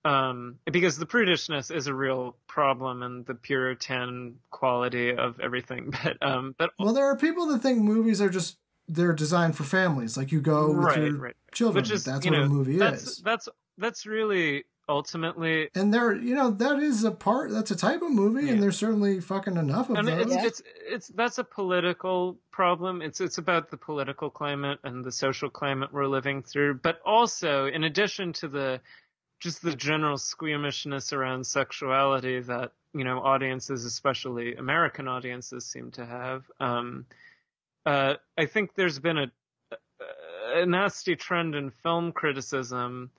[0.06, 6.16] um because the prudishness is a real problem and the puritan quality of everything but
[6.22, 8.58] um but Well, there are people that think movies are just
[8.88, 10.16] they're designed for families.
[10.16, 11.82] Like you go with right your right children.
[11.82, 13.18] which is that's you what know a movie that's is.
[13.18, 13.50] that's
[13.80, 17.52] that's really ultimately And there, you know, that is a part.
[17.52, 18.53] That's a type of movie, Yeah.
[18.53, 20.34] and there's certainly fucking enough of and those.
[20.34, 23.02] it's, it's it's that's a political problem.
[23.02, 27.68] It's it's about the political climate and the social climate we're living through, but also
[27.68, 28.82] in addition to the
[29.40, 36.06] just the general squeamishness around sexuality that you know audiences, especially American audiences, seem to
[36.06, 36.44] have.
[36.60, 37.06] Um,
[37.86, 39.32] uh, I think there's been a
[40.56, 43.11] a nasty trend in film criticism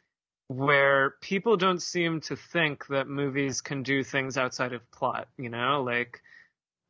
[0.51, 5.48] where people don't seem to think that movies can do things outside of plot, you
[5.48, 6.20] know, like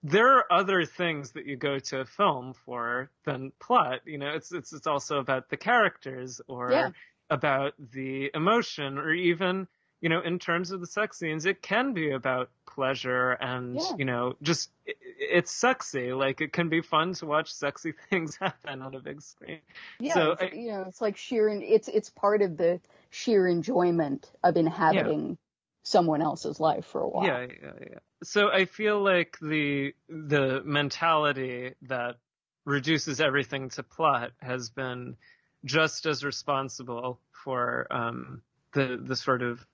[0.02, 4.30] there are other things that you go to a film for than plot, you know,
[4.30, 6.90] it's it's it's also about the characters or Yeah.
[7.28, 9.68] about the emotion or even
[10.00, 13.96] you know, in terms of the sex scenes, it can be about pleasure and, Yeah.
[13.98, 16.14] you know, just it, it's sexy.
[16.14, 19.60] Like it can be fun to watch sexy things happen on a big screen.
[19.98, 21.48] Yeah, So I- you know, it's like sheer.
[21.48, 22.80] and It's it's part of the
[23.10, 25.36] sheer enjoyment of inhabiting
[25.82, 27.26] someone else's life for a while.
[27.26, 27.98] Yeah, yeah, yeah.
[28.22, 32.16] So I feel like the the mentality that
[32.64, 35.16] reduces everything to plot has been
[35.64, 38.42] just as responsible for um,
[38.72, 39.64] the the sort of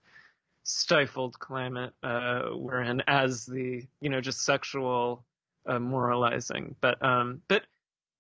[0.63, 5.25] stifled climate uh, we're in as the you know just sexual
[5.67, 6.75] uh, moralizing.
[6.81, 7.63] But um, but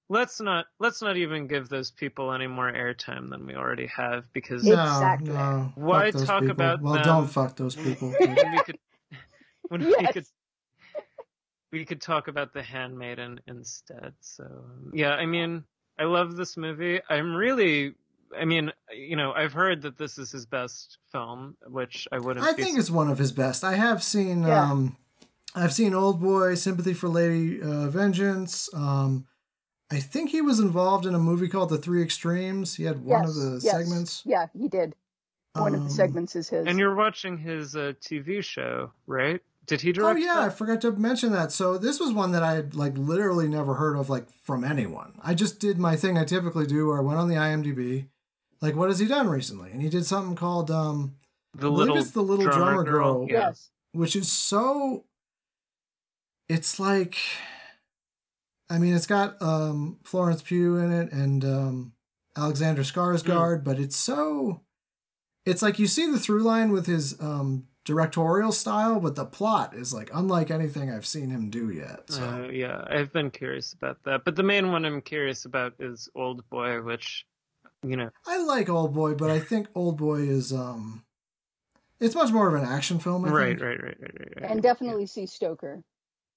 [0.08, 4.32] let's not let's not even give those people any more airtime than we already have
[4.32, 5.30] because no, Exactly.
[5.32, 5.72] no.
[5.74, 6.50] Why talk people.
[6.50, 7.02] about Well, them?
[7.04, 8.10] don't fuck those people.
[8.20, 8.78] when we could
[9.68, 10.26] when we could
[11.72, 15.64] we could talk about the handmaiden instead so um, yeah i mean
[15.98, 17.94] i love this movie i'm really
[18.38, 22.46] i mean you know i've heard that this is his best film which i wouldn't
[22.46, 23.64] I be think it's one of his best.
[23.64, 24.70] I have seen Yeah.
[24.70, 24.96] um
[25.54, 28.68] I've seen Old Boy, Sympathy for Lady uh, Vengeance.
[28.74, 29.26] Um
[29.90, 32.74] I think he was involved in a movie called The Three Extremes.
[32.76, 33.70] He had one of Yes, the yes.
[33.72, 34.22] segments.
[34.26, 34.94] Yeah, he did.
[35.54, 36.66] One of Um, the segments is his.
[36.66, 40.10] and you're watching his uh, tv show right did he direct?
[40.18, 41.50] Oh direct yeah, I forgot to mention that.
[41.50, 45.18] So this was one that I had like literally never heard of like from anyone.
[45.24, 48.06] I just did my thing I typically do where I went on the IMDb.
[48.60, 49.70] Like what has he done recently?
[49.72, 51.16] And he did something called um
[51.54, 53.26] the believe little it's The Little Drummer Girl.
[53.28, 53.70] yeah Yes.
[53.92, 55.04] which is so
[56.48, 57.16] it's like
[58.68, 61.93] I mean it's got um Florence Pugh in it and um
[62.36, 64.62] Alexander Skarsgård, but it's so
[65.44, 69.72] it's like you see the through line with his um directorial style, but the plot
[69.74, 72.10] is like unlike anything I've seen him do yet.
[72.10, 74.24] So Uh, yeah, I've been curious about that.
[74.24, 77.24] But the main one I'm curious about is Old Boy, which,
[77.84, 81.05] you know, I like Old Boy, but I think Old Boy is um
[82.01, 83.24] it's much more of an action film.
[83.24, 83.62] I right, think.
[83.62, 84.51] right, right, right, right, right.
[84.51, 85.82] And definitely see Stoker.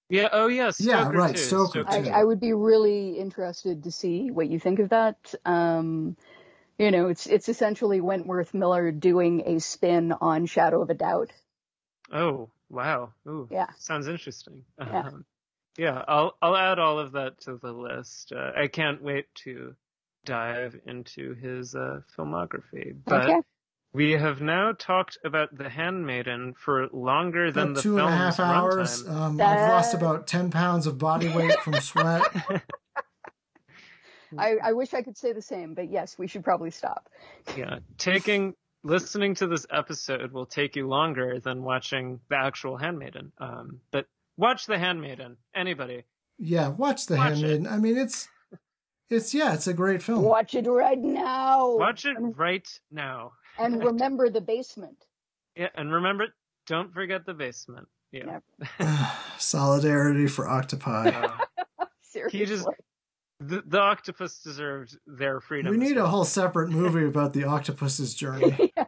[0.09, 0.29] Yeah.
[0.31, 0.71] Oh, yeah.
[0.71, 1.41] Stoker Yeah, right, Too.
[1.41, 2.09] Stoker, I, too.
[2.09, 5.33] I would be really interested to see what you think of that.
[5.45, 6.17] Um,
[6.77, 11.31] you know, it's it's essentially Wentworth Miller doing a spin on Shadow of a Doubt.
[12.11, 13.11] Oh, wow.
[13.27, 13.47] Ooh.
[13.51, 13.67] Yeah.
[13.77, 14.63] Sounds interesting.
[14.79, 15.07] Yeah.
[15.07, 15.25] Um,
[15.77, 16.03] yeah.
[16.07, 18.31] I'll I'll add all of that to the list.
[18.31, 19.75] Uh, I can't wait to
[20.25, 22.95] dive into his uh, filmography.
[23.05, 23.39] But okay.
[23.93, 28.11] We have now talked about The Handmaiden for longer than About the two and a
[28.11, 29.03] half hours.
[29.03, 29.15] runtime.
[29.15, 32.21] Um, That- I've lost about ten pounds of body weight from sweat.
[34.37, 37.09] I, I wish I could say the same, but yes, we should probably stop.
[37.57, 38.53] yeah taking
[38.83, 44.05] listening to this episode will take you longer than watching the actual handmaiden um but
[44.37, 46.03] watch the handmaiden anybody
[46.37, 47.37] Yeah, watch The Watch it.
[47.39, 47.67] Handmaiden.
[47.67, 48.27] I mean, it's
[49.09, 50.21] it's yeah, it's a great film.
[50.23, 51.75] Watch it right now.
[51.75, 55.05] watch it right now And remember the basement.
[55.55, 56.27] yeah and remember
[56.67, 58.39] don't forget the basement yeah
[59.37, 61.09] Solidarity for octopi.
[61.09, 62.39] Uh, Seriously.
[62.39, 62.67] he just
[63.39, 67.43] the, the octopus deserved their freedom we as need a whole separate movie about the
[67.45, 68.85] octopus's journey, Yeah.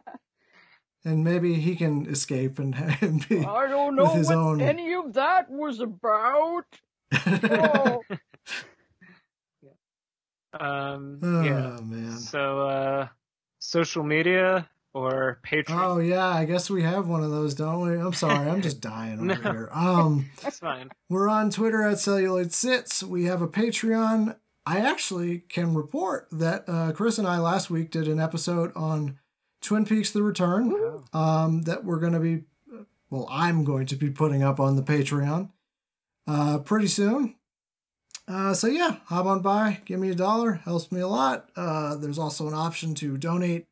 [1.04, 3.38] and maybe he can escape and, and be.
[3.46, 6.64] I don't know With his what own- any of that was about.
[7.14, 8.02] Oh.
[10.58, 13.08] um oh yeah man, so uh
[13.72, 15.82] social media or Patreon.
[15.82, 17.98] Oh yeah, I guess we have one of those, don't we?
[17.98, 19.70] I'm sorry, I'm just dying over here.
[19.72, 20.90] Um, That's fine.
[21.08, 23.02] we're on Twitter at Celluloid Citz.
[23.02, 24.36] We have a Patreon.
[24.66, 29.18] I actually can report that uh, Chris and I last week did an episode on
[29.62, 30.74] Twin Peaks: The Return.
[31.14, 32.44] Um, that we're going to be,
[33.10, 35.48] well, I'm going to be putting up on the Patreon
[36.26, 37.36] uh, pretty soon.
[38.28, 41.50] Uh, so yeah, hop on by, give me a dollar, helps me a lot.
[41.56, 43.66] Uh, there's also an option to donate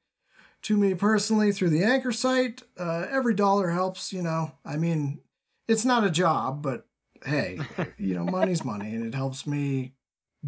[0.63, 2.63] to me personally through the Anchor site.
[2.79, 4.53] Uh, every dollar helps, you know.
[4.65, 5.21] I mean,
[5.69, 6.87] it's not a job, but
[7.25, 7.61] hey,
[7.97, 9.95] you know, money's money, and it helps me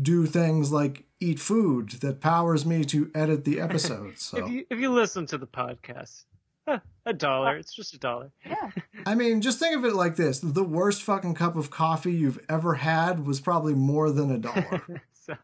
[0.00, 4.22] do things like eat food that powers me to edit the episodes.
[4.32, 4.46] So.
[4.46, 6.24] If you if you listen to the podcast,
[7.06, 7.48] a dollar.
[7.56, 8.30] Uh, it's just a dollar.
[8.46, 8.70] Yeah.
[9.06, 12.38] I mean, just think of it like this: the worst fucking cup of coffee you've
[12.48, 15.02] ever had was probably more than a dollar.
[15.12, 15.34] so,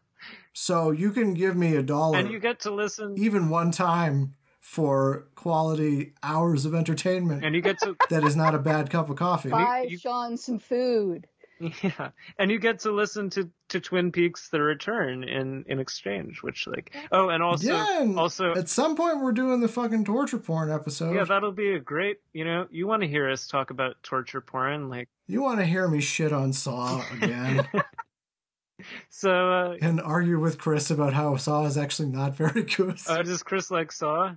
[0.53, 4.35] so you can give me a dollar, and you get to listen, even one time,
[4.61, 7.43] for quality hours of entertainment.
[7.43, 9.49] and you get to that is not a bad cup of coffee.
[9.49, 11.27] Buy you- Sean some food.
[11.83, 16.41] yeah, and you get to listen to to Twin Peaks: The Return in in exchange,
[16.41, 20.05] which like oh, and also yeah, and also at some point we're doing the fucking
[20.05, 21.13] torture porn episode.
[21.13, 22.17] yeah, that'll be a great.
[22.33, 25.65] You know, you want to hear us talk about torture porn, like you want to
[25.65, 27.67] hear me shit on Saw again
[29.09, 29.51] so.
[29.51, 32.97] uh and argue with Chris about how Saw is actually not very good?
[33.07, 34.35] uh, Does Chris like Saw?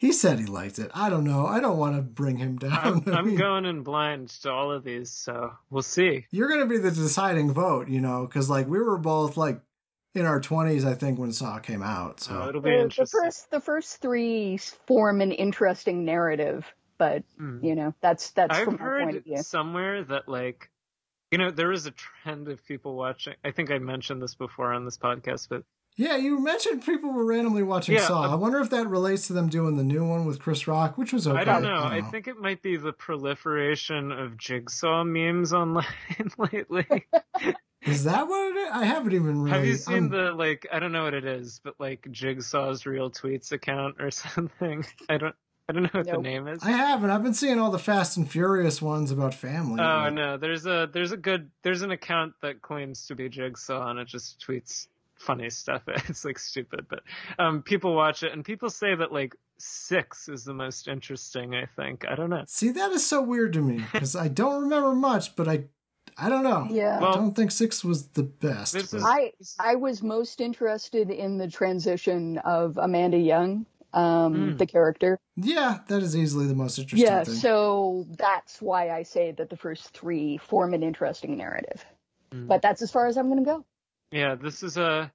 [0.00, 0.90] He said he liked it.
[0.94, 1.46] I don't know.
[1.46, 3.04] I don't want to bring him down.
[3.06, 6.26] I'm, I I'm mean- going in blind to all of these, so we'll see.
[6.32, 9.60] you're gonna be the deciding vote, you know, because like we were both like
[10.14, 12.18] in our twenties, I think, when Saw came out.
[12.20, 13.20] So So it'll be The, the interesting.
[13.22, 14.56] first the first three
[14.86, 16.66] form an interesting narrative,
[16.98, 17.64] but Hmm.
[17.64, 19.36] you know that's that's I've from my point heard of view.
[19.42, 20.68] somewhere that like
[21.30, 23.34] you know there is a trend of people watching.
[23.44, 25.62] I think I mentioned this before on this podcast, but
[25.96, 28.22] yeah, you mentioned people were randomly watching Yeah, Saw.
[28.22, 30.96] uh, I wonder if that relates to them doing the new one with Chris Rock,
[30.96, 31.38] which was okay.
[31.40, 31.82] I don't know.
[31.82, 35.84] I think it might be the proliferation of jigsaw memes online
[36.38, 37.06] lately.
[37.82, 38.70] is that what it is?
[38.72, 39.56] I haven't even really.
[39.56, 40.66] Have you seen I'm- the like?
[40.72, 44.84] I don't know what it is, but like Jigsaw's real tweets account or something.
[45.08, 45.34] I don't.
[45.68, 46.64] I don't know what the name is.
[46.64, 47.10] I haven't.
[47.10, 49.80] I've been seeing all the Fast and Furious ones about family.
[49.80, 53.28] Oh but- no, there's a there's a good there's an account that claims to be
[53.28, 54.88] Jigsaw and it just tweets
[55.20, 55.82] funny stuff.
[56.08, 57.00] It's like stupid, but
[57.38, 61.66] um people watch it and people say that like six is the most interesting, I
[61.76, 62.04] think.
[62.08, 62.44] I don't know.
[62.48, 65.64] See, that is so weird to me because I don't remember much, but I,
[66.16, 66.66] I don't know.
[66.70, 66.96] Yeah.
[66.98, 68.74] I don't think six was the best.
[68.74, 74.58] Is I I was most interested in the transition of Amanda Young, um, Mm.
[74.58, 75.18] the character.
[75.36, 77.34] yeah, that is easily the most interesting Yeah, thing.
[77.34, 81.84] so that's why I say that the first three form an interesting narrative.
[82.32, 82.46] Mm.
[82.48, 83.64] But that's as far as I'm going to go.
[84.12, 85.12] Yeah, this is a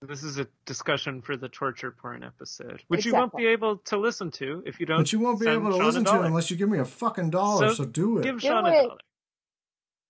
[0.00, 3.96] this is a discussion for the torture porn episode, which you won't be able to
[3.96, 4.98] listen to if you don't.
[4.98, 6.84] But you won't be able to Sean listen to it unless you give me a
[6.84, 7.68] fucking dollar.
[7.68, 8.24] So, So do it.
[8.24, 8.82] Give Do Sean a it.
[8.82, 8.98] dollar.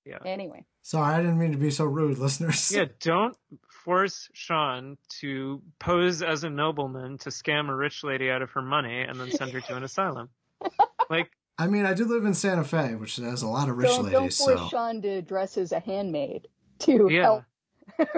[0.04, 0.18] Yeah.
[0.24, 2.72] Anyway, Sorry, I didn't mean to be so rude, listeners.
[2.74, 3.36] Yeah, don't
[3.84, 8.62] force Sean to pose as a nobleman to scam a rich lady out of her
[8.62, 10.28] money and then send her to an asylum.
[11.10, 13.88] Like, I mean, I do live in Santa Fe, which has a lot of rich
[13.88, 14.38] don't, don't ladies.
[14.38, 16.48] force So, Sean to dress as a handmaid
[16.80, 17.44] to yeah, help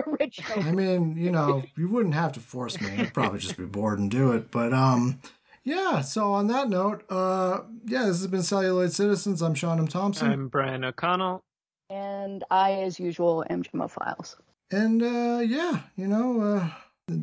[0.06, 0.40] rich.
[0.56, 2.90] I mean, you know, you wouldn't have to force me.
[2.98, 4.50] I'd probably just be bored and do it.
[4.50, 5.20] But um,
[5.62, 6.00] yeah.
[6.00, 9.42] So on that note, uh, yeah, this has been Celluloid Citizens.
[9.42, 9.88] I'm Sean M.
[9.88, 11.42] Thompson, I'm Brian O'Connell.
[11.90, 14.36] And I, as usual, am Gemma Files.
[14.70, 16.68] and uh, yeah, you know, uh,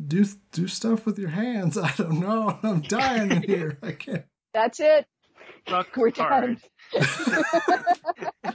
[0.06, 1.76] do do stuff with your hands.
[1.82, 2.58] I don't know.
[2.62, 3.78] I'm dying in here.
[3.82, 4.24] I can't.
[4.54, 5.06] That's it.
[5.66, 6.60] Fuck We're hard.
[6.92, 8.54] done.